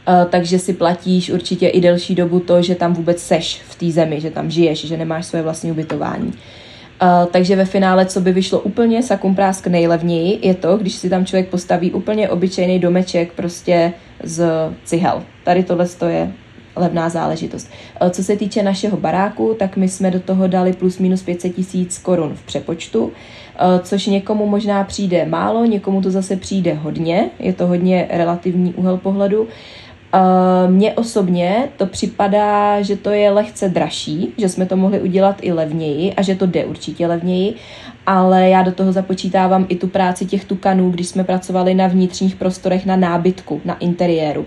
Uh, 0.09 0.31
takže 0.31 0.59
si 0.59 0.73
platíš 0.73 1.31
určitě 1.31 1.69
i 1.69 1.81
delší 1.81 2.15
dobu 2.15 2.41
to, 2.41 2.63
že 2.63 2.75
tam 2.75 2.95
vůbec 2.95 3.23
seš 3.23 3.63
v 3.69 3.75
té 3.75 3.91
zemi, 3.91 4.21
že 4.21 4.31
tam 4.31 4.51
žiješ, 4.51 4.85
že 4.87 4.97
nemáš 4.97 5.27
svoje 5.27 5.43
vlastní 5.43 5.71
ubytování. 5.71 6.27
Uh, 6.27 7.27
takže 7.31 7.57
ve 7.57 7.65
finále, 7.65 8.07
co 8.07 8.21
by 8.21 8.33
vyšlo 8.33 8.61
úplně 8.61 9.03
sakum 9.03 9.35
prásk 9.35 9.67
nejlevněji, 9.67 10.39
je 10.43 10.55
to, 10.55 10.77
když 10.77 10.95
si 10.95 11.11
tam 11.11 11.27
člověk 11.27 11.49
postaví 11.49 11.93
úplně 11.93 12.29
obyčejný 12.29 12.79
domeček 12.79 13.33
prostě 13.33 13.93
z 14.25 14.47
cihel. 14.85 15.23
Tady 15.45 15.63
tohle 15.63 15.87
je 16.09 16.33
levná 16.77 17.09
záležitost. 17.09 17.71
Co 18.11 18.25
se 18.25 18.37
týče 18.37 18.63
našeho 18.63 18.97
baráku, 18.97 19.57
tak 19.59 19.77
my 19.77 19.89
jsme 19.89 20.11
do 20.11 20.21
toho 20.21 20.47
dali 20.47 20.73
plus 20.73 20.99
minus 20.99 21.23
500 21.23 21.55
tisíc 21.55 21.99
korun 21.99 22.35
v 22.35 22.43
přepočtu. 22.43 23.13
Eh, 23.57 23.81
což 23.83 24.07
někomu 24.07 24.47
možná 24.47 24.85
přijde 24.85 25.27
málo, 25.27 25.65
někomu 25.65 26.03
to 26.03 26.11
zase 26.11 26.37
přijde 26.37 26.75
hodně, 26.75 27.31
je 27.39 27.53
to 27.53 27.67
hodně 27.67 28.09
relativní 28.11 28.75
úhel 28.75 28.97
pohledu. 28.97 29.49
Eh, 30.15 30.69
mně 30.69 30.93
osobně 30.93 31.69
to 31.77 31.87
připadá, 31.87 32.83
že 32.83 32.97
to 32.97 33.11
je 33.11 33.31
lehce 33.31 33.69
dražší, 33.69 34.33
že 34.39 34.49
jsme 34.49 34.67
to 34.67 34.77
mohli 34.77 35.01
udělat 35.01 35.37
i 35.41 35.53
levněji 35.53 36.15
a 36.15 36.23
že 36.23 36.35
to 36.35 36.47
jde 36.47 36.65
určitě 36.65 37.07
levněji, 37.07 37.55
ale 38.07 38.49
já 38.49 38.63
do 38.63 38.73
toho 38.73 38.93
započítávám 38.93 39.67
i 39.69 39.77
tu 39.77 39.89
práci 39.89 40.27
těch 40.27 40.45
tukanů, 40.45 40.91
když 40.91 41.09
jsme 41.09 41.25
pracovali 41.25 41.75
na 41.75 41.87
vnitřních 41.87 42.37
prostorech 42.37 42.87
na 42.87 42.97
nábytku, 42.97 43.61
na 43.65 43.79
interiéru. 43.79 44.47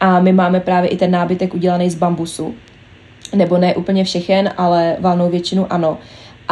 A 0.00 0.20
my 0.20 0.32
máme 0.32 0.60
právě 0.60 0.90
i 0.90 0.96
ten 0.96 1.10
nábytek 1.10 1.54
udělaný 1.54 1.90
z 1.90 1.94
bambusu, 1.94 2.54
nebo 3.34 3.58
ne 3.58 3.74
úplně 3.74 4.04
všechen, 4.04 4.50
ale 4.56 4.96
valnou 5.00 5.30
většinu 5.30 5.72
ano. 5.72 5.98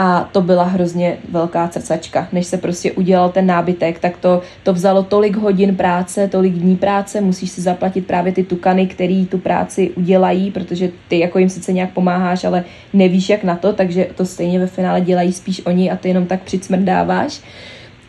A 0.03 0.29
to 0.33 0.41
byla 0.41 0.65
hrozně 0.65 1.17
velká 1.31 1.69
crcačka. 1.69 2.29
Než 2.33 2.47
se 2.47 2.57
prostě 2.57 2.93
udělal 2.93 3.29
ten 3.29 3.47
nábytek, 3.47 3.99
tak 3.99 4.17
to, 4.17 4.43
to 4.63 4.73
vzalo 4.73 5.03
tolik 5.03 5.37
hodin 5.37 5.77
práce, 5.77 6.29
tolik 6.29 6.53
dní 6.53 6.77
práce, 6.77 7.21
musíš 7.21 7.51
si 7.51 7.61
zaplatit 7.61 8.07
právě 8.07 8.33
ty 8.33 8.45
tukany, 8.45 8.87
který 8.87 9.27
tu 9.27 9.39
práci 9.39 9.91
udělají, 9.91 10.51
protože 10.51 10.91
ty 11.09 11.19
jako 11.19 11.39
jim 11.39 11.49
sice 11.49 11.73
nějak 11.73 11.91
pomáháš, 11.91 12.45
ale 12.45 12.65
nevíš 12.93 13.29
jak 13.29 13.45
na 13.45 13.57
to, 13.57 13.73
takže 13.73 14.07
to 14.17 14.27
stejně 14.27 14.59
ve 14.59 14.67
finále 14.67 15.01
dělají 15.01 15.33
spíš 15.33 15.67
oni 15.67 15.91
a 15.91 15.97
ty 15.97 16.09
jenom 16.09 16.27
tak 16.27 16.43
přicmrdáváš. 16.43 17.41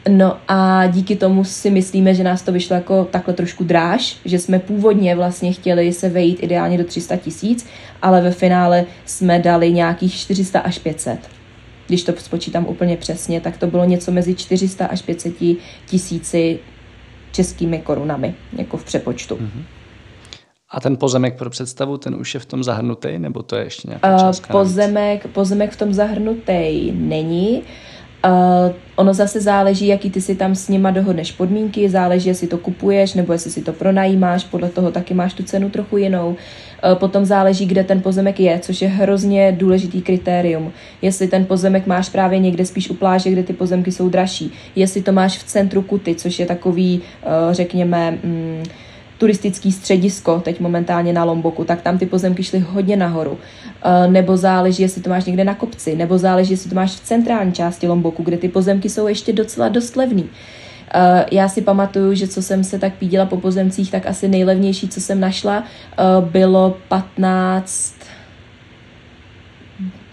No 0.09 0.37
a 0.47 0.87
díky 0.87 1.15
tomu 1.15 1.43
si 1.43 1.69
myslíme, 1.69 2.13
že 2.13 2.23
nás 2.23 2.41
to 2.41 2.51
vyšlo 2.51 2.75
jako 2.75 3.05
takhle 3.05 3.33
trošku 3.33 3.63
dráž, 3.63 4.17
že 4.25 4.39
jsme 4.39 4.59
původně 4.59 5.15
vlastně 5.15 5.53
chtěli 5.53 5.93
se 5.93 6.09
vejít 6.09 6.43
ideálně 6.43 6.77
do 6.77 6.83
300 6.83 7.15
tisíc, 7.15 7.67
ale 8.01 8.21
ve 8.21 8.31
finále 8.31 8.85
jsme 9.05 9.39
dali 9.39 9.71
nějakých 9.71 10.13
400 10.13 10.59
až 10.59 10.79
500 10.79 11.40
když 11.91 12.03
to 12.03 12.13
spočítám 12.17 12.65
úplně 12.67 12.97
přesně, 12.97 13.41
tak 13.41 13.57
to 13.57 13.67
bylo 13.67 13.85
něco 13.85 14.11
mezi 14.11 14.35
400 14.35 14.85
až 14.85 15.01
500 15.01 15.33
tisíci 15.85 16.59
českými 17.31 17.79
korunami, 17.79 18.35
jako 18.57 18.77
v 18.77 18.83
přepočtu. 18.83 19.35
Mm-hmm. 19.35 19.63
A 20.69 20.79
ten 20.79 20.97
pozemek 20.97 21.37
pro 21.37 21.49
představu, 21.49 21.97
ten 21.97 22.15
už 22.15 22.33
je 22.33 22.39
v 22.39 22.45
tom 22.45 22.63
zahrnutý, 22.63 23.19
nebo 23.19 23.43
to 23.43 23.55
je 23.55 23.63
ještě 23.63 23.87
nějaká 23.87 24.17
částka? 24.19 24.53
Uh, 24.53 24.61
pozemek, 24.61 25.27
pozemek 25.27 25.71
v 25.71 25.77
tom 25.77 25.93
zahrnutý 25.93 26.91
není. 26.91 27.57
Uh, 27.57 27.65
ono 28.95 29.13
zase 29.13 29.41
záleží, 29.41 29.87
jaký 29.87 30.11
ty 30.11 30.21
si 30.21 30.35
tam 30.35 30.55
s 30.55 30.67
nima 30.67 30.91
dohodneš 30.91 31.31
podmínky, 31.31 31.89
záleží, 31.89 32.29
jestli 32.29 32.47
to 32.47 32.57
kupuješ 32.57 33.13
nebo 33.13 33.33
jestli 33.33 33.51
si 33.51 33.61
to 33.61 33.73
pronajímáš, 33.73 34.43
podle 34.43 34.69
toho 34.69 34.91
taky 34.91 35.13
máš 35.13 35.33
tu 35.33 35.43
cenu 35.43 35.69
trochu 35.69 35.97
jinou. 35.97 36.29
Uh, 36.29 36.99
potom 36.99 37.25
záleží, 37.25 37.65
kde 37.65 37.83
ten 37.83 38.01
pozemek 38.01 38.39
je, 38.39 38.59
což 38.59 38.81
je 38.81 38.87
hrozně 38.87 39.51
důležitý 39.51 40.01
kritérium. 40.01 40.71
Jestli 41.01 41.27
ten 41.27 41.45
pozemek 41.45 41.87
máš 41.87 42.09
právě 42.09 42.39
někde 42.39 42.65
spíš 42.65 42.89
u 42.89 42.93
pláže, 42.93 43.29
kde 43.31 43.43
ty 43.43 43.53
pozemky 43.53 43.91
jsou 43.91 44.09
dražší. 44.09 44.51
Jestli 44.75 45.01
to 45.01 45.11
máš 45.11 45.37
v 45.37 45.43
centru 45.43 45.81
Kuty, 45.81 46.15
což 46.15 46.39
je 46.39 46.45
takový, 46.45 47.01
uh, 47.25 47.53
řekněme, 47.53 48.11
mm, 48.11 48.63
turistický 49.21 49.71
středisko, 49.71 50.41
teď 50.45 50.59
momentálně 50.59 51.13
na 51.13 51.23
Lomboku, 51.23 51.63
tak 51.63 51.81
tam 51.81 51.97
ty 51.97 52.05
pozemky 52.05 52.43
šly 52.43 52.59
hodně 52.59 52.97
nahoru. 52.97 53.37
Eh, 53.83 54.07
nebo 54.07 54.37
záleží, 54.37 54.83
jestli 54.83 55.01
to 55.01 55.09
máš 55.09 55.25
někde 55.25 55.43
na 55.43 55.55
kopci, 55.55 55.95
nebo 55.95 56.17
záleží, 56.17 56.53
jestli 56.53 56.69
to 56.69 56.75
máš 56.75 56.91
v 56.91 56.99
centrální 56.99 57.53
části 57.53 57.87
Lomboku, 57.87 58.23
kde 58.23 58.37
ty 58.37 58.49
pozemky 58.49 58.89
jsou 58.89 59.07
ještě 59.07 59.33
docela 59.33 59.69
dost 59.69 59.95
levný. 59.95 60.23
Uh, 60.23 60.29
já 61.31 61.49
si 61.49 61.61
pamatuju, 61.61 62.13
že 62.13 62.27
co 62.27 62.41
jsem 62.41 62.63
se 62.63 62.79
tak 62.79 62.93
pídila 62.93 63.25
po 63.25 63.37
pozemcích, 63.37 63.91
tak 63.91 64.05
asi 64.05 64.27
nejlevnější, 64.27 64.89
co 64.89 65.01
jsem 65.01 65.19
našla, 65.19 65.63
uh, 65.63 66.29
bylo 66.29 66.77
15 66.87 67.95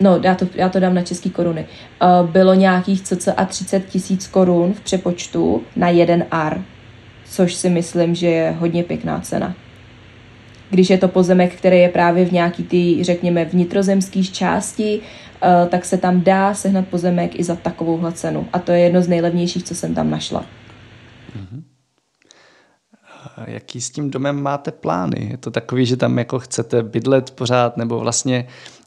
no 0.00 0.20
já 0.22 0.34
to, 0.34 0.46
já 0.54 0.68
to 0.68 0.80
dám 0.80 0.94
na 0.94 1.02
české 1.02 1.30
koruny, 1.30 1.66
bylo 2.22 2.54
nějakých 2.54 3.02
cca 3.02 3.44
30 3.44 3.86
tisíc 3.86 4.26
korun 4.26 4.72
v 4.72 4.80
přepočtu 4.80 5.62
na 5.76 5.88
jeden 5.88 6.24
ar 6.30 6.62
což 7.30 7.54
si 7.54 7.70
myslím, 7.70 8.14
že 8.14 8.26
je 8.26 8.50
hodně 8.50 8.84
pěkná 8.84 9.20
cena. 9.20 9.54
Když 10.70 10.90
je 10.90 10.98
to 10.98 11.08
pozemek, 11.08 11.54
který 11.54 11.78
je 11.78 11.88
právě 11.88 12.24
v 12.24 12.32
nějaký 12.32 12.64
ty, 12.64 13.04
řekněme, 13.04 13.44
vnitrozemské 13.44 14.24
části, 14.24 15.00
eh, 15.42 15.66
tak 15.66 15.84
se 15.84 15.98
tam 15.98 16.20
dá 16.20 16.54
sehnat 16.54 16.88
pozemek 16.88 17.38
i 17.40 17.44
za 17.44 17.56
takovouhle 17.56 18.12
cenu. 18.12 18.48
A 18.52 18.58
to 18.58 18.72
je 18.72 18.78
jedno 18.78 19.02
z 19.02 19.08
nejlevnějších, 19.08 19.64
co 19.64 19.74
jsem 19.74 19.94
tam 19.94 20.10
našla. 20.10 20.46
Mm-hmm. 21.36 21.62
Jaký 23.46 23.80
s 23.80 23.90
tím 23.90 24.10
domem 24.10 24.42
máte 24.42 24.72
plány? 24.72 25.28
Je 25.30 25.36
to 25.36 25.50
takový, 25.50 25.86
že 25.86 25.96
tam 25.96 26.18
jako 26.18 26.38
chcete 26.38 26.82
bydlet 26.82 27.30
pořád, 27.30 27.76
nebo 27.76 27.98
vlastně 27.98 28.46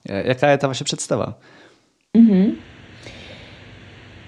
eh, 0.10 0.28
jaká 0.28 0.50
je 0.50 0.58
ta 0.58 0.68
vaše 0.68 0.84
představa? 0.84 1.38
Mm-hmm. 2.18 2.54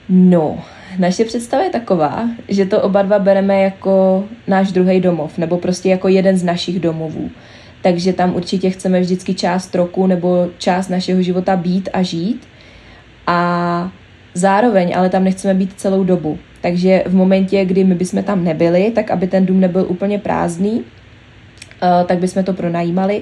No, 0.09 0.63
naše 0.99 1.25
představa 1.25 1.63
je 1.63 1.69
taková, 1.69 2.29
že 2.47 2.65
to 2.65 2.81
oba 2.81 3.01
dva 3.01 3.19
bereme 3.19 3.61
jako 3.61 4.23
náš 4.47 4.71
druhý 4.71 4.99
domov, 4.99 5.37
nebo 5.37 5.57
prostě 5.57 5.89
jako 5.89 6.07
jeden 6.07 6.37
z 6.37 6.43
našich 6.43 6.79
domovů. 6.79 7.29
Takže 7.81 8.13
tam 8.13 8.35
určitě 8.35 8.69
chceme 8.69 9.01
vždycky 9.01 9.33
část 9.33 9.75
roku 9.75 10.07
nebo 10.07 10.47
část 10.57 10.89
našeho 10.89 11.21
života 11.21 11.55
být 11.55 11.89
a 11.93 12.01
žít. 12.01 12.47
A 13.27 13.91
zároveň 14.33 14.93
ale 14.95 15.09
tam 15.09 15.23
nechceme 15.23 15.53
být 15.53 15.73
celou 15.75 16.03
dobu. 16.03 16.39
Takže 16.61 17.03
v 17.05 17.15
momentě, 17.15 17.65
kdy 17.65 17.83
my 17.83 17.95
bychom 17.95 18.23
tam 18.23 18.43
nebyli, 18.43 18.91
tak 18.95 19.11
aby 19.11 19.27
ten 19.27 19.45
dům 19.45 19.59
nebyl 19.59 19.85
úplně 19.89 20.19
prázdný, 20.19 20.83
eh, 21.83 22.05
tak 22.05 22.17
bychom 22.17 22.43
to 22.43 22.53
pronajímali 22.53 23.21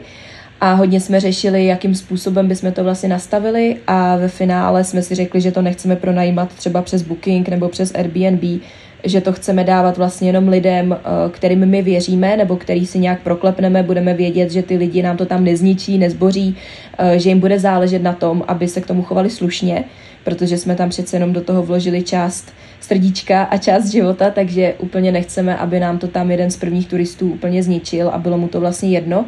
a 0.62 0.74
hodně 0.74 1.00
jsme 1.00 1.20
řešili, 1.20 1.66
jakým 1.66 1.96
způsobem 1.96 2.48
bychom 2.48 2.72
to 2.72 2.84
vlastně 2.84 3.10
nastavili 3.10 3.78
a 3.88 4.16
ve 4.18 4.28
finále 4.28 4.84
jsme 4.84 5.02
si 5.02 5.16
řekli, 5.16 5.42
že 5.42 5.52
to 5.52 5.62
nechceme 5.62 5.96
pronajímat 5.96 6.54
třeba 6.54 6.82
přes 6.82 7.02
Booking 7.02 7.50
nebo 7.50 7.70
přes 7.70 7.96
Airbnb, 7.96 8.62
že 9.04 9.22
to 9.22 9.34
chceme 9.34 9.64
dávat 9.64 9.98
vlastně 9.98 10.30
jenom 10.30 10.48
lidem, 10.48 10.94
eh, 11.00 11.30
kterým 11.32 11.66
my 11.66 11.82
věříme, 11.82 12.38
nebo 12.38 12.56
který 12.56 12.86
si 12.86 13.00
nějak 13.00 13.22
proklepneme, 13.22 13.84
budeme 13.84 14.14
vědět, 14.14 14.52
že 14.52 14.64
ty 14.64 14.78
lidi 14.78 15.02
nám 15.02 15.18
to 15.18 15.26
tam 15.26 15.44
nezničí, 15.44 15.98
nezboří, 15.98 16.56
eh, 16.98 17.20
že 17.20 17.30
jim 17.30 17.40
bude 17.40 17.60
záležet 17.60 18.04
na 18.04 18.14
tom, 18.14 18.44
aby 18.48 18.68
se 18.68 18.82
k 18.82 18.88
tomu 18.88 19.04
chovali 19.04 19.30
slušně, 19.30 19.84
protože 20.24 20.58
jsme 20.58 20.76
tam 20.76 20.90
přece 20.90 21.16
jenom 21.16 21.34
do 21.34 21.42
toho 21.42 21.64
vložili 21.64 22.04
část 22.04 22.54
srdíčka 22.80 23.44
a 23.44 23.58
část 23.58 23.86
života, 23.86 24.30
takže 24.30 24.74
úplně 24.78 25.12
nechceme, 25.12 25.58
aby 25.58 25.80
nám 25.80 25.98
to 25.98 26.08
tam 26.08 26.32
jeden 26.32 26.52
z 26.52 26.58
prvních 26.58 26.88
turistů 26.88 27.32
úplně 27.32 27.64
zničil 27.64 28.10
a 28.10 28.18
bylo 28.18 28.38
mu 28.38 28.48
to 28.48 28.60
vlastně 28.60 28.90
jedno 28.90 29.26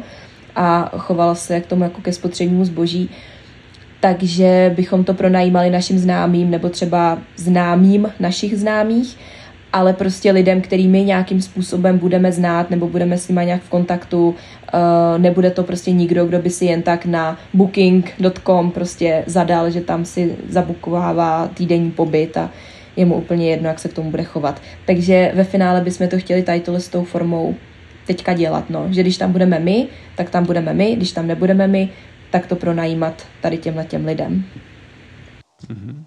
a 0.56 0.92
chovala 0.98 1.34
se 1.34 1.60
k 1.60 1.66
tomu 1.66 1.82
jako 1.82 2.00
ke 2.00 2.12
spotřebnímu 2.12 2.64
zboží. 2.64 3.10
Takže 4.00 4.72
bychom 4.76 5.04
to 5.04 5.14
pronajímali 5.14 5.70
našim 5.70 5.98
známým 5.98 6.50
nebo 6.50 6.68
třeba 6.68 7.18
známým 7.36 8.12
našich 8.20 8.58
známých, 8.58 9.16
ale 9.72 9.92
prostě 9.92 10.32
lidem, 10.32 10.60
který 10.60 10.88
my 10.88 11.04
nějakým 11.04 11.42
způsobem 11.42 11.98
budeme 11.98 12.32
znát 12.32 12.70
nebo 12.70 12.88
budeme 12.88 13.18
s 13.18 13.28
nimi 13.28 13.40
nějak 13.44 13.62
v 13.62 13.68
kontaktu, 13.68 14.28
uh, 14.28 14.34
nebude 15.18 15.50
to 15.50 15.62
prostě 15.62 15.92
nikdo, 15.92 16.26
kdo 16.26 16.38
by 16.38 16.50
si 16.50 16.64
jen 16.64 16.82
tak 16.82 17.06
na 17.06 17.38
booking.com 17.54 18.70
prostě 18.70 19.24
zadal, 19.26 19.70
že 19.70 19.80
tam 19.80 20.04
si 20.04 20.36
zabukovává 20.48 21.48
týdenní 21.54 21.90
pobyt 21.90 22.36
a 22.36 22.50
je 22.96 23.04
mu 23.04 23.14
úplně 23.14 23.50
jedno, 23.50 23.68
jak 23.68 23.78
se 23.78 23.88
k 23.88 23.92
tomu 23.92 24.10
bude 24.10 24.22
chovat. 24.22 24.60
Takže 24.86 25.32
ve 25.34 25.44
finále 25.44 25.80
bychom 25.80 26.08
to 26.08 26.18
chtěli 26.18 26.42
tady 26.42 26.62
s 26.66 26.88
tou 26.88 27.04
formou 27.04 27.54
teďka 28.06 28.34
dělat, 28.34 28.70
no. 28.70 28.86
Že 28.90 29.00
když 29.00 29.16
tam 29.16 29.32
budeme 29.32 29.58
my, 29.58 29.88
tak 30.16 30.30
tam 30.30 30.46
budeme 30.46 30.74
my, 30.74 30.96
když 30.96 31.12
tam 31.12 31.26
nebudeme 31.26 31.66
my, 31.66 31.88
tak 32.30 32.46
to 32.46 32.56
pronajímat 32.56 33.26
tady 33.40 33.58
těmhle 33.58 33.84
těm 33.84 34.06
lidem. 34.06 34.44
Mm-hmm. 35.68 36.04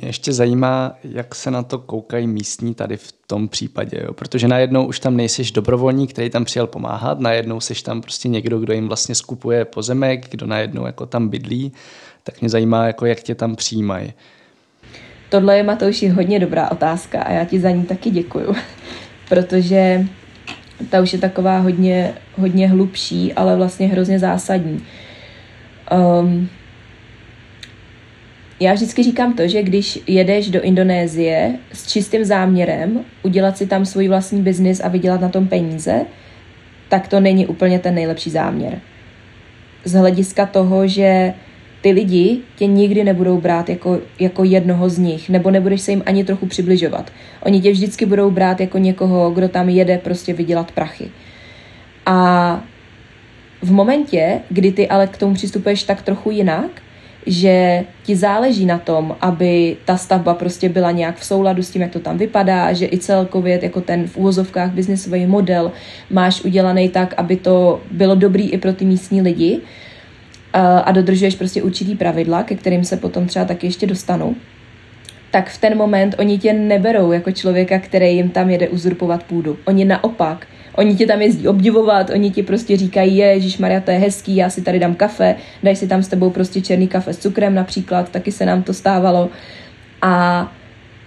Mě 0.00 0.08
ještě 0.08 0.32
zajímá, 0.32 0.94
jak 1.04 1.34
se 1.34 1.50
na 1.50 1.62
to 1.62 1.78
koukají 1.78 2.26
místní 2.26 2.74
tady 2.74 2.96
v 2.96 3.12
tom 3.26 3.48
případě, 3.48 4.00
jo? 4.04 4.12
protože 4.12 4.48
najednou 4.48 4.86
už 4.86 5.00
tam 5.00 5.16
nejsiš 5.16 5.52
dobrovolník, 5.52 6.10
který 6.10 6.30
tam 6.30 6.44
přijel 6.44 6.66
pomáhat, 6.66 7.20
najednou 7.20 7.60
seš 7.60 7.82
tam 7.82 8.00
prostě 8.00 8.28
někdo, 8.28 8.58
kdo 8.58 8.72
jim 8.72 8.88
vlastně 8.88 9.14
skupuje 9.14 9.64
pozemek, 9.64 10.30
kdo 10.30 10.46
najednou 10.46 10.86
jako 10.86 11.06
tam 11.06 11.28
bydlí, 11.28 11.72
tak 12.22 12.40
mě 12.40 12.50
zajímá, 12.50 12.86
jako 12.86 13.06
jak 13.06 13.20
tě 13.20 13.34
tam 13.34 13.56
přijímají. 13.56 14.12
Tohle 15.28 15.56
je, 15.56 15.62
Matouši, 15.62 16.08
hodně 16.08 16.40
dobrá 16.40 16.70
otázka 16.70 17.22
a 17.22 17.32
já 17.32 17.44
ti 17.44 17.60
za 17.60 17.70
ní 17.70 17.84
taky 17.84 18.10
děkuju, 18.10 18.54
protože 19.28 20.06
ta 20.90 21.00
už 21.00 21.12
je 21.12 21.18
taková 21.18 21.58
hodně, 21.58 22.12
hodně 22.36 22.68
hlubší, 22.68 23.32
ale 23.32 23.56
vlastně 23.56 23.88
hrozně 23.88 24.18
zásadní. 24.18 24.84
Um, 26.20 26.48
já 28.60 28.74
vždycky 28.74 29.02
říkám 29.02 29.32
to, 29.32 29.48
že 29.48 29.62
když 29.62 29.98
jedeš 30.06 30.50
do 30.50 30.60
Indonésie 30.62 31.58
s 31.72 31.86
čistým 31.86 32.24
záměrem 32.24 33.04
udělat 33.22 33.58
si 33.58 33.66
tam 33.66 33.86
svůj 33.86 34.08
vlastní 34.08 34.42
biznis 34.42 34.80
a 34.80 34.88
vydělat 34.88 35.20
na 35.20 35.28
tom 35.28 35.48
peníze, 35.48 36.00
tak 36.88 37.08
to 37.08 37.20
není 37.20 37.46
úplně 37.46 37.78
ten 37.78 37.94
nejlepší 37.94 38.30
záměr. 38.30 38.80
Z 39.84 39.92
hlediska 39.92 40.46
toho, 40.46 40.86
že 40.86 41.34
ty 41.80 41.90
lidi 41.90 42.38
tě 42.56 42.66
nikdy 42.66 43.04
nebudou 43.04 43.40
brát 43.40 43.68
jako, 43.68 44.00
jako 44.20 44.44
jednoho 44.44 44.88
z 44.88 44.98
nich, 44.98 45.30
nebo 45.30 45.50
nebudeš 45.50 45.80
se 45.80 45.92
jim 45.92 46.02
ani 46.06 46.24
trochu 46.24 46.46
přibližovat. 46.46 47.12
Oni 47.42 47.60
tě 47.60 47.70
vždycky 47.70 48.06
budou 48.06 48.30
brát 48.30 48.60
jako 48.60 48.78
někoho, 48.78 49.30
kdo 49.30 49.48
tam 49.48 49.68
jede 49.68 49.98
prostě 49.98 50.32
vydělat 50.32 50.72
prachy. 50.72 51.10
A 52.06 52.60
v 53.62 53.72
momentě, 53.72 54.40
kdy 54.48 54.72
ty 54.72 54.88
ale 54.88 55.06
k 55.06 55.16
tomu 55.16 55.34
přistupuješ 55.34 55.82
tak 55.82 56.02
trochu 56.02 56.30
jinak, 56.30 56.70
že 57.26 57.84
ti 58.02 58.16
záleží 58.16 58.66
na 58.66 58.78
tom, 58.78 59.16
aby 59.20 59.76
ta 59.84 59.96
stavba 59.96 60.34
prostě 60.34 60.68
byla 60.68 60.90
nějak 60.90 61.16
v 61.16 61.24
souladu 61.24 61.62
s 61.62 61.70
tím, 61.70 61.82
jak 61.82 61.90
to 61.90 62.00
tam 62.00 62.18
vypadá, 62.18 62.72
že 62.72 62.86
i 62.86 62.98
celkově 62.98 63.58
jako 63.62 63.80
ten 63.80 64.06
v 64.06 64.16
úvozovkách 64.16 64.70
biznesový 64.70 65.26
model 65.26 65.72
máš 66.10 66.44
udělaný 66.44 66.88
tak, 66.88 67.14
aby 67.16 67.36
to 67.36 67.80
bylo 67.90 68.14
dobrý 68.14 68.50
i 68.50 68.58
pro 68.58 68.72
ty 68.72 68.84
místní 68.84 69.22
lidi 69.22 69.60
a 70.52 70.92
dodržuješ 70.92 71.34
prostě 71.34 71.62
určitý 71.62 71.94
pravidla, 71.94 72.42
ke 72.42 72.54
kterým 72.54 72.84
se 72.84 72.96
potom 72.96 73.26
třeba 73.26 73.44
taky 73.44 73.66
ještě 73.66 73.86
dostanu, 73.86 74.36
tak 75.30 75.50
v 75.50 75.58
ten 75.58 75.76
moment 75.76 76.14
oni 76.18 76.38
tě 76.38 76.52
neberou 76.52 77.12
jako 77.12 77.32
člověka, 77.32 77.78
který 77.78 78.16
jim 78.16 78.30
tam 78.30 78.50
jede 78.50 78.68
uzurpovat 78.68 79.22
půdu. 79.22 79.58
Oni 79.64 79.84
naopak 79.84 80.46
Oni 80.78 80.96
tě 80.96 81.06
tam 81.06 81.22
jezdí 81.22 81.48
obdivovat, 81.48 82.10
oni 82.10 82.30
ti 82.30 82.42
prostě 82.42 82.76
říkají, 82.76 83.16
je, 83.16 83.40
Maria, 83.58 83.80
to 83.80 83.90
je 83.90 83.98
hezký, 83.98 84.36
já 84.36 84.50
si 84.50 84.62
tady 84.62 84.78
dám 84.78 84.94
kafe, 84.94 85.36
daj 85.62 85.76
si 85.76 85.88
tam 85.88 86.02
s 86.02 86.08
tebou 86.08 86.30
prostě 86.30 86.60
černý 86.60 86.88
kafe 86.88 87.12
s 87.12 87.18
cukrem 87.18 87.54
například, 87.54 88.10
taky 88.10 88.32
se 88.32 88.46
nám 88.46 88.62
to 88.62 88.74
stávalo. 88.74 89.28
A 90.02 90.42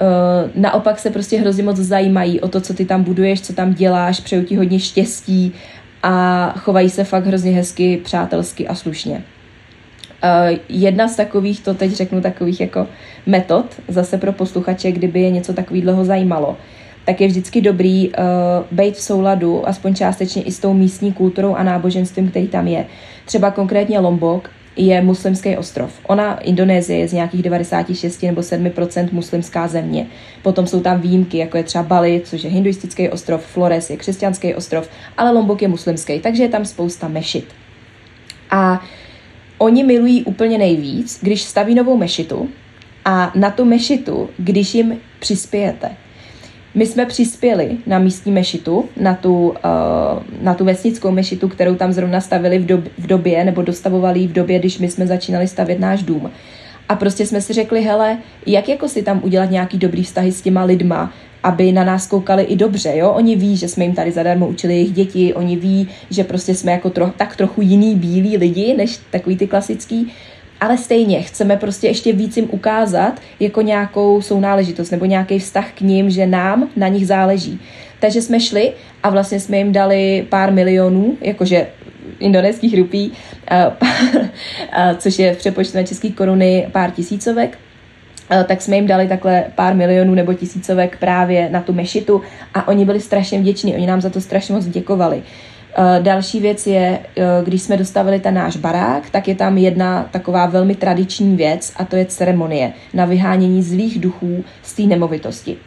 uh, 0.01 0.61
naopak 0.61 0.99
se 0.99 1.09
prostě 1.09 1.39
hrozně 1.39 1.63
moc 1.63 1.77
zajímají 1.77 2.41
o 2.41 2.47
to, 2.47 2.61
co 2.61 2.73
ty 2.73 2.85
tam 2.85 3.03
buduješ, 3.03 3.41
co 3.41 3.53
tam 3.53 3.73
děláš, 3.73 4.19
přeju 4.19 4.43
ti 4.43 4.55
hodně 4.55 4.79
štěstí 4.79 5.53
a 6.03 6.53
chovají 6.57 6.89
se 6.89 7.03
fakt 7.03 7.25
hrozně 7.25 7.51
hezky, 7.51 7.97
přátelsky 8.03 8.67
a 8.67 8.75
slušně. 8.75 9.23
Uh, 10.23 10.57
jedna 10.69 11.07
z 11.07 11.15
takových, 11.15 11.61
to 11.61 11.73
teď 11.73 11.91
řeknu, 11.91 12.21
takových 12.21 12.61
jako 12.61 12.87
metod, 13.25 13.65
zase 13.87 14.17
pro 14.17 14.31
posluchače, 14.31 14.91
kdyby 14.91 15.21
je 15.21 15.31
něco 15.31 15.53
takového 15.53 16.05
zajímalo, 16.05 16.57
tak 17.05 17.21
je 17.21 17.27
vždycky 17.27 17.61
dobrý 17.61 18.09
uh, 18.09 18.15
být 18.71 18.95
v 18.95 19.01
souladu, 19.01 19.67
aspoň 19.67 19.95
částečně 19.95 20.41
i 20.41 20.51
s 20.51 20.59
tou 20.59 20.73
místní 20.73 21.13
kulturou 21.13 21.55
a 21.55 21.63
náboženstvím, 21.63 22.29
který 22.29 22.47
tam 22.47 22.67
je. 22.67 22.85
Třeba 23.25 23.51
konkrétně 23.51 23.99
Lombok 23.99 24.49
je 24.75 25.01
muslimský 25.01 25.57
ostrov. 25.57 25.91
Ona, 26.07 26.39
Indonésie, 26.39 26.99
je 26.99 27.07
z 27.07 27.13
nějakých 27.13 27.43
96 27.43 28.23
nebo 28.23 28.41
7% 28.41 29.09
muslimská 29.11 29.67
země. 29.67 30.07
Potom 30.41 30.67
jsou 30.67 30.81
tam 30.81 31.01
výjimky, 31.01 31.37
jako 31.37 31.57
je 31.57 31.63
třeba 31.63 31.83
Bali, 31.83 32.21
což 32.25 32.43
je 32.43 32.49
hinduistický 32.49 33.09
ostrov, 33.09 33.45
Flores 33.45 33.89
je 33.89 33.97
křesťanský 33.97 34.55
ostrov, 34.55 34.89
ale 35.17 35.31
Lombok 35.31 35.61
je 35.61 35.67
muslimský, 35.67 36.19
takže 36.19 36.43
je 36.43 36.49
tam 36.49 36.65
spousta 36.65 37.07
mešit. 37.07 37.45
A 38.49 38.83
oni 39.57 39.83
milují 39.83 40.23
úplně 40.23 40.57
nejvíc, 40.57 41.19
když 41.21 41.41
staví 41.41 41.75
novou 41.75 41.97
mešitu 41.97 42.49
a 43.05 43.31
na 43.35 43.51
tu 43.51 43.65
mešitu, 43.65 44.29
když 44.37 44.75
jim 44.75 44.99
přispějete. 45.19 45.89
My 46.75 46.85
jsme 46.85 47.05
přispěli 47.05 47.77
na 47.87 47.99
místní 47.99 48.31
mešitu, 48.31 48.85
na 48.97 49.13
tu, 49.15 49.47
uh, 49.49 49.55
na 50.41 50.53
tu 50.53 50.65
vesnickou 50.65 51.11
mešitu, 51.11 51.47
kterou 51.47 51.75
tam 51.75 51.93
zrovna 51.93 52.21
stavili 52.21 52.59
v, 52.59 52.65
dob, 52.65 52.81
v 52.97 53.07
době, 53.07 53.45
nebo 53.45 53.61
dostavovali 53.61 54.27
v 54.27 54.33
době, 54.33 54.59
když 54.59 54.79
my 54.79 54.89
jsme 54.89 55.07
začínali 55.07 55.47
stavět 55.47 55.79
náš 55.79 56.03
dům. 56.03 56.31
A 56.89 56.95
prostě 56.95 57.25
jsme 57.25 57.41
si 57.41 57.53
řekli, 57.53 57.81
hele, 57.81 58.17
jak 58.45 58.69
jako 58.69 58.87
si 58.87 59.03
tam 59.03 59.21
udělat 59.23 59.51
nějaký 59.51 59.77
dobrý 59.77 60.03
vztahy 60.03 60.31
s 60.31 60.41
těma 60.41 60.63
lidma, 60.63 61.13
aby 61.43 61.71
na 61.71 61.83
nás 61.83 62.07
koukali 62.07 62.43
i 62.43 62.55
dobře, 62.55 62.93
jo? 62.95 63.11
Oni 63.11 63.35
ví, 63.35 63.57
že 63.57 63.67
jsme 63.67 63.83
jim 63.83 63.93
tady 63.93 64.11
zadarmo 64.11 64.47
učili 64.47 64.73
jejich 64.73 64.91
děti, 64.91 65.33
oni 65.33 65.55
ví, 65.55 65.87
že 66.09 66.23
prostě 66.23 66.55
jsme 66.55 66.71
jako 66.71 66.89
tro, 66.89 67.11
tak 67.17 67.35
trochu 67.35 67.61
jiný 67.61 67.95
bílí 67.95 68.37
lidi, 68.37 68.73
než 68.77 68.99
takový 69.11 69.37
ty 69.37 69.47
klasický 69.47 70.11
ale 70.61 70.77
stejně 70.77 71.21
chceme 71.21 71.57
prostě 71.57 71.87
ještě 71.87 72.13
víc 72.13 72.37
jim 72.37 72.47
ukázat 72.51 73.21
jako 73.39 73.61
nějakou 73.61 74.21
sounáležitost 74.21 74.91
nebo 74.91 75.05
nějaký 75.05 75.39
vztah 75.39 75.71
k 75.71 75.81
ním, 75.81 76.09
že 76.09 76.27
nám 76.27 76.69
na 76.75 76.87
nich 76.87 77.07
záleží. 77.07 77.59
Takže 77.99 78.21
jsme 78.21 78.39
šli 78.39 78.73
a 79.03 79.09
vlastně 79.09 79.39
jsme 79.39 79.57
jim 79.57 79.71
dali 79.71 80.27
pár 80.29 80.51
milionů, 80.51 81.17
jakože 81.21 81.67
indonéských 82.19 82.77
rupí, 82.77 83.11
což 84.97 85.19
je 85.19 85.33
v 85.33 85.37
přepočtu 85.37 85.77
na 85.77 85.83
české 85.83 86.09
koruny 86.09 86.67
pár 86.71 86.91
tisícovek, 86.91 87.57
tak 88.45 88.61
jsme 88.61 88.75
jim 88.75 88.87
dali 88.87 89.07
takhle 89.07 89.43
pár 89.55 89.75
milionů 89.75 90.15
nebo 90.15 90.33
tisícovek 90.33 90.97
právě 90.97 91.49
na 91.49 91.61
tu 91.61 91.73
mešitu 91.73 92.21
a 92.53 92.67
oni 92.67 92.85
byli 92.85 92.99
strašně 92.99 93.39
vděční, 93.39 93.75
oni 93.75 93.87
nám 93.87 94.01
za 94.01 94.09
to 94.09 94.21
strašně 94.21 94.55
moc 94.55 94.65
děkovali. 94.65 95.23
Eh, 95.75 95.99
další 96.01 96.39
věc 96.39 96.67
je, 96.67 96.99
eh, 97.17 97.23
když 97.43 97.61
jsme 97.61 97.77
dostavili 97.77 98.19
ten 98.19 98.33
náš 98.33 98.57
barák, 98.57 99.09
tak 99.09 99.27
je 99.27 99.35
tam 99.35 99.57
jedna 99.57 100.09
taková 100.11 100.45
velmi 100.45 100.75
tradiční 100.75 101.35
věc 101.35 101.73
a 101.77 101.85
to 101.85 101.95
je 101.95 102.05
ceremonie 102.05 102.73
na 102.93 103.05
vyhánění 103.05 103.63
zlých 103.63 103.99
duchů 103.99 104.43
z 104.63 104.73
té 104.73 104.83
nemovitosti. 104.83 105.57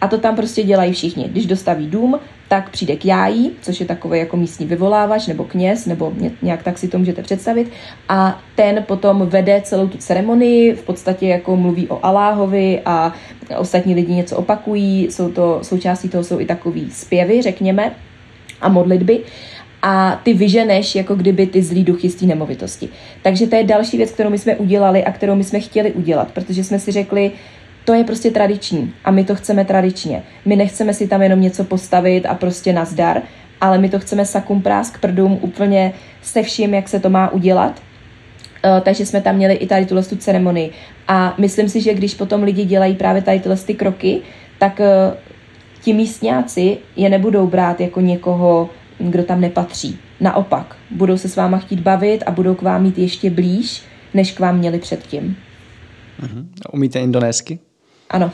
A 0.00 0.08
to 0.08 0.18
tam 0.18 0.36
prostě 0.36 0.62
dělají 0.62 0.92
všichni. 0.92 1.28
Když 1.28 1.46
dostaví 1.46 1.86
dům, 1.86 2.18
tak 2.48 2.70
přijde 2.70 2.96
k 2.96 3.04
jájí, 3.04 3.50
což 3.62 3.80
je 3.80 3.86
takový 3.86 4.18
jako 4.18 4.36
místní 4.36 4.66
vyvolávač 4.66 5.26
nebo 5.26 5.44
kněz, 5.44 5.86
nebo 5.86 6.12
nějak 6.42 6.62
tak 6.62 6.78
si 6.78 6.88
to 6.88 6.98
můžete 6.98 7.22
představit. 7.22 7.70
A 8.08 8.40
ten 8.54 8.84
potom 8.88 9.26
vede 9.26 9.60
celou 9.64 9.88
tu 9.88 9.98
ceremonii, 9.98 10.74
v 10.74 10.82
podstatě 10.82 11.26
jako 11.26 11.56
mluví 11.56 11.88
o 11.88 12.04
Aláhovi 12.04 12.80
a 12.84 13.12
ostatní 13.58 13.94
lidi 13.94 14.14
něco 14.14 14.36
opakují. 14.36 15.04
Jsou 15.10 15.30
to, 15.30 15.58
součástí 15.62 16.08
toho 16.08 16.24
jsou 16.24 16.40
i 16.40 16.46
takový 16.46 16.90
zpěvy, 16.90 17.42
řekněme, 17.42 17.94
a 18.60 18.68
modlitby 18.68 19.20
a 19.82 20.20
ty 20.22 20.34
vyženeš 20.34 20.94
jako 20.94 21.14
kdyby 21.14 21.46
ty 21.46 21.62
zlý 21.62 21.84
duchy 21.84 22.08
z 22.10 22.14
té 22.14 22.26
nemovitosti. 22.26 22.88
Takže 23.22 23.46
to 23.46 23.56
je 23.56 23.64
další 23.64 23.96
věc, 23.96 24.10
kterou 24.10 24.30
my 24.30 24.38
jsme 24.38 24.56
udělali 24.56 25.04
a 25.04 25.12
kterou 25.12 25.34
my 25.34 25.44
jsme 25.44 25.60
chtěli 25.60 25.92
udělat, 25.92 26.32
protože 26.32 26.64
jsme 26.64 26.78
si 26.78 26.92
řekli, 26.92 27.32
to 27.84 27.94
je 27.94 28.04
prostě 28.04 28.30
tradiční 28.30 28.92
a 29.04 29.10
my 29.10 29.24
to 29.24 29.34
chceme 29.34 29.64
tradičně. 29.64 30.22
My 30.44 30.56
nechceme 30.56 30.94
si 30.94 31.08
tam 31.08 31.22
jenom 31.22 31.40
něco 31.40 31.64
postavit 31.64 32.26
a 32.26 32.34
prostě 32.34 32.72
nazdar, 32.72 33.22
ale 33.60 33.78
my 33.78 33.88
to 33.88 33.98
chceme 33.98 34.26
sakum 34.26 34.62
prásk 34.62 35.00
prdům 35.00 35.38
úplně 35.40 35.92
se 36.22 36.42
vším, 36.42 36.74
jak 36.74 36.88
se 36.88 37.00
to 37.00 37.10
má 37.10 37.32
udělat. 37.32 37.82
Uh, 38.64 38.80
takže 38.80 39.06
jsme 39.06 39.20
tam 39.20 39.36
měli 39.36 39.54
i 39.54 39.66
tady 39.66 39.86
tuhle 39.86 40.02
tu 40.02 40.16
ceremonii. 40.16 40.70
A 41.08 41.34
myslím 41.38 41.68
si, 41.68 41.80
že 41.80 41.94
když 41.94 42.14
potom 42.14 42.42
lidi 42.42 42.64
dělají 42.64 42.94
právě 42.94 43.22
tady 43.22 43.40
tyhle 43.40 43.56
ty 43.56 43.74
kroky, 43.74 44.20
tak 44.58 44.80
uh, 44.80 44.86
ti 45.82 45.92
místňáci 45.92 46.78
je 46.96 47.08
nebudou 47.08 47.46
brát 47.46 47.80
jako 47.80 48.00
někoho, 48.00 48.70
kdo 48.98 49.22
tam 49.22 49.40
nepatří. 49.40 49.98
Naopak, 50.20 50.76
budou 50.90 51.18
se 51.18 51.28
s 51.28 51.36
váma 51.36 51.58
chtít 51.58 51.80
bavit 51.80 52.22
a 52.26 52.30
budou 52.30 52.54
k 52.54 52.62
vám 52.62 52.82
mít 52.82 52.98
ještě 52.98 53.30
blíž, 53.30 53.82
než 54.14 54.32
k 54.32 54.40
vám 54.40 54.58
měli 54.58 54.78
předtím. 54.78 55.36
Uh-huh. 56.22 56.46
Umíte 56.72 57.00
indonésky? 57.00 57.58
Ano. 58.10 58.30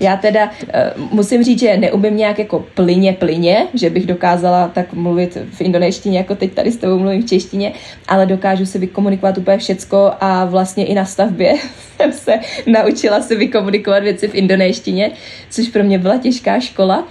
Já 0.00 0.16
teda 0.16 0.44
uh, 0.44 1.12
musím 1.12 1.44
říct, 1.44 1.60
že 1.60 1.76
neumím 1.76 2.16
nějak 2.16 2.38
jako 2.38 2.64
plyně, 2.74 3.12
plyně, 3.12 3.66
že 3.74 3.90
bych 3.90 4.06
dokázala 4.06 4.68
tak 4.68 4.92
mluvit 4.92 5.38
v 5.52 5.60
indonéštině, 5.60 6.18
jako 6.18 6.34
teď 6.34 6.52
tady 6.52 6.72
s 6.72 6.76
tebou 6.76 6.98
mluvím 6.98 7.22
v 7.22 7.26
češtině, 7.26 7.72
ale 8.08 8.26
dokážu 8.26 8.66
si 8.66 8.78
vykomunikovat 8.78 9.38
úplně 9.38 9.58
všecko 9.58 10.12
a 10.20 10.44
vlastně 10.44 10.86
i 10.86 10.94
na 10.94 11.04
stavbě 11.04 11.54
jsem 11.96 12.12
se 12.12 12.40
naučila 12.66 13.20
se 13.20 13.34
vykomunikovat 13.34 14.02
věci 14.02 14.28
v 14.28 14.34
indonéštině, 14.34 15.10
což 15.50 15.68
pro 15.68 15.84
mě 15.84 15.98
byla 15.98 16.18
těžká 16.18 16.60
škola. 16.60 17.08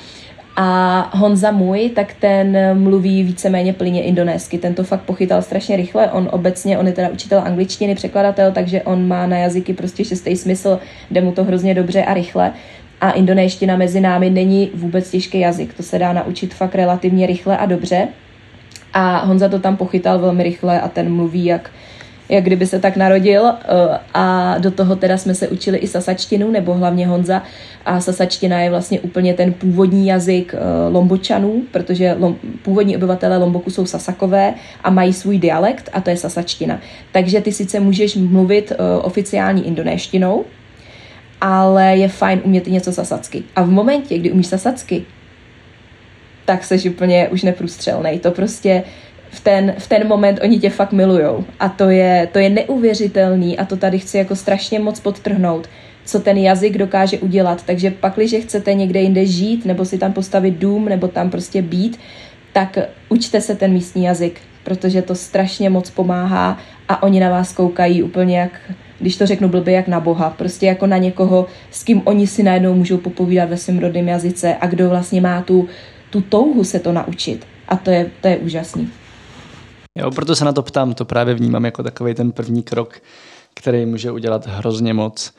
A 0.55 1.09
Honza 1.17 1.51
můj, 1.51 1.89
tak 1.89 2.13
ten 2.13 2.57
mluví 2.73 3.23
víceméně 3.23 3.73
plyně 3.73 4.03
indonésky. 4.03 4.57
Ten 4.57 4.73
to 4.73 4.83
fakt 4.83 5.01
pochytal 5.01 5.41
strašně 5.41 5.77
rychle. 5.77 6.11
On 6.11 6.29
obecně, 6.31 6.77
on 6.77 6.87
je 6.87 6.93
teda 6.93 7.09
učitel 7.09 7.41
angličtiny, 7.45 7.95
překladatel, 7.95 8.51
takže 8.51 8.81
on 8.81 9.07
má 9.07 9.27
na 9.27 9.37
jazyky 9.37 9.73
prostě 9.73 10.05
šestý 10.05 10.35
smysl, 10.35 10.79
jde 11.11 11.21
mu 11.21 11.31
to 11.31 11.43
hrozně 11.43 11.73
dobře 11.73 12.03
a 12.03 12.13
rychle. 12.13 12.53
A 13.01 13.11
indonéština 13.11 13.77
mezi 13.77 14.01
námi 14.01 14.29
není 14.29 14.71
vůbec 14.73 15.11
těžký 15.11 15.39
jazyk. 15.39 15.73
To 15.73 15.83
se 15.83 15.99
dá 15.99 16.13
naučit 16.13 16.53
fakt 16.53 16.75
relativně 16.75 17.27
rychle 17.27 17.57
a 17.57 17.65
dobře. 17.65 18.07
A 18.93 19.25
Honza 19.25 19.49
to 19.49 19.59
tam 19.59 19.77
pochytal 19.77 20.19
velmi 20.19 20.43
rychle 20.43 20.81
a 20.81 20.87
ten 20.87 21.13
mluví 21.13 21.45
jak 21.45 21.71
jak 22.29 22.43
kdyby 22.43 22.67
se 22.67 22.79
tak 22.79 22.97
narodil 22.97 23.45
eh, 23.47 23.99
a 24.13 24.55
do 24.57 24.71
toho 24.71 24.95
teda 24.95 25.17
jsme 25.17 25.35
se 25.35 25.47
učili 25.47 25.77
i 25.77 25.87
sasačtinu, 25.87 26.51
nebo 26.51 26.73
hlavně 26.73 27.07
Honza 27.07 27.43
a 27.85 28.01
sasačtina 28.01 28.59
je 28.59 28.69
vlastně 28.69 28.99
úplně 28.99 29.33
ten 29.33 29.53
původní 29.53 30.07
jazyk 30.07 30.53
eh, 30.53 30.89
lombočanů, 30.89 31.61
protože 31.71 32.15
lom, 32.19 32.35
původní 32.61 32.97
obyvatelé 32.97 33.37
Lomboku 33.37 33.69
jsou 33.69 33.85
sasakové 33.85 34.53
a 34.83 34.89
mají 34.89 35.13
svůj 35.13 35.39
dialekt 35.39 35.89
a 35.93 36.01
to 36.01 36.09
je 36.09 36.17
sasačtina. 36.17 36.79
Takže 37.11 37.41
ty 37.41 37.51
sice 37.51 37.79
můžeš 37.79 38.15
mluvit 38.15 38.71
eh, 38.71 39.01
oficiální 39.01 39.67
indonéštinou, 39.67 40.45
ale 41.41 41.97
je 41.97 42.07
fajn 42.07 42.41
umět 42.43 42.67
něco 42.67 42.91
sasacky. 42.91 43.43
A 43.55 43.63
v 43.63 43.69
momentě, 43.69 44.17
kdy 44.17 44.31
umíš 44.31 44.47
sasacky, 44.47 45.05
tak 46.45 46.63
seš 46.63 46.85
úplně 46.85 47.27
už 47.29 47.43
neprůstřelnej. 47.43 48.19
To 48.19 48.31
prostě 48.31 48.83
v 49.35 49.39
ten, 49.39 49.73
v 49.77 49.87
ten 49.87 50.07
moment 50.07 50.39
oni 50.43 50.59
tě 50.59 50.69
fakt 50.69 50.91
milujou. 50.91 51.45
A 51.59 51.69
to 51.69 51.89
je, 51.89 52.27
to 52.31 52.39
je 52.39 52.49
neuvěřitelný 52.49 53.57
a 53.57 53.65
to 53.65 53.77
tady 53.77 53.99
chci 53.99 54.17
jako 54.17 54.35
strašně 54.35 54.79
moc 54.79 54.99
podtrhnout, 54.99 55.69
co 56.05 56.19
ten 56.19 56.37
jazyk 56.37 56.77
dokáže 56.77 57.17
udělat. 57.17 57.63
Takže 57.65 57.91
pak, 57.91 58.13
když 58.15 58.35
chcete 58.39 58.73
někde 58.73 59.01
jinde 59.01 59.25
žít, 59.25 59.65
nebo 59.65 59.85
si 59.85 59.97
tam 59.97 60.13
postavit 60.13 60.51
dům, 60.51 60.85
nebo 60.85 61.07
tam 61.07 61.29
prostě 61.29 61.61
být, 61.61 61.99
tak 62.53 62.77
učte 63.09 63.41
se 63.41 63.55
ten 63.55 63.73
místní 63.73 64.03
jazyk, 64.03 64.41
protože 64.63 65.01
to 65.01 65.15
strašně 65.15 65.69
moc 65.69 65.89
pomáhá 65.89 66.57
a 66.89 67.03
oni 67.03 67.19
na 67.19 67.29
vás 67.29 67.53
koukají 67.53 68.03
úplně 68.03 68.39
jak, 68.39 68.51
když 68.99 69.17
to 69.17 69.25
řeknu 69.25 69.49
blbě, 69.49 69.73
jak 69.73 69.87
na 69.87 69.99
Boha. 69.99 70.29
Prostě 70.29 70.65
jako 70.65 70.87
na 70.87 70.97
někoho, 70.97 71.45
s 71.71 71.83
kým 71.83 72.01
oni 72.05 72.27
si 72.27 72.43
najednou 72.43 72.73
můžou 72.73 72.97
popovídat 72.97 73.49
ve 73.49 73.57
svém 73.57 73.79
rodném 73.79 74.07
jazyce 74.07 74.55
a 74.61 74.67
kdo 74.67 74.89
vlastně 74.89 75.21
má 75.21 75.41
tu, 75.41 75.67
tu 76.09 76.21
touhu 76.21 76.63
se 76.63 76.79
to 76.79 76.91
naučit. 76.91 77.45
A 77.67 77.75
to 77.75 77.91
je, 77.91 78.09
to 78.21 78.27
je 78.27 78.37
úžasný. 78.37 78.89
Jo, 79.95 80.11
proto 80.11 80.35
se 80.35 80.45
na 80.45 80.53
to 80.53 80.63
ptám, 80.63 80.93
to 80.93 81.05
právě 81.05 81.33
vnímám 81.33 81.65
jako 81.65 81.83
takový 81.83 82.13
ten 82.13 82.31
první 82.31 82.63
krok, 82.63 83.01
který 83.53 83.85
může 83.85 84.11
udělat 84.11 84.47
hrozně 84.47 84.93
moc, 84.93 85.33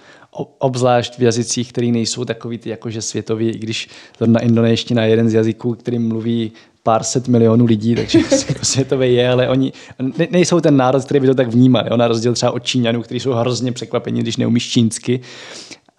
obzvlášť 0.59 1.19
v 1.19 1.23
jazycích, 1.23 1.73
který 1.73 1.93
nejsou 1.93 2.25
takový 2.25 2.59
ty 2.59 2.71
jakože 2.71 3.03
světový, 3.03 3.49
i 3.49 3.59
když 3.59 3.89
na 4.27 4.41
indonéština 4.41 5.05
je 5.05 5.11
jeden 5.11 5.29
z 5.29 5.35
jazyků, 5.35 5.75
kterým 5.75 6.09
mluví 6.09 6.53
pár 6.83 7.03
set 7.03 7.29
milionů 7.29 7.65
lidí, 7.65 7.95
takže 7.95 8.19
jako 8.49 8.65
světový 8.65 9.15
je, 9.15 9.31
ale 9.31 9.49
oni 9.49 9.73
ne, 10.19 10.29
nejsou 10.31 10.61
ten 10.61 10.77
národ, 10.77 11.05
který 11.05 11.21
by 11.21 11.27
to 11.27 11.35
tak 11.35 11.49
vnímal. 11.49 11.85
Jo? 11.91 11.97
Na 11.97 12.09
rozdíl 12.09 12.35
třeba 12.35 12.53
od 12.53 12.65
Číňanů, 12.65 13.03
kteří 13.03 13.21
jsou 13.21 13.33
hrozně 13.33 13.73
překvapení, 13.73 14.21
když 14.21 14.37
neumíš 14.37 14.69
čínsky. 14.69 15.21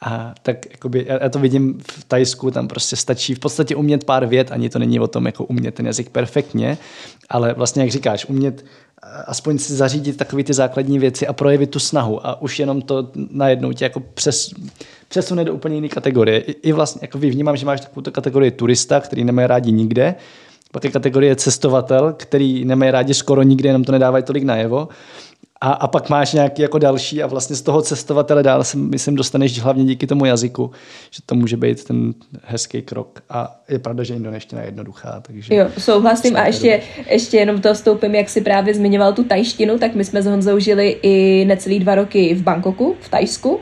A 0.02 0.36
tak 0.42 0.58
jakoby, 0.72 1.06
já 1.22 1.30
to 1.30 1.40
vidím 1.40 1.80
v 1.82 2.04
Tajsku, 2.04 2.52
tam 2.52 2.68
prostě 2.68 2.96
stačí 2.96 3.36
v 3.36 3.40
podstatě 3.40 3.76
umět 3.76 4.04
pár 4.04 4.26
vět, 4.26 4.52
ani 4.52 4.70
to 4.70 4.80
není 4.80 5.00
o 5.00 5.08
tom 5.08 5.26
jako 5.26 5.44
umět 5.44 5.76
ten 5.76 5.86
jazyk 5.86 6.10
perfektně, 6.10 6.78
ale 7.30 7.54
vlastně, 7.54 7.82
jak 7.82 7.92
říkáš, 7.92 8.26
umět 8.26 8.66
eh, 9.04 9.24
aspoň 9.28 9.58
si 9.58 9.74
zařídit 9.74 10.18
takové 10.18 10.44
ty 10.44 10.54
základní 10.54 11.00
věci 11.00 11.28
a 11.28 11.34
projevit 11.34 11.72
tu 11.72 11.80
snahu 11.80 12.28
a 12.28 12.42
už 12.42 12.60
jenom 12.60 12.82
to 12.82 13.12
najednou 13.32 13.72
tě 13.72 13.86
jako 13.86 14.00
přes, 14.00 14.52
přesune 15.08 15.46
do 15.46 15.54
úplně 15.54 15.76
jiné 15.76 15.90
kategorie. 15.90 16.40
I, 16.40 16.52
I 16.52 16.72
vlastně 16.72 17.00
jako 17.02 17.18
vnímám, 17.18 17.58
že 17.58 17.66
máš 17.66 17.82
takovou 17.82 18.12
kategorii 18.12 18.52
turista, 18.52 19.00
který 19.00 19.24
nemají 19.24 19.48
rádi 19.48 19.72
nikde, 19.72 20.16
pak 20.72 20.84
je 20.84 20.92
kategorie 20.92 21.36
cestovatel, 21.36 22.14
který 22.18 22.66
nemají 22.66 22.92
rádi 22.92 23.14
skoro 23.14 23.44
nikde, 23.44 23.70
jenom 23.70 23.84
to 23.84 23.92
nedávají 23.92 24.24
tolik 24.24 24.44
najevo. 24.44 24.88
A, 25.62 25.72
a 25.72 25.88
pak 25.88 26.10
máš 26.10 26.34
nějaký 26.34 26.62
jako 26.62 26.80
další 26.80 27.24
a 27.24 27.28
vlastně 27.28 27.56
z 27.56 27.62
toho 27.62 27.82
cestovatele 27.82 28.44
dál 28.44 28.64
se, 28.64 28.78
myslím, 28.78 29.16
dostaneš 29.16 29.60
hlavně 29.60 29.86
díky 29.86 30.08
tomu 30.08 30.26
jazyku, 30.26 30.72
že 31.12 31.20
to 31.26 31.36
může 31.36 31.58
být 31.58 31.84
ten 31.84 32.14
hezký 32.44 32.82
krok. 32.82 33.24
A 33.30 33.60
je 33.70 33.80
pravda, 33.80 34.04
že 34.04 34.16
indoneština 34.16 34.62
je 34.62 34.68
jednoduchá. 34.68 35.22
Takže 35.28 35.56
jo, 35.56 35.68
souhlasím 35.78 36.38
a 36.38 36.46
ještě, 36.46 36.82
ještě 37.10 37.38
jenom 37.38 37.62
to 37.62 37.74
vstoupím, 37.74 38.16
jak 38.16 38.30
si 38.30 38.42
právě 38.42 38.74
zmiňoval 38.74 39.14
tu 39.14 39.24
tajštinu, 39.24 39.80
tak 39.80 39.96
my 39.96 40.06
jsme 40.06 40.22
s 40.22 40.26
Honzou 40.26 40.60
žili 40.60 40.98
i 41.02 41.46
necelý 41.46 41.80
dva 41.80 41.96
roky 41.96 42.34
v 42.34 42.42
Bangkoku, 42.44 42.96
v 43.00 43.10
Tajsku. 43.10 43.60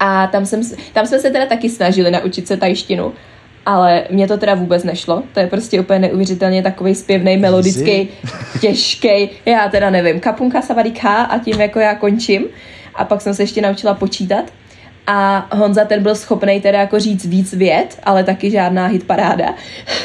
A 0.00 0.26
tam, 0.26 0.46
jsem, 0.46 0.60
tam 0.92 1.06
jsme 1.06 1.18
se 1.18 1.30
teda 1.30 1.46
taky 1.46 1.70
snažili 1.70 2.10
naučit 2.10 2.46
se 2.46 2.56
tajštinu 2.56 3.12
ale 3.66 4.04
mě 4.10 4.28
to 4.28 4.36
teda 4.36 4.54
vůbec 4.54 4.84
nešlo. 4.84 5.22
To 5.34 5.40
je 5.40 5.46
prostě 5.46 5.80
úplně 5.80 5.98
neuvěřitelně 5.98 6.62
takový 6.62 6.94
zpěvný, 6.94 7.36
melodický, 7.36 8.08
těžký. 8.60 9.30
Já 9.46 9.68
teda 9.68 9.90
nevím, 9.90 10.20
kapunka 10.20 10.62
savadika 10.62 11.22
a 11.22 11.38
tím 11.38 11.60
jako 11.60 11.78
já 11.78 11.94
končím. 11.94 12.44
A 12.94 13.04
pak 13.04 13.20
jsem 13.20 13.34
se 13.34 13.42
ještě 13.42 13.62
naučila 13.62 13.94
počítat. 13.94 14.44
A 15.06 15.48
Honza 15.56 15.84
ten 15.84 16.02
byl 16.02 16.14
schopný 16.14 16.60
teda 16.60 16.80
jako 16.80 17.00
říct 17.00 17.26
víc 17.26 17.54
vět, 17.54 17.98
ale 18.02 18.24
taky 18.24 18.50
žádná 18.50 18.86
hitparáda. 18.86 19.54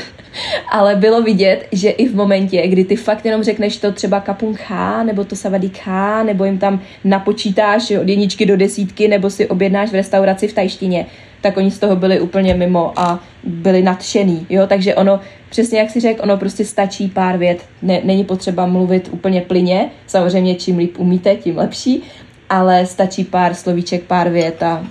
ale 0.72 0.96
bylo 0.96 1.22
vidět, 1.22 1.68
že 1.72 1.90
i 1.90 2.10
v 2.10 2.16
momentě, 2.16 2.68
kdy 2.68 2.84
ty 2.84 2.96
fakt 2.96 3.26
jenom 3.26 3.44
řekneš 3.44 3.78
to 3.78 3.92
třeba 3.92 4.20
kapunka, 4.20 5.04
nebo 5.04 5.24
to 5.24 5.36
savadika, 5.36 6.24
nebo 6.24 6.46
jim 6.46 6.58
tam 6.58 6.82
napočítáš 7.04 7.92
od 7.92 8.10
jedničky 8.10 8.46
do 8.46 8.58
desítky, 8.58 9.08
nebo 9.08 9.30
si 9.30 9.48
objednáš 9.48 9.90
v 9.90 9.96
restauraci 9.96 10.48
v 10.48 10.54
tajštině, 10.54 11.06
tak 11.42 11.58
oni 11.58 11.72
z 11.72 11.80
toho 11.80 11.96
byli 11.96 12.20
úplně 12.20 12.54
mimo 12.54 13.00
a 13.00 13.20
byli 13.44 13.82
nadšený, 13.82 14.46
jo, 14.50 14.68
takže 14.68 14.96
ono, 14.96 15.20
přesně 15.50 15.80
jak 15.80 15.90
si 15.90 16.00
řekl, 16.00 16.24
ono 16.24 16.38
prostě 16.38 16.66
stačí 16.66 17.08
pár 17.08 17.38
vět, 17.38 17.66
ne, 17.82 18.02
není 18.04 18.24
potřeba 18.24 18.66
mluvit 18.66 19.10
úplně 19.12 19.42
plyně, 19.42 19.90
samozřejmě 20.08 20.56
čím 20.56 20.78
líp 20.78 21.00
umíte, 21.00 21.36
tím 21.36 21.58
lepší, 21.58 22.04
ale 22.50 22.86
stačí 22.86 23.24
pár 23.24 23.54
slovíček, 23.54 24.04
pár 24.04 24.30
vět 24.30 24.64
a 24.64 24.88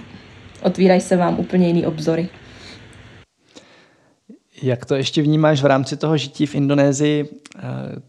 otvírají 0.63 1.01
se 1.01 1.17
vám 1.17 1.39
úplně 1.39 1.67
jiný 1.67 1.87
obzory. 1.87 2.29
Jak 4.63 4.85
to 4.85 4.95
ještě 4.95 5.23
vnímáš 5.23 5.63
v 5.63 5.67
rámci 5.67 5.97
toho 5.97 6.17
žití 6.17 6.47
v 6.47 6.55
Indonésii, 6.55 7.29
eh, 7.59 7.61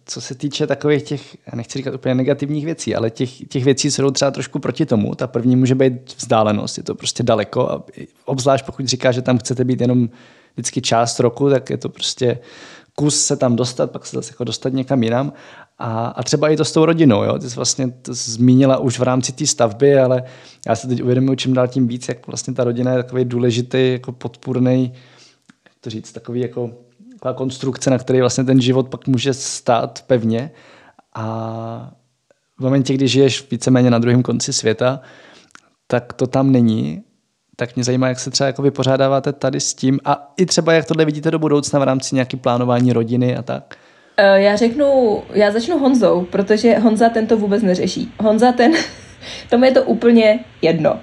co 0.06 0.22
se 0.22 0.36
týče 0.36 0.68
takových 0.68 1.04
těch, 1.04 1.38
nechci 1.56 1.78
říkat 1.78 1.94
úplně 1.94 2.16
negativních 2.16 2.66
věcí, 2.66 2.96
ale 2.96 3.10
těch, 3.10 3.48
těch 3.48 3.64
věcí 3.64 3.92
jsou 3.92 4.12
třeba 4.12 4.32
trošku 4.32 4.60
proti 4.60 4.86
tomu. 4.86 5.16
Ta 5.16 5.28
první 5.28 5.56
může 5.56 5.76
být 5.76 6.16
vzdálenost, 6.18 6.78
je 6.78 6.84
to 6.84 6.96
prostě 6.96 7.24
daleko. 7.24 7.72
A 7.72 7.84
obzvlášť 8.26 8.66
pokud 8.66 8.88
říká, 8.88 9.12
že 9.12 9.22
tam 9.22 9.38
chcete 9.38 9.64
být 9.64 9.82
jenom 9.82 10.10
vždycky 10.54 10.82
část 10.82 11.20
roku, 11.20 11.50
tak 11.50 11.70
je 11.70 11.78
to 11.78 11.90
prostě 11.90 12.40
kus 12.96 13.26
se 13.26 13.38
tam 13.38 13.56
dostat, 13.56 13.92
pak 13.92 14.06
se 14.06 14.16
zase 14.16 14.32
jako 14.34 14.44
dostat 14.44 14.74
někam 14.74 15.04
jinam. 15.04 15.34
A, 15.80 16.06
a 16.06 16.24
třeba 16.24 16.50
i 16.50 16.58
to 16.58 16.66
s 16.66 16.72
tou 16.72 16.86
rodinou. 16.86 17.24
Jo? 17.24 17.40
Ty 17.40 17.50
jsi 17.50 17.56
vlastně 17.56 17.88
to 17.88 18.14
zmínila 18.14 18.78
už 18.78 19.00
v 19.00 19.04
rámci 19.04 19.32
té 19.32 19.48
stavby, 19.48 20.00
ale 20.00 20.24
já 20.68 20.76
se 20.76 20.88
teď 20.88 21.04
uvědomuji 21.04 21.36
čím 21.36 21.54
dál 21.54 21.68
tím 21.68 21.88
víc, 21.88 22.08
jak 22.08 22.28
vlastně 22.28 22.54
ta 22.54 22.64
rodina 22.64 22.92
je 22.92 23.04
takový 23.04 23.26
důležitý, 23.26 23.92
jako 23.92 24.12
podpůrný 24.12 24.94
to 25.82 25.90
říct, 25.90 26.12
takový 26.12 26.42
jako 26.42 26.72
taková 27.14 27.34
konstrukce, 27.34 27.90
na 27.90 27.98
které 27.98 28.20
vlastně 28.20 28.44
ten 28.44 28.62
život 28.62 28.90
pak 28.90 29.08
může 29.08 29.34
stát 29.34 30.04
pevně 30.08 30.52
a 31.14 31.92
v 32.60 32.64
momentě, 32.64 32.94
kdy 32.94 33.08
žiješ 33.08 33.52
víceméně 33.52 33.92
na 33.92 34.00
druhém 34.00 34.24
konci 34.24 34.54
světa, 34.54 35.02
tak 35.88 36.14
to 36.14 36.28
tam 36.28 36.52
není. 36.52 37.04
Tak 37.56 37.76
mě 37.76 37.84
zajímá, 37.84 38.08
jak 38.08 38.20
se 38.20 38.32
třeba 38.32 38.48
jako 38.48 38.62
vypořádáváte 38.62 39.34
tady 39.34 39.60
s 39.60 39.74
tím 39.74 40.00
a 40.06 40.34
i 40.38 40.46
třeba 40.46 40.74
jak 40.74 40.86
tohle 40.86 41.06
vidíte 41.06 41.32
do 41.32 41.40
budoucna 41.40 41.80
v 41.80 41.84
rámci 41.84 42.16
nějaký 42.16 42.38
plánování 42.38 42.94
rodiny 42.94 43.38
a 43.38 43.42
tak. 43.42 43.76
Eh, 44.18 44.42
já 44.42 44.56
řeknu, 44.56 45.22
já 45.34 45.52
začnu 45.52 45.80
Honzou, 45.80 46.26
protože 46.26 46.80
Honza 46.80 47.10
ten 47.10 47.28
to 47.28 47.38
vůbec 47.38 47.64
neřeší. 47.64 48.14
Honza 48.20 48.52
ten, 48.52 48.74
tomu 49.50 49.66
je 49.66 49.72
to 49.72 49.84
úplně 49.84 50.40
jedno. 50.62 51.00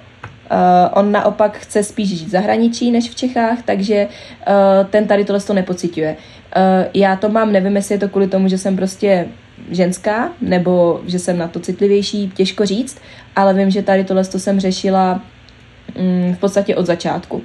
Uh, 0.51 0.99
on 0.99 1.11
naopak 1.11 1.57
chce 1.57 1.83
spíš 1.83 2.09
žít 2.09 2.27
v 2.27 2.29
zahraničí 2.29 2.91
než 2.91 3.09
v 3.09 3.15
Čechách, 3.15 3.57
takže 3.65 4.07
uh, 4.07 4.87
ten 4.89 5.07
tady 5.07 5.25
tohle 5.25 5.41
to 5.41 5.53
nepocituje. 5.53 6.15
Uh, 6.15 6.85
já 6.93 7.15
to 7.15 7.29
mám, 7.29 7.51
nevím, 7.51 7.75
jestli 7.75 7.95
je 7.95 7.99
to 7.99 8.09
kvůli 8.09 8.27
tomu, 8.27 8.47
že 8.47 8.57
jsem 8.57 8.75
prostě 8.75 9.27
ženská, 9.71 10.29
nebo 10.41 11.01
že 11.07 11.19
jsem 11.19 11.37
na 11.37 11.47
to 11.47 11.59
citlivější, 11.59 12.31
těžko 12.35 12.65
říct, 12.65 13.01
ale 13.35 13.53
vím, 13.53 13.69
že 13.69 13.81
tady 13.81 14.03
tohle 14.03 14.25
to 14.25 14.39
jsem 14.39 14.59
řešila 14.59 15.21
um, 15.99 16.33
v 16.33 16.39
podstatě 16.39 16.75
od 16.75 16.85
začátku. 16.85 17.41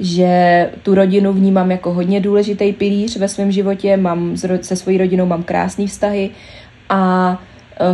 Že 0.00 0.70
tu 0.82 0.94
rodinu 0.94 1.32
vnímám 1.32 1.70
jako 1.70 1.92
hodně 1.92 2.20
důležitý 2.20 2.72
pilíř 2.72 3.16
ve 3.16 3.28
svém 3.28 3.52
životě, 3.52 3.96
mám 3.96 4.36
se 4.62 4.76
svojí 4.76 4.98
rodinou 4.98 5.26
mám 5.26 5.42
krásné 5.42 5.86
vztahy 5.86 6.30
a 6.88 7.42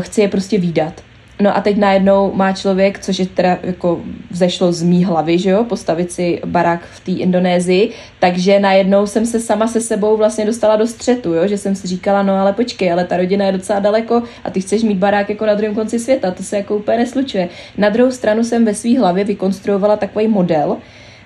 chci 0.00 0.20
je 0.20 0.28
prostě 0.28 0.58
výdat 0.58 1.02
No 1.40 1.56
a 1.56 1.60
teď 1.60 1.76
najednou 1.76 2.32
má 2.34 2.52
člověk, 2.52 2.98
což 2.98 3.18
je 3.18 3.26
teda 3.26 3.58
jako 3.62 4.00
vzešlo 4.30 4.72
z 4.72 4.82
mý 4.82 5.04
hlavy, 5.04 5.38
že 5.38 5.50
jo, 5.50 5.64
postavit 5.64 6.12
si 6.12 6.40
barák 6.44 6.80
v 6.94 7.00
té 7.00 7.12
Indonésii, 7.12 7.92
takže 8.18 8.60
najednou 8.60 9.06
jsem 9.06 9.26
se 9.26 9.40
sama 9.40 9.66
se 9.66 9.80
sebou 9.80 10.16
vlastně 10.16 10.46
dostala 10.46 10.76
do 10.76 10.86
střetu, 10.86 11.34
jo, 11.34 11.46
že 11.46 11.58
jsem 11.58 11.74
si 11.74 11.86
říkala, 11.86 12.22
no 12.22 12.34
ale 12.34 12.52
počkej, 12.52 12.92
ale 12.92 13.04
ta 13.04 13.16
rodina 13.16 13.44
je 13.44 13.52
docela 13.52 13.80
daleko 13.80 14.22
a 14.44 14.50
ty 14.50 14.60
chceš 14.60 14.82
mít 14.82 14.98
barák 14.98 15.28
jako 15.28 15.46
na 15.46 15.54
druhém 15.54 15.74
konci 15.74 15.98
světa, 15.98 16.30
to 16.30 16.42
se 16.42 16.56
jako 16.56 16.76
úplně 16.76 16.98
neslučuje. 16.98 17.48
Na 17.78 17.88
druhou 17.88 18.10
stranu 18.10 18.44
jsem 18.44 18.64
ve 18.64 18.74
své 18.74 18.98
hlavě 18.98 19.24
vykonstruovala 19.24 19.96
takový 19.96 20.28
model, 20.28 20.76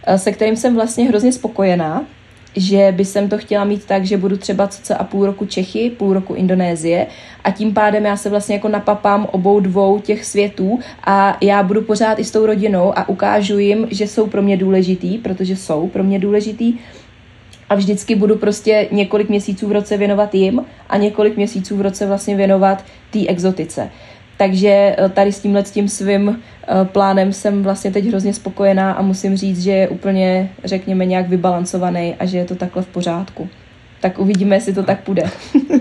eh, 0.06 0.18
se 0.18 0.32
kterým 0.32 0.56
jsem 0.56 0.74
vlastně 0.74 1.08
hrozně 1.08 1.32
spokojená, 1.32 2.04
že 2.56 2.92
by 2.96 3.04
jsem 3.04 3.28
to 3.28 3.38
chtěla 3.38 3.64
mít 3.64 3.84
tak, 3.84 4.04
že 4.04 4.16
budu 4.16 4.36
třeba 4.36 4.68
co 4.68 5.00
a 5.00 5.04
půl 5.04 5.26
roku 5.26 5.46
Čechy, 5.46 5.90
půl 5.90 6.12
roku 6.12 6.34
Indonésie 6.34 7.06
a 7.44 7.50
tím 7.50 7.74
pádem 7.74 8.04
já 8.04 8.16
se 8.16 8.30
vlastně 8.30 8.54
jako 8.54 8.68
napapám 8.68 9.26
obou 9.30 9.60
dvou 9.60 9.98
těch 9.98 10.24
světů 10.24 10.78
a 11.04 11.36
já 11.40 11.62
budu 11.62 11.82
pořád 11.82 12.18
i 12.18 12.24
s 12.24 12.30
tou 12.30 12.46
rodinou 12.46 12.98
a 12.98 13.08
ukážu 13.08 13.58
jim, 13.58 13.86
že 13.90 14.06
jsou 14.06 14.26
pro 14.26 14.42
mě 14.42 14.56
důležitý, 14.56 15.18
protože 15.18 15.56
jsou 15.56 15.88
pro 15.88 16.04
mě 16.04 16.18
důležitý 16.18 16.78
a 17.68 17.74
vždycky 17.74 18.14
budu 18.14 18.36
prostě 18.36 18.88
několik 18.90 19.28
měsíců 19.28 19.68
v 19.68 19.72
roce 19.72 19.96
věnovat 19.96 20.34
jim 20.34 20.64
a 20.88 20.96
několik 20.96 21.36
měsíců 21.36 21.76
v 21.76 21.80
roce 21.80 22.06
vlastně 22.06 22.36
věnovat 22.36 22.84
té 23.10 23.26
exotice. 23.26 23.90
Takže 24.36 24.96
eh, 24.98 25.08
tady 25.08 25.32
s 25.32 25.40
tímhle 25.40 25.64
s 25.64 25.70
tím 25.70 25.88
svým 25.88 26.42
eh, 26.68 26.84
plánem 26.84 27.32
jsem 27.32 27.62
vlastně 27.62 27.90
teď 27.90 28.04
hrozně 28.04 28.34
spokojená 28.34 28.92
a 28.92 29.02
musím 29.02 29.36
říct, 29.36 29.62
že 29.62 29.70
je 29.70 29.88
úplně, 29.88 30.50
řekněme, 30.64 31.06
nějak 31.06 31.28
vybalancovaný 31.28 32.14
a 32.18 32.26
že 32.26 32.38
je 32.38 32.44
to 32.44 32.54
takhle 32.54 32.82
v 32.82 32.86
pořádku. 32.86 33.48
Tak 34.00 34.18
uvidíme, 34.18 34.56
jestli 34.56 34.72
to 34.72 34.82
tak 34.82 35.04
půjde. 35.04 35.22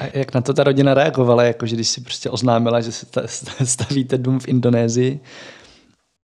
A 0.00 0.04
jak 0.12 0.34
na 0.34 0.40
to 0.40 0.54
ta 0.54 0.64
rodina 0.64 0.94
reagovala, 0.94 1.42
jakože 1.42 1.76
když 1.76 1.88
si 1.88 2.00
prostě 2.00 2.30
oznámila, 2.30 2.80
že 2.80 2.92
se 2.92 3.06
stavíte 3.64 4.18
dům 4.18 4.40
v 4.40 4.48
Indonésii? 4.48 5.20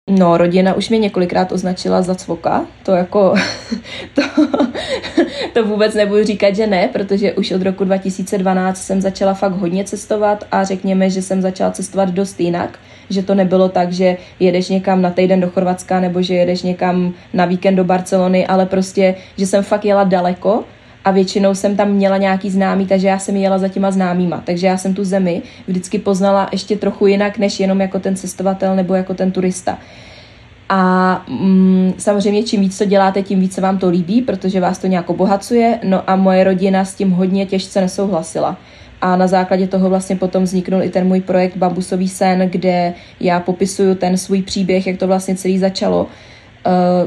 No, 0.10 0.38
rodina 0.38 0.74
už 0.74 0.89
mě 0.89 0.99
několikrát 0.99 1.51
označila 1.51 2.01
za 2.01 2.16
cvoka, 2.16 2.66
to 2.84 2.91
jako, 2.91 3.36
to, 4.14 4.22
to 5.53 5.66
vůbec 5.66 5.93
nebudu 5.93 6.24
říkat, 6.24 6.56
že 6.56 6.68
ne, 6.68 6.88
protože 6.93 7.34
už 7.34 7.51
od 7.51 7.62
roku 7.62 7.84
2012 7.84 8.84
jsem 8.84 9.01
začala 9.01 9.34
fakt 9.34 9.51
hodně 9.51 9.84
cestovat 9.84 10.43
a 10.51 10.64
řekněme, 10.64 11.10
že 11.10 11.22
jsem 11.22 11.41
začala 11.41 11.72
cestovat 11.72 12.10
dost 12.10 12.39
jinak, 12.39 12.80
že 13.10 13.24
to 13.24 13.36
nebylo 13.36 13.70
tak, 13.70 13.91
že 13.91 14.18
jedeš 14.39 14.70
někam 14.70 15.01
na 15.01 15.10
týden 15.10 15.41
do 15.41 15.49
Chorvatska 15.49 15.99
nebo 15.99 16.22
že 16.22 16.34
jedeš 16.34 16.62
někam 16.62 17.14
na 17.34 17.45
víkend 17.45 17.76
do 17.76 17.84
Barcelony, 17.84 18.47
ale 18.47 18.66
prostě, 18.66 19.16
že 19.38 19.47
jsem 19.47 19.64
fakt 19.64 19.86
jela 19.86 20.03
daleko 20.03 20.64
a 21.06 21.12
většinou 21.12 21.56
jsem 21.56 21.76
tam 21.76 21.91
měla 21.91 22.18
nějaký 22.18 22.49
známý, 22.49 22.86
takže 22.86 23.08
já 23.08 23.20
jsem 23.20 23.36
jela 23.36 23.58
za 23.58 23.68
těma 23.68 23.91
známýma. 23.91 24.41
Takže 24.45 24.68
já 24.68 24.78
jsem 24.78 24.93
tu 24.93 25.03
zemi 25.03 25.41
vždycky 25.68 25.99
poznala 25.99 26.49
ještě 26.51 26.76
trochu 26.76 27.08
jinak, 27.08 27.38
než 27.38 27.60
jenom 27.60 27.82
jako 27.82 27.99
ten 27.99 28.16
cestovatel 28.16 28.76
nebo 28.76 28.93
jako 28.93 29.14
ten 29.14 29.32
turista. 29.32 29.78
A 30.70 31.24
mm, 31.30 31.93
samozřejmě 31.97 32.43
čím 32.43 32.62
víc 32.62 32.78
to 32.78 32.86
děláte, 32.86 33.22
tím 33.22 33.39
více 33.39 33.62
vám 33.62 33.78
to 33.78 33.89
líbí, 33.89 34.22
protože 34.22 34.60
vás 34.60 34.78
to 34.78 34.88
nějak 34.88 35.10
obohacuje. 35.10 35.80
No 35.84 36.10
a 36.10 36.16
moje 36.16 36.43
rodina 36.43 36.86
s 36.86 36.95
tím 36.95 37.12
hodně 37.12 37.45
těžce 37.45 37.82
nesouhlasila. 37.82 38.58
A 39.01 39.16
na 39.16 39.28
základě 39.28 39.68
toho 39.68 39.89
vlastně 39.89 40.16
potom 40.16 40.43
vzniknul 40.43 40.84
i 40.84 40.89
ten 40.89 41.08
můj 41.08 41.22
projekt 41.22 41.58
Bambusový 41.58 42.10
sen, 42.10 42.49
kde 42.49 42.93
já 43.20 43.39
popisuju 43.39 43.95
ten 43.95 44.18
svůj 44.18 44.41
příběh, 44.41 44.88
jak 44.88 44.97
to 44.97 45.08
vlastně 45.08 45.36
celý 45.36 45.60
začalo 45.60 46.08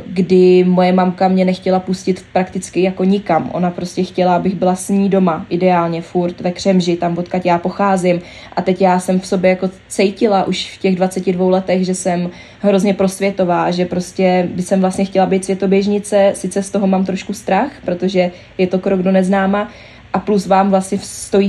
kdy 0.06 0.64
moje 0.64 0.92
mamka 0.92 1.28
mě 1.28 1.44
nechtěla 1.44 1.80
pustit 1.80 2.24
prakticky 2.32 2.82
jako 2.82 3.04
nikam. 3.04 3.50
Ona 3.52 3.70
prostě 3.70 4.04
chtěla, 4.04 4.36
abych 4.36 4.54
byla 4.54 4.76
s 4.76 4.88
ní 4.88 5.09
doma, 5.09 5.46
ideálně 5.50 6.02
furt 6.02 6.40
ve 6.40 6.50
Křemži, 6.50 6.96
tam 6.96 7.18
odkud 7.18 7.46
já 7.46 7.59
pocházím. 7.59 8.20
A 8.56 8.62
teď 8.62 8.80
já 8.80 9.00
jsem 9.00 9.20
v 9.20 9.26
sobě 9.26 9.50
jako 9.50 9.70
cítila 9.88 10.44
už 10.44 10.70
v 10.74 10.78
těch 10.78 10.96
22 10.96 11.50
letech, 11.50 11.84
že 11.84 11.94
jsem 11.94 12.30
hrozně 12.61 12.94
prosvětová, 12.94 13.70
že 13.70 13.84
prostě 13.84 14.48
by 14.54 14.62
jsem 14.62 14.80
vlastně 14.80 15.04
chtěla 15.04 15.26
být 15.26 15.44
světoběžnice, 15.44 16.32
sice 16.34 16.62
z 16.62 16.70
toho 16.70 16.86
mám 16.86 17.04
trošku 17.04 17.32
strach, 17.32 17.70
protože 17.84 18.30
je 18.59 18.66
to 18.66 18.78
krok 18.78 19.02
do 19.02 19.12
neznáma, 19.12 19.68
a 20.12 20.18
plus 20.18 20.46
vám 20.46 20.70
vlastně 20.70 20.98
stojí 20.98 21.48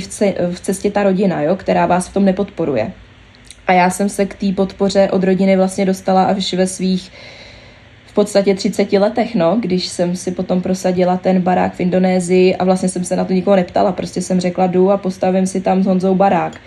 v, 0.52 0.60
cestě 0.60 0.92
ta 0.92 1.04
rodina, 1.04 1.42
jo, 1.42 1.56
která 1.56 1.86
vás 1.86 2.08
v 2.08 2.14
tom 2.14 2.26
nepodporuje. 2.26 2.92
A 3.68 3.74
já 3.74 3.90
jsem 3.90 4.10
se 4.10 4.26
k 4.26 4.36
té 4.36 4.52
podpoře 4.52 5.10
od 5.12 5.24
rodiny 5.24 5.58
vlastně 5.58 5.86
dostala 5.86 6.24
až 6.24 6.54
ve 6.54 6.68
svých 6.68 7.12
v 8.10 8.14
podstatě 8.14 8.56
30 8.56 8.94
letech, 8.94 9.36
no, 9.36 9.58
když 9.60 9.88
jsem 9.88 10.16
si 10.16 10.32
potom 10.32 10.62
prosadila 10.62 11.18
ten 11.18 11.42
barák 11.42 11.74
v 11.74 11.80
Indonésii 11.80 12.56
a 12.56 12.64
vlastně 12.64 12.90
jsem 12.90 13.04
se 13.04 13.16
na 13.16 13.26
to 13.26 13.34
nikoho 13.34 13.56
neptala, 13.56 13.92
prostě 13.92 14.22
jsem 14.22 14.40
řekla 14.40 14.68
jdu 14.68 14.92
a 14.92 14.98
postavím 14.98 15.48
si 15.48 15.62
tam 15.62 15.84
s 15.84 15.86
Honzou 15.86 16.16
barák. 16.16 16.58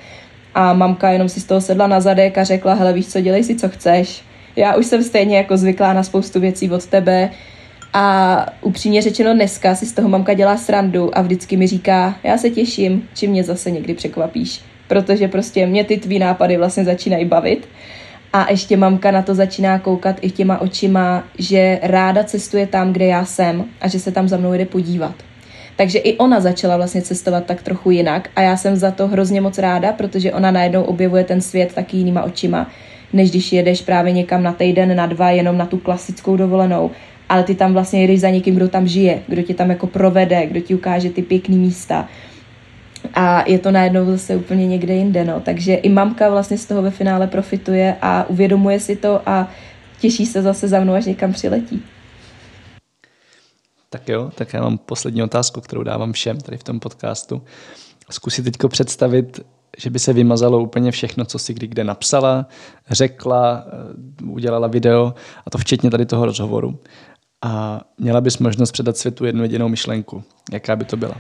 A 0.54 0.72
mamka 0.72 1.10
jenom 1.10 1.28
si 1.28 1.40
z 1.40 1.44
toho 1.44 1.60
sedla 1.60 1.86
na 1.86 2.00
zadek 2.00 2.38
a 2.38 2.44
řekla, 2.44 2.74
hele 2.74 2.92
víš 2.92 3.06
co, 3.06 3.20
dělej 3.20 3.44
si 3.44 3.54
co 3.54 3.68
chceš. 3.68 4.22
Já 4.56 4.76
už 4.76 4.86
jsem 4.86 5.02
stejně 5.02 5.36
jako 5.36 5.56
zvyklá 5.56 5.92
na 5.92 6.02
spoustu 6.02 6.40
věcí 6.40 6.70
od 6.70 6.86
tebe 6.86 7.30
a 7.92 8.46
upřímně 8.60 9.02
řečeno 9.02 9.34
dneska 9.34 9.74
si 9.74 9.86
z 9.86 9.92
toho 9.92 10.08
mamka 10.08 10.34
dělá 10.34 10.56
srandu 10.56 11.18
a 11.18 11.22
vždycky 11.22 11.56
mi 11.56 11.66
říká, 11.66 12.14
já 12.22 12.38
se 12.38 12.50
těším, 12.50 13.08
čím 13.14 13.30
mě 13.30 13.44
zase 13.44 13.70
někdy 13.70 13.94
překvapíš, 13.94 14.60
protože 14.88 15.28
prostě 15.28 15.66
mě 15.66 15.84
ty 15.84 15.96
tvý 15.96 16.18
nápady 16.18 16.56
vlastně 16.56 16.84
začínají 16.84 17.24
bavit 17.24 17.68
a 18.32 18.50
ještě 18.50 18.76
mamka 18.76 19.10
na 19.10 19.22
to 19.22 19.34
začíná 19.34 19.78
koukat 19.78 20.16
i 20.20 20.30
těma 20.30 20.60
očima, 20.60 21.24
že 21.38 21.78
ráda 21.82 22.24
cestuje 22.24 22.66
tam, 22.66 22.92
kde 22.92 23.06
já 23.06 23.24
jsem 23.24 23.64
a 23.80 23.88
že 23.88 24.00
se 24.00 24.12
tam 24.12 24.28
za 24.28 24.36
mnou 24.36 24.52
jde 24.52 24.64
podívat. 24.64 25.14
Takže 25.76 25.98
i 25.98 26.18
ona 26.18 26.40
začala 26.40 26.76
vlastně 26.76 27.02
cestovat 27.02 27.44
tak 27.44 27.62
trochu 27.62 27.90
jinak 27.90 28.28
a 28.36 28.42
já 28.42 28.56
jsem 28.56 28.76
za 28.76 28.90
to 28.90 29.08
hrozně 29.08 29.40
moc 29.40 29.58
ráda, 29.58 29.92
protože 29.92 30.32
ona 30.32 30.50
najednou 30.50 30.82
objevuje 30.82 31.24
ten 31.24 31.40
svět 31.40 31.74
taky 31.74 31.96
jinýma 31.96 32.22
očima, 32.22 32.70
než 33.12 33.30
když 33.30 33.52
jedeš 33.52 33.82
právě 33.82 34.12
někam 34.12 34.42
na 34.42 34.52
týden, 34.52 34.96
na 34.96 35.06
dva, 35.06 35.30
jenom 35.30 35.58
na 35.58 35.66
tu 35.66 35.78
klasickou 35.78 36.36
dovolenou. 36.36 36.90
Ale 37.28 37.42
ty 37.42 37.54
tam 37.54 37.72
vlastně 37.72 38.04
jdeš 38.04 38.20
za 38.20 38.30
někým, 38.30 38.54
kdo 38.54 38.68
tam 38.68 38.86
žije, 38.86 39.18
kdo 39.28 39.42
tě 39.42 39.54
tam 39.54 39.70
jako 39.70 39.86
provede, 39.86 40.46
kdo 40.46 40.60
ti 40.60 40.74
ukáže 40.74 41.10
ty 41.10 41.22
pěkné 41.22 41.56
místa 41.56 42.08
a 43.14 43.48
je 43.48 43.58
to 43.58 43.70
najednou 43.70 44.06
zase 44.06 44.36
úplně 44.36 44.66
někde 44.66 44.94
jinde. 44.94 45.24
No. 45.24 45.40
Takže 45.40 45.74
i 45.74 45.88
mamka 45.88 46.30
vlastně 46.30 46.58
z 46.58 46.66
toho 46.66 46.82
ve 46.82 46.90
finále 46.90 47.26
profituje 47.26 47.96
a 48.02 48.24
uvědomuje 48.28 48.80
si 48.80 48.96
to 48.96 49.28
a 49.28 49.48
těší 50.00 50.26
se 50.26 50.42
zase 50.42 50.68
za 50.68 50.80
mnou, 50.80 50.94
až 50.94 51.06
někam 51.06 51.32
přiletí. 51.32 51.82
Tak 53.90 54.08
jo, 54.08 54.30
tak 54.34 54.52
já 54.52 54.62
mám 54.62 54.78
poslední 54.78 55.22
otázku, 55.22 55.60
kterou 55.60 55.82
dávám 55.82 56.12
všem 56.12 56.40
tady 56.40 56.56
v 56.58 56.64
tom 56.64 56.80
podcastu. 56.80 57.42
Zkusit 58.10 58.42
teď 58.42 58.56
představit, 58.68 59.40
že 59.78 59.90
by 59.90 59.98
se 59.98 60.12
vymazalo 60.12 60.60
úplně 60.60 60.90
všechno, 60.90 61.24
co 61.24 61.38
si 61.38 61.54
kdy 61.54 61.66
kde 61.66 61.84
napsala, 61.84 62.46
řekla, 62.90 63.64
eh, 63.66 64.24
udělala 64.24 64.68
video, 64.68 65.14
a 65.46 65.50
to 65.50 65.58
včetně 65.58 65.90
tady 65.90 66.06
toho 66.06 66.26
rozhovoru. 66.26 66.78
A 67.42 67.80
měla 67.98 68.20
bys 68.20 68.38
možnost 68.38 68.72
předat 68.72 68.96
světu 68.96 69.24
jednu 69.24 69.42
jedinou 69.42 69.68
myšlenku. 69.68 70.22
Jaká 70.52 70.76
by 70.76 70.84
to 70.84 70.96
byla? 70.96 71.14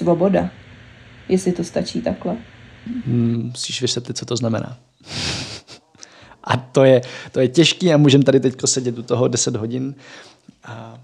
Svoboda. 0.00 0.50
Jestli 1.28 1.52
to 1.52 1.64
stačí 1.64 2.00
takhle. 2.00 2.36
Hmm, 3.06 3.42
musíš 3.46 3.82
vysvětlit, 3.82 4.18
co 4.18 4.26
to 4.26 4.36
znamená. 4.36 4.76
a 6.44 6.56
to 6.56 6.84
je, 6.84 7.00
to 7.32 7.40
je 7.40 7.48
těžký 7.48 7.92
a 7.92 7.96
můžeme 7.96 8.24
tady 8.24 8.40
teď 8.40 8.54
sedět 8.64 8.98
u 8.98 9.02
toho 9.02 9.28
10 9.28 9.56
hodin 9.56 9.94
a 10.64 11.00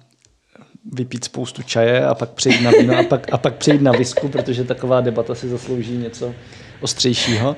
vypít 0.92 1.24
spoustu 1.24 1.62
čaje 1.62 2.07
a 2.07 2.14
pak 2.14 2.30
přejít 2.30 2.62
na 2.62 2.70
víno 2.70 2.99
a 2.99 3.03
pak, 3.03 3.32
a 3.32 3.38
pak 3.38 3.55
přejít 3.55 3.82
na 3.82 3.92
visku, 3.92 4.28
protože 4.28 4.64
taková 4.64 5.01
debata 5.01 5.34
si 5.34 5.49
zaslouží 5.49 5.97
něco 5.97 6.34
ostřejšího. 6.80 7.57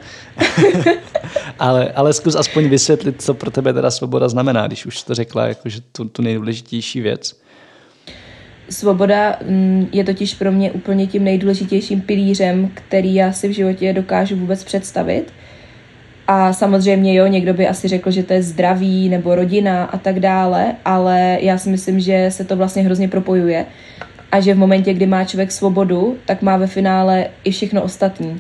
ale, 1.59 1.93
ale 1.93 2.13
zkus 2.13 2.35
aspoň 2.35 2.69
vysvětlit, 2.69 3.23
co 3.23 3.35
pro 3.35 3.51
tebe 3.51 3.73
teda 3.73 3.91
svoboda 3.91 4.29
znamená, 4.29 4.67
když 4.67 4.87
už 4.87 5.03
to 5.03 5.15
řekla 5.15 5.47
jakože 5.47 5.81
tu, 5.93 6.05
tu 6.05 6.23
nejdůležitější 6.23 7.01
věc. 7.01 7.41
Svoboda 8.71 9.37
mm, 9.49 9.89
je 9.93 10.05
totiž 10.05 10.35
pro 10.35 10.53
mě 10.53 10.73
úplně 10.73 11.07
tím 11.07 11.25
nejdůležitějším 11.25 12.01
pilířem, 12.01 12.71
který 12.75 13.15
já 13.15 13.33
si 13.33 13.49
v 13.49 13.53
životě 13.53 13.93
dokážu 13.93 14.37
vůbec 14.37 14.65
představit. 14.65 15.33
A 16.27 16.53
samozřejmě 16.53 17.15
jo, 17.15 17.27
někdo 17.27 17.55
by 17.55 17.69
asi 17.69 17.89
řekl, 17.89 18.11
že 18.11 18.23
to 18.23 18.33
je 18.33 18.43
zdraví 18.43 19.09
nebo 19.09 19.35
rodina 19.35 19.85
a 19.85 19.99
tak 19.99 20.21
dále, 20.21 20.75
ale 20.85 21.39
já 21.41 21.59
si 21.59 21.69
myslím, 21.69 22.01
že 22.01 22.27
se 22.29 22.45
to 22.45 22.57
vlastně 22.57 22.83
hrozně 22.83 23.09
propojuje 23.09 23.67
a 24.33 24.41
že 24.41 24.55
v 24.55 24.59
momentě, 24.59 24.95
kdy 24.95 25.07
má 25.07 25.25
člověk 25.25 25.53
svobodu, 25.53 26.17
tak 26.27 26.43
má 26.43 26.57
ve 26.57 26.67
finále 26.67 27.27
i 27.45 27.51
všechno 27.51 27.83
ostatní. 27.83 28.31
Uh, 28.31 28.39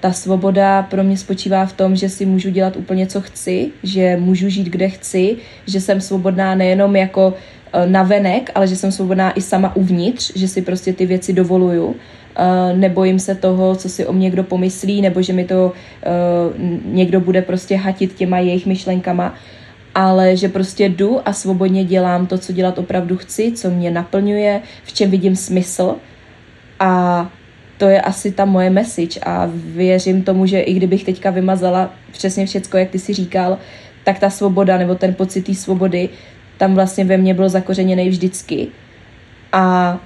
ta 0.00 0.12
svoboda 0.12 0.82
pro 0.82 1.04
mě 1.04 1.16
spočívá 1.16 1.66
v 1.66 1.72
tom, 1.72 1.96
že 1.96 2.08
si 2.08 2.26
můžu 2.26 2.50
dělat 2.50 2.76
úplně 2.76 3.06
co 3.06 3.20
chci, 3.20 3.70
že 3.82 4.16
můžu 4.20 4.48
žít 4.48 4.66
kde 4.66 4.88
chci, 4.88 5.36
že 5.66 5.80
jsem 5.80 6.00
svobodná 6.00 6.54
nejenom 6.54 6.96
jako 6.96 7.34
Eh, 7.34 7.55
na 7.86 8.02
venek, 8.02 8.50
ale 8.54 8.66
že 8.66 8.76
jsem 8.76 8.92
svobodná 8.92 9.32
i 9.32 9.40
sama 9.40 9.76
uvnitř, 9.76 10.32
že 10.34 10.48
si 10.48 10.62
prostě 10.62 10.92
ty 10.92 11.06
věci 11.06 11.32
dovoluju. 11.32 11.86
Uh, 11.86 12.78
nebojím 12.78 13.18
se 13.18 13.34
toho, 13.34 13.76
co 13.76 13.88
si 13.88 14.06
o 14.06 14.12
mě 14.12 14.30
kdo 14.30 14.42
pomyslí, 14.42 15.02
nebo 15.02 15.22
že 15.22 15.32
mi 15.32 15.44
to 15.44 15.72
uh, 15.72 16.92
někdo 16.94 17.20
bude 17.20 17.42
prostě 17.42 17.76
hatit 17.76 18.14
těma 18.14 18.38
jejich 18.38 18.66
myšlenkama, 18.66 19.34
ale 19.94 20.36
že 20.36 20.48
prostě 20.48 20.88
jdu 20.88 21.28
a 21.28 21.32
svobodně 21.32 21.84
dělám 21.84 22.26
to, 22.26 22.38
co 22.38 22.52
dělat 22.52 22.78
opravdu 22.78 23.16
chci, 23.16 23.52
co 23.52 23.70
mě 23.70 23.90
naplňuje, 23.90 24.60
v 24.84 24.92
čem 24.92 25.10
vidím 25.10 25.36
smysl 25.36 25.94
a 26.80 27.30
to 27.78 27.88
je 27.88 28.00
asi 28.00 28.32
ta 28.32 28.44
moje 28.44 28.70
message 28.70 29.20
a 29.20 29.50
věřím 29.54 30.22
tomu, 30.22 30.46
že 30.46 30.60
i 30.60 30.74
kdybych 30.74 31.04
teďka 31.04 31.30
vymazala 31.30 31.94
přesně 32.12 32.46
všecko, 32.46 32.76
jak 32.76 32.90
ty 32.90 32.98
si 32.98 33.12
říkal, 33.12 33.58
tak 34.04 34.18
ta 34.18 34.30
svoboda 34.30 34.78
nebo 34.78 34.94
ten 34.94 35.14
pocit 35.14 35.42
té 35.42 35.54
svobody 35.54 36.08
tam 36.58 36.74
vlastně 36.74 37.04
ve 37.04 37.16
mně 37.16 37.34
byl 37.34 37.48
zakořeněný 37.48 38.08
vždycky. 38.08 38.68
A 39.52 39.98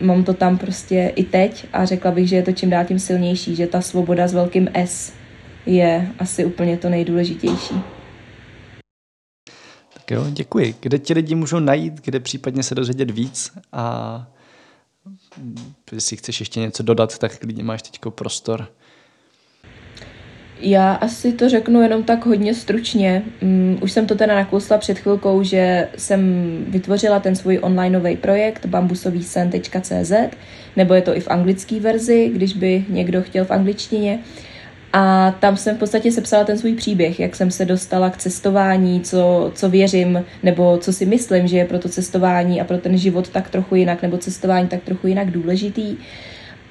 mám 0.00 0.24
to 0.24 0.34
tam 0.34 0.58
prostě 0.58 1.12
i 1.16 1.24
teď 1.24 1.66
a 1.72 1.84
řekla 1.84 2.10
bych, 2.10 2.28
že 2.28 2.36
je 2.36 2.42
to 2.42 2.52
čím 2.52 2.70
dál 2.70 2.84
tím 2.84 2.98
silnější, 2.98 3.56
že 3.56 3.66
ta 3.66 3.80
svoboda 3.80 4.28
s 4.28 4.34
velkým 4.34 4.68
S 4.74 5.12
je 5.66 6.08
asi 6.18 6.44
úplně 6.44 6.76
to 6.76 6.88
nejdůležitější. 6.88 7.74
Tak 9.94 10.10
jo, 10.10 10.26
děkuji. 10.30 10.74
Kde 10.80 10.98
ti 10.98 11.14
lidi 11.14 11.34
můžou 11.34 11.58
najít, 11.58 11.94
kde 12.04 12.20
případně 12.20 12.62
se 12.62 12.74
dozvědět 12.74 13.10
víc 13.10 13.52
a 13.72 14.26
jestli 15.92 16.16
chceš 16.16 16.40
ještě 16.40 16.60
něco 16.60 16.82
dodat, 16.82 17.18
tak 17.18 17.38
klidně 17.38 17.64
máš 17.64 17.82
teď 17.82 18.00
prostor. 18.10 18.68
Já 20.60 20.92
asi 20.92 21.32
to 21.32 21.48
řeknu 21.48 21.82
jenom 21.82 22.02
tak 22.02 22.26
hodně 22.26 22.54
stručně. 22.54 23.22
Um, 23.42 23.78
už 23.82 23.92
jsem 23.92 24.06
to 24.06 24.14
teda 24.14 24.34
nakousla 24.34 24.78
před 24.78 24.98
chvilkou, 24.98 25.42
že 25.42 25.88
jsem 25.96 26.20
vytvořila 26.68 27.20
ten 27.20 27.36
svůj 27.36 27.58
onlineový 27.62 28.16
projekt 28.16 28.66
bambusovýsen.cz, 28.66 30.12
nebo 30.76 30.94
je 30.94 31.02
to 31.02 31.16
i 31.16 31.20
v 31.20 31.28
anglické 31.28 31.80
verzi, 31.80 32.30
když 32.34 32.52
by 32.52 32.84
někdo 32.88 33.22
chtěl 33.22 33.44
v 33.44 33.50
angličtině. 33.50 34.18
A 34.92 35.30
tam 35.40 35.56
jsem 35.56 35.76
v 35.76 35.78
podstatě 35.78 36.12
sepsala 36.12 36.44
ten 36.44 36.58
svůj 36.58 36.74
příběh, 36.74 37.20
jak 37.20 37.36
jsem 37.36 37.50
se 37.50 37.64
dostala 37.64 38.10
k 38.10 38.16
cestování, 38.16 39.00
co, 39.00 39.52
co 39.54 39.70
věřím, 39.70 40.24
nebo 40.42 40.78
co 40.78 40.92
si 40.92 41.06
myslím, 41.06 41.46
že 41.46 41.56
je 41.58 41.64
pro 41.64 41.78
to 41.78 41.88
cestování 41.88 42.60
a 42.60 42.64
pro 42.64 42.78
ten 42.78 42.98
život 42.98 43.28
tak 43.28 43.50
trochu 43.50 43.74
jinak, 43.74 44.02
nebo 44.02 44.18
cestování 44.18 44.68
tak 44.68 44.82
trochu 44.82 45.06
jinak 45.06 45.30
důležitý. 45.30 45.96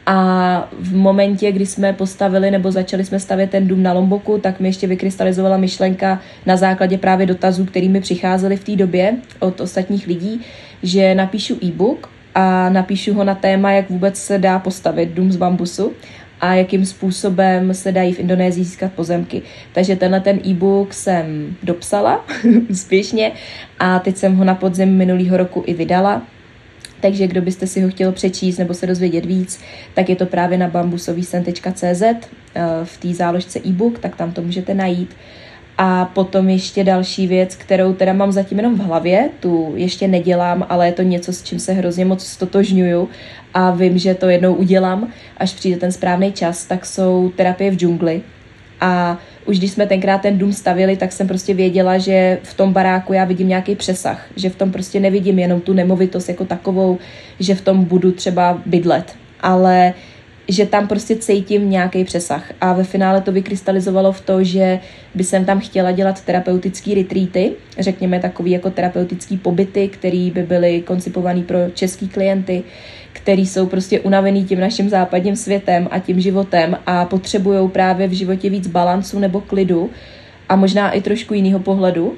A 0.10 0.70
v 0.80 0.96
momentě, 0.96 1.52
kdy 1.52 1.66
jsme 1.66 1.94
postavili 1.94 2.52
nebo 2.52 2.72
začali 2.72 3.06
jsme 3.06 3.20
stavět 3.20 3.50
ten 3.50 3.68
dům 3.68 3.84
na 3.84 3.94
Lomboku, 3.94 4.38
tak 4.38 4.60
mi 4.60 4.68
ještě 4.68 4.88
vykrystalizovala 4.88 5.58
myšlenka 5.58 6.22
na 6.46 6.58
základě 6.58 6.98
právě 6.98 7.26
dotazů, 7.26 7.66
kterými 7.66 8.02
přicházely 8.02 8.58
v 8.58 8.64
té 8.64 8.76
době 8.76 9.16
od 9.40 9.62
ostatních 9.62 10.08
lidí, 10.08 10.42
že 10.84 11.16
napíšu 11.16 11.58
e-book 11.64 12.10
a 12.36 12.70
napíšu 12.70 13.14
ho 13.14 13.24
na 13.24 13.36
téma, 13.36 13.72
jak 13.72 13.90
vůbec 13.90 14.18
se 14.18 14.38
dá 14.38 14.60
postavit 14.60 15.10
dům 15.10 15.32
z 15.32 15.36
bambusu 15.36 15.94
a 16.42 16.54
jakým 16.54 16.86
způsobem 16.86 17.74
se 17.74 17.92
dají 17.92 18.14
v 18.14 18.20
Indonésii 18.20 18.64
získat 18.64 18.94
pozemky. 18.94 19.42
Takže 19.74 19.96
tenhle 19.96 20.20
ten 20.20 20.40
e-book 20.46 20.94
jsem 20.94 21.56
dopsala 21.64 22.26
úspěšně 22.70 23.32
a 23.80 24.00
teď 24.00 24.18
jsem 24.18 24.36
ho 24.36 24.44
na 24.44 24.56
podzim 24.56 24.98
minulého 24.98 25.38
roku 25.38 25.64
i 25.66 25.74
vydala. 25.74 26.22
Takže 27.02 27.28
kdo 27.28 27.42
byste 27.42 27.68
si 27.68 27.82
ho 27.82 27.90
chtěl 27.90 28.12
přečíst 28.12 28.58
nebo 28.58 28.74
se 28.74 28.88
dozvědět 28.88 29.26
víc, 29.26 29.60
tak 29.94 30.10
je 30.10 30.16
to 30.16 30.26
právě 30.26 30.58
na 30.58 30.68
bambusovýsen.cz 30.68 32.02
eh, 32.02 32.22
v 32.84 32.98
té 32.98 33.14
záložce 33.14 33.60
e-book, 33.66 34.00
tak 34.00 34.16
tam 34.16 34.32
to 34.32 34.42
můžete 34.42 34.74
najít. 34.74 35.16
A 35.78 36.06
potom 36.06 36.50
ještě 36.50 36.84
další 36.84 37.28
věc, 37.28 37.56
kterou 37.56 37.94
teda 37.94 38.14
mám 38.14 38.32
zatím 38.32 38.58
jenom 38.58 38.76
v 38.76 38.82
hlavě, 38.82 39.30
tu 39.40 39.74
ještě 39.76 40.08
nedělám, 40.08 40.66
ale 40.70 40.86
je 40.86 40.92
to 40.92 41.02
něco, 41.02 41.34
s 41.34 41.44
čím 41.44 41.60
se 41.60 41.74
hrozně 41.74 42.06
moc 42.06 42.26
stotožňuju 42.26 43.10
a 43.54 43.72
vím, 43.72 43.98
že 43.98 44.16
to 44.16 44.30
jednou 44.30 44.54
udělám, 44.54 45.12
až 45.38 45.54
přijde 45.54 45.78
ten 45.78 45.92
správný 45.92 46.32
čas, 46.32 46.66
tak 46.66 46.86
jsou 46.86 47.32
terapie 47.36 47.72
v 47.72 47.76
džungli. 47.76 48.22
A 48.82 49.18
už 49.48 49.60
když 49.60 49.72
jsme 49.72 49.88
tenkrát 49.88 50.22
ten 50.22 50.38
dům 50.38 50.54
stavili, 50.54 50.98
tak 50.98 51.12
jsem 51.12 51.28
prostě 51.28 51.54
věděla, 51.54 51.98
že 51.98 52.40
v 52.44 52.54
tom 52.54 52.74
baráku 52.74 53.14
já 53.14 53.26
vidím 53.26 53.48
nějaký 53.48 53.76
přesah, 53.76 54.26
že 54.36 54.50
v 54.50 54.56
tom 54.56 54.72
prostě 54.72 55.00
nevidím 55.00 55.40
jenom 55.40 55.62
tu 55.62 55.74
nemovitost 55.74 56.30
jako 56.30 56.46
takovou, 56.46 56.98
že 57.40 57.56
v 57.56 57.62
tom 57.62 57.84
budu 57.84 58.12
třeba 58.12 58.62
bydlet, 58.66 59.16
ale 59.42 59.94
že 60.48 60.66
tam 60.66 60.88
prostě 60.88 61.16
cítím 61.16 61.70
nějaký 61.70 62.04
přesah. 62.04 62.52
A 62.62 62.74
ve 62.74 62.84
finále 62.84 63.22
to 63.22 63.32
vykrystalizovalo 63.32 64.12
v 64.12 64.22
to, 64.22 64.44
že 64.44 64.80
by 65.16 65.24
jsem 65.24 65.46
tam 65.46 65.60
chtěla 65.60 65.92
dělat 65.92 66.26
terapeutické 66.26 66.96
retreaty, 66.96 67.52
řekněme 67.80 68.20
takový 68.20 68.52
jako 68.52 68.70
terapeutický 68.70 69.38
pobyty, 69.38 69.88
které 69.88 70.30
by 70.34 70.44
byly 70.44 70.82
koncipované 70.82 71.42
pro 71.42 71.58
český 71.74 72.08
klienty, 72.08 72.64
který 73.14 73.46
jsou 73.46 73.66
prostě 73.66 74.00
unavený 74.00 74.46
tím 74.46 74.60
naším 74.60 74.90
západním 74.90 75.36
světem 75.36 75.88
a 75.92 76.00
tím 76.00 76.22
životem 76.22 76.78
a 76.86 77.06
potřebují 77.06 77.70
právě 77.70 78.08
v 78.08 78.12
životě 78.12 78.50
víc 78.50 78.68
balancu 78.68 79.20
nebo 79.20 79.42
klidu 79.42 79.90
a 80.50 80.56
možná 80.56 80.92
i 80.92 81.02
trošku 81.02 81.34
jiného 81.34 81.60
pohledu. 81.60 82.16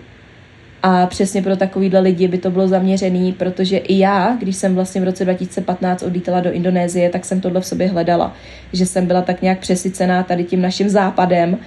A 0.83 1.05
přesně 1.05 1.41
pro 1.41 1.55
takovýhle 1.55 1.99
lidi 1.99 2.27
by 2.27 2.37
to 2.37 2.51
bylo 2.51 2.67
zaměřený, 2.67 3.33
protože 3.33 3.77
i 3.77 3.99
já, 3.99 4.37
když 4.39 4.55
jsem 4.55 4.75
vlastně 4.75 5.01
v 5.01 5.03
roce 5.03 5.23
2015 5.23 6.03
odlítala 6.03 6.39
do 6.39 6.51
Indonésie, 6.51 7.09
tak 7.09 7.25
jsem 7.25 7.41
tohle 7.41 7.61
v 7.61 7.65
sobě 7.65 7.87
hledala. 7.87 8.33
Že 8.73 8.85
jsem 8.85 9.05
byla 9.05 9.21
tak 9.21 9.41
nějak 9.41 9.59
přesycená 9.59 10.23
tady 10.23 10.43
tím 10.43 10.61
naším 10.61 10.89
západem 10.89 11.57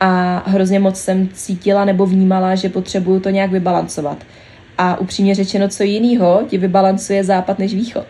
a 0.00 0.42
hrozně 0.46 0.78
moc 0.78 1.00
jsem 1.00 1.28
cítila 1.32 1.84
nebo 1.84 2.06
vnímala, 2.06 2.54
že 2.54 2.68
potřebuju 2.68 3.20
to 3.20 3.30
nějak 3.30 3.50
vybalancovat. 3.50 4.18
A 4.78 5.00
upřímně 5.00 5.34
řečeno, 5.34 5.68
co 5.68 5.82
jiného 5.82 6.42
ti 6.48 6.58
vybalancuje 6.58 7.24
západ 7.24 7.58
než 7.58 7.74
východ. 7.74 8.06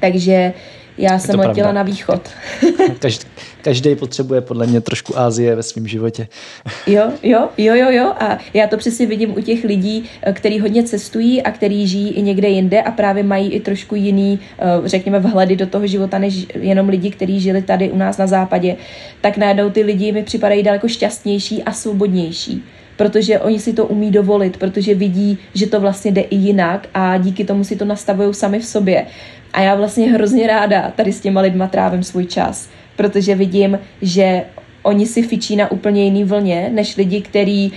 Takže 0.00 0.52
já 1.00 1.18
jsem 1.18 1.38
letěla 1.38 1.54
pravda. 1.54 1.72
na 1.72 1.82
východ. 1.82 2.28
Každý, 2.98 3.26
každý 3.62 3.96
potřebuje 3.96 4.40
podle 4.40 4.66
mě 4.66 4.80
trošku 4.80 5.18
Ázie 5.18 5.56
ve 5.56 5.62
svém 5.62 5.86
životě. 5.86 6.28
jo, 6.86 7.12
jo, 7.22 7.48
jo, 7.58 7.74
jo, 7.74 7.90
jo. 7.90 8.12
A 8.20 8.38
já 8.54 8.66
to 8.66 8.76
přesně 8.76 9.06
vidím 9.06 9.38
u 9.38 9.40
těch 9.40 9.64
lidí, 9.64 10.10
eh, 10.22 10.32
kteří 10.32 10.60
hodně 10.60 10.82
cestují 10.82 11.42
a 11.42 11.50
kteří 11.50 11.86
žijí 11.86 12.10
i 12.10 12.22
někde 12.22 12.48
jinde 12.48 12.82
a 12.82 12.90
právě 12.90 13.22
mají 13.22 13.52
i 13.52 13.60
trošku 13.60 13.94
jiný, 13.94 14.40
eh, 14.58 14.64
řekněme, 14.84 15.18
vhledy 15.18 15.56
do 15.56 15.66
toho 15.66 15.86
života, 15.86 16.18
než 16.18 16.46
jenom 16.54 16.88
lidi, 16.88 17.10
kteří 17.10 17.40
žili 17.40 17.62
tady 17.62 17.90
u 17.90 17.96
nás 17.96 18.18
na 18.18 18.26
západě. 18.26 18.76
Tak 19.20 19.36
najednou 19.36 19.70
ty 19.70 19.82
lidi 19.82 20.12
mi 20.12 20.22
připadají 20.22 20.62
daleko 20.62 20.88
šťastnější 20.88 21.62
a 21.62 21.72
svobodnější 21.72 22.64
protože 23.00 23.38
oni 23.38 23.58
si 23.58 23.72
to 23.72 23.86
umí 23.86 24.10
dovolit, 24.10 24.56
protože 24.56 24.94
vidí, 24.94 25.38
že 25.54 25.66
to 25.66 25.80
vlastně 25.80 26.12
jde 26.12 26.20
i 26.20 26.36
jinak 26.36 26.88
a 26.94 27.16
díky 27.16 27.44
tomu 27.44 27.64
si 27.64 27.76
to 27.76 27.84
nastavují 27.84 28.34
sami 28.34 28.60
v 28.60 28.64
sobě. 28.64 29.06
A 29.52 29.60
já 29.60 29.74
vlastně 29.74 30.12
hrozně 30.12 30.46
ráda 30.46 30.92
tady 30.96 31.12
s 31.12 31.20
těma 31.20 31.40
lidma 31.40 31.66
trávím 31.66 32.02
svůj 32.02 32.26
čas, 32.26 32.70
protože 32.96 33.34
vidím, 33.34 33.78
že 34.02 34.42
oni 34.82 35.06
si 35.06 35.22
fičí 35.22 35.56
na 35.56 35.70
úplně 35.70 36.04
jiný 36.04 36.24
vlně, 36.24 36.70
než 36.72 36.96
lidi, 36.96 37.20
kteří 37.20 37.72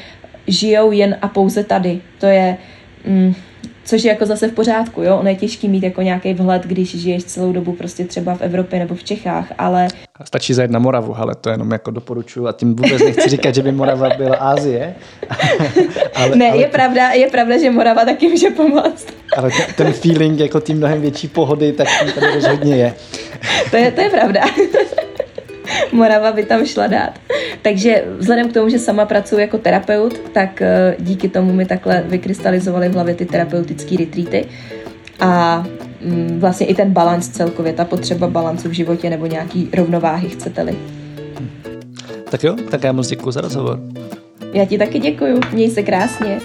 žijou 0.47 0.91
jen 0.91 1.17
a 1.21 1.27
pouze 1.27 1.63
tady. 1.63 2.01
To 2.19 2.25
je, 2.25 2.57
mm, 3.05 3.33
což 3.85 4.03
je 4.03 4.09
jako 4.09 4.25
zase 4.25 4.47
v 4.47 4.53
pořádku, 4.53 5.01
jo, 5.01 5.17
ono 5.17 5.29
je 5.29 5.35
těžký 5.35 5.69
mít 5.69 5.83
jako 5.83 6.01
nějaký 6.01 6.33
vhled, 6.33 6.63
když 6.63 6.95
žiješ 6.95 7.23
celou 7.23 7.51
dobu 7.51 7.73
prostě 7.73 8.05
třeba 8.05 8.35
v 8.35 8.41
Evropě 8.41 8.79
nebo 8.79 8.95
v 8.95 9.03
Čechách, 9.03 9.51
ale... 9.57 9.87
Stačí 10.23 10.53
zajet 10.53 10.71
na 10.71 10.79
Moravu, 10.79 11.17
ale 11.17 11.35
to 11.35 11.49
jenom 11.49 11.71
jako 11.71 11.91
doporučuji 11.91 12.47
a 12.47 12.51
tím 12.51 12.75
vůbec 12.75 13.03
nechci 13.03 13.29
říkat, 13.29 13.55
že 13.55 13.61
by 13.61 13.71
Morava 13.71 14.09
byla 14.17 14.35
Ázie. 14.35 14.95
ale, 16.15 16.35
ne, 16.35 16.51
ale 16.51 16.61
je, 16.61 16.65
to... 16.65 16.71
pravda, 16.71 17.09
je 17.09 17.27
pravda, 17.27 17.57
že 17.57 17.71
Morava 17.71 18.05
taky 18.05 18.27
může 18.27 18.49
pomoct. 18.49 19.07
ale 19.37 19.49
ten, 19.77 19.93
feeling 19.93 20.39
jako 20.39 20.59
tím 20.59 20.77
mnohem 20.77 21.01
větší 21.01 21.27
pohody, 21.27 21.73
tak 21.73 21.87
tady 22.15 22.33
rozhodně 22.33 22.75
je. 22.75 22.93
to 23.71 23.77
je, 23.77 23.91
to 23.91 24.01
je 24.01 24.09
pravda. 24.09 24.41
Morava 25.91 26.31
by 26.31 26.43
tam 26.43 26.65
šla 26.65 26.87
dát. 26.87 27.19
Takže 27.61 28.03
vzhledem 28.17 28.49
k 28.49 28.53
tomu, 28.53 28.69
že 28.69 28.79
sama 28.79 29.05
pracuji 29.05 29.41
jako 29.41 29.57
terapeut, 29.57 30.19
tak 30.33 30.61
eh, 30.61 30.95
díky 30.99 31.29
tomu 31.29 31.53
mi 31.53 31.65
takhle 31.65 32.03
vykrystalizovaly 32.07 32.89
v 32.89 32.93
hlavě 32.93 33.15
ty 33.15 33.25
terapeutické 33.25 33.97
retreaty. 33.97 34.45
A 35.19 35.63
mm, 36.01 36.39
vlastně 36.39 36.67
i 36.67 36.75
ten 36.75 36.91
balans 36.91 37.29
celkově, 37.29 37.73
ta 37.73 37.85
potřeba 37.85 38.27
balancu 38.27 38.69
v 38.69 38.73
životě 38.73 39.09
nebo 39.09 39.25
nějaký 39.25 39.69
rovnováhy, 39.73 40.29
chcete-li. 40.29 40.75
Tak 42.29 42.43
jo, 42.43 42.55
tak 42.71 42.83
já 42.83 42.91
moc 42.91 43.07
děkuji 43.07 43.31
za 43.31 43.41
rozhovor. 43.41 43.79
Já 44.53 44.65
ti 44.65 44.77
taky 44.77 44.99
děkuji, 44.99 45.39
měj 45.51 45.69
se 45.69 45.83
krásně. 45.83 46.39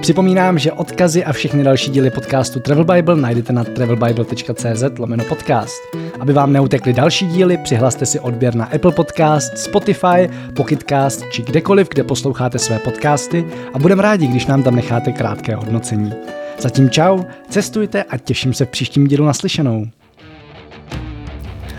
Připomínám, 0.00 0.58
že 0.58 0.72
odkazy 0.72 1.24
a 1.24 1.32
všechny 1.32 1.64
další 1.64 1.90
díly 1.90 2.10
podcastu 2.10 2.60
Travel 2.60 2.84
Bible 2.84 3.16
najdete 3.16 3.52
na 3.52 3.64
travelbible.cz 3.64 4.98
lomeno 4.98 5.24
podcast. 5.24 5.82
Aby 6.20 6.32
vám 6.32 6.52
neutekly 6.52 6.92
další 6.92 7.26
díly, 7.26 7.56
přihlaste 7.56 8.06
si 8.06 8.20
odběr 8.20 8.54
na 8.54 8.64
Apple 8.64 8.92
Podcast, 8.92 9.58
Spotify, 9.58 10.30
Pocketcast 10.56 11.24
či 11.30 11.42
kdekoliv, 11.42 11.88
kde 11.88 12.04
posloucháte 12.04 12.58
své 12.58 12.78
podcasty 12.78 13.44
a 13.74 13.78
budeme 13.78 14.02
rádi, 14.02 14.26
když 14.26 14.46
nám 14.46 14.62
tam 14.62 14.76
necháte 14.76 15.12
krátké 15.12 15.54
hodnocení. 15.54 16.12
Zatím 16.58 16.90
čau, 16.90 17.22
cestujte 17.48 18.02
a 18.02 18.18
těším 18.18 18.54
se 18.54 18.64
v 18.64 18.68
příštím 18.68 19.06
dílu 19.06 19.24
naslyšenou. 19.24 19.86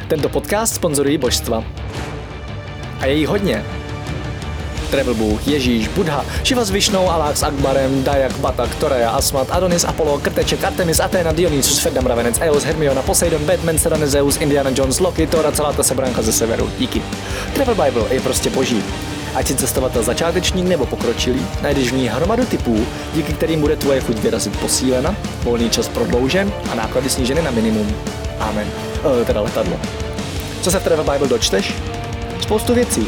Tento 0.08 0.30
podcast 0.30 0.76
sponzorují 0.76 1.18
božstva. 1.18 1.64
A 3.00 3.06
je 3.06 3.14
jí 3.14 3.26
hodně. 3.26 3.64
Travel 4.90 5.14
Bůh, 5.14 5.48
Ježíš, 5.48 5.88
Buddha, 5.88 6.26
Shiva 6.46 6.66
s 6.66 6.70
Višnou, 6.70 7.10
Alák 7.10 7.38
s 7.38 7.44
Akbarem, 7.44 8.04
Dayak, 8.04 8.38
Batak, 8.38 8.76
Toreja, 8.76 9.10
Asmat, 9.10 9.48
Adonis, 9.52 9.84
Apollo, 9.84 10.20
Krteček, 10.20 10.64
Artemis, 10.64 11.00
Athena, 11.00 11.32
Dionysus, 11.32 11.80
Ferdam, 11.80 12.06
Ravenec, 12.06 12.40
Eos, 12.42 12.64
Hermiona, 12.64 13.02
Poseidon, 13.02 13.46
Batman, 13.46 13.78
Serena, 13.78 14.08
Zeus, 14.08 14.38
Indiana 14.38 14.72
Jones, 14.76 15.00
Loki, 15.00 15.28
Thor 15.28 15.52
celá 15.52 15.74
ta 15.74 15.84
sebranka 15.84 16.22
ze 16.22 16.32
severu. 16.32 16.70
Díky. 16.78 17.02
Travel 17.54 17.76
Bible 17.76 18.04
je 18.10 18.20
prostě 18.20 18.50
boží. 18.50 18.84
Ať 19.36 19.48
si 19.48 19.56
cestovatel 19.56 20.04
začátečník 20.04 20.66
nebo 20.66 20.86
pokročilý, 20.86 21.42
najdeš 21.62 21.92
v 21.92 21.96
ní 21.96 22.08
hromadu 22.08 22.46
typů, 22.46 22.86
díky 23.14 23.34
kterým 23.34 23.62
bude 23.62 23.76
tvoje 23.76 24.02
chuť 24.02 24.18
vyrazit 24.18 24.60
posílena, 24.60 25.16
volný 25.44 25.70
čas 25.70 25.88
prodloužen 25.88 26.52
a 26.72 26.76
náklady 26.76 27.10
sníženy 27.10 27.42
na 27.42 27.52
minimum. 27.52 27.96
Amen. 28.40 28.68
E, 29.22 29.26
teda 29.26 29.42
letadlo. 29.42 29.80
Co 30.62 30.72
se 30.72 30.80
v 30.80 30.84
Travel 30.84 31.06
Bible 31.06 31.28
dočteš? 31.28 31.74
Spoustu 32.42 32.74
věcí, 32.74 33.08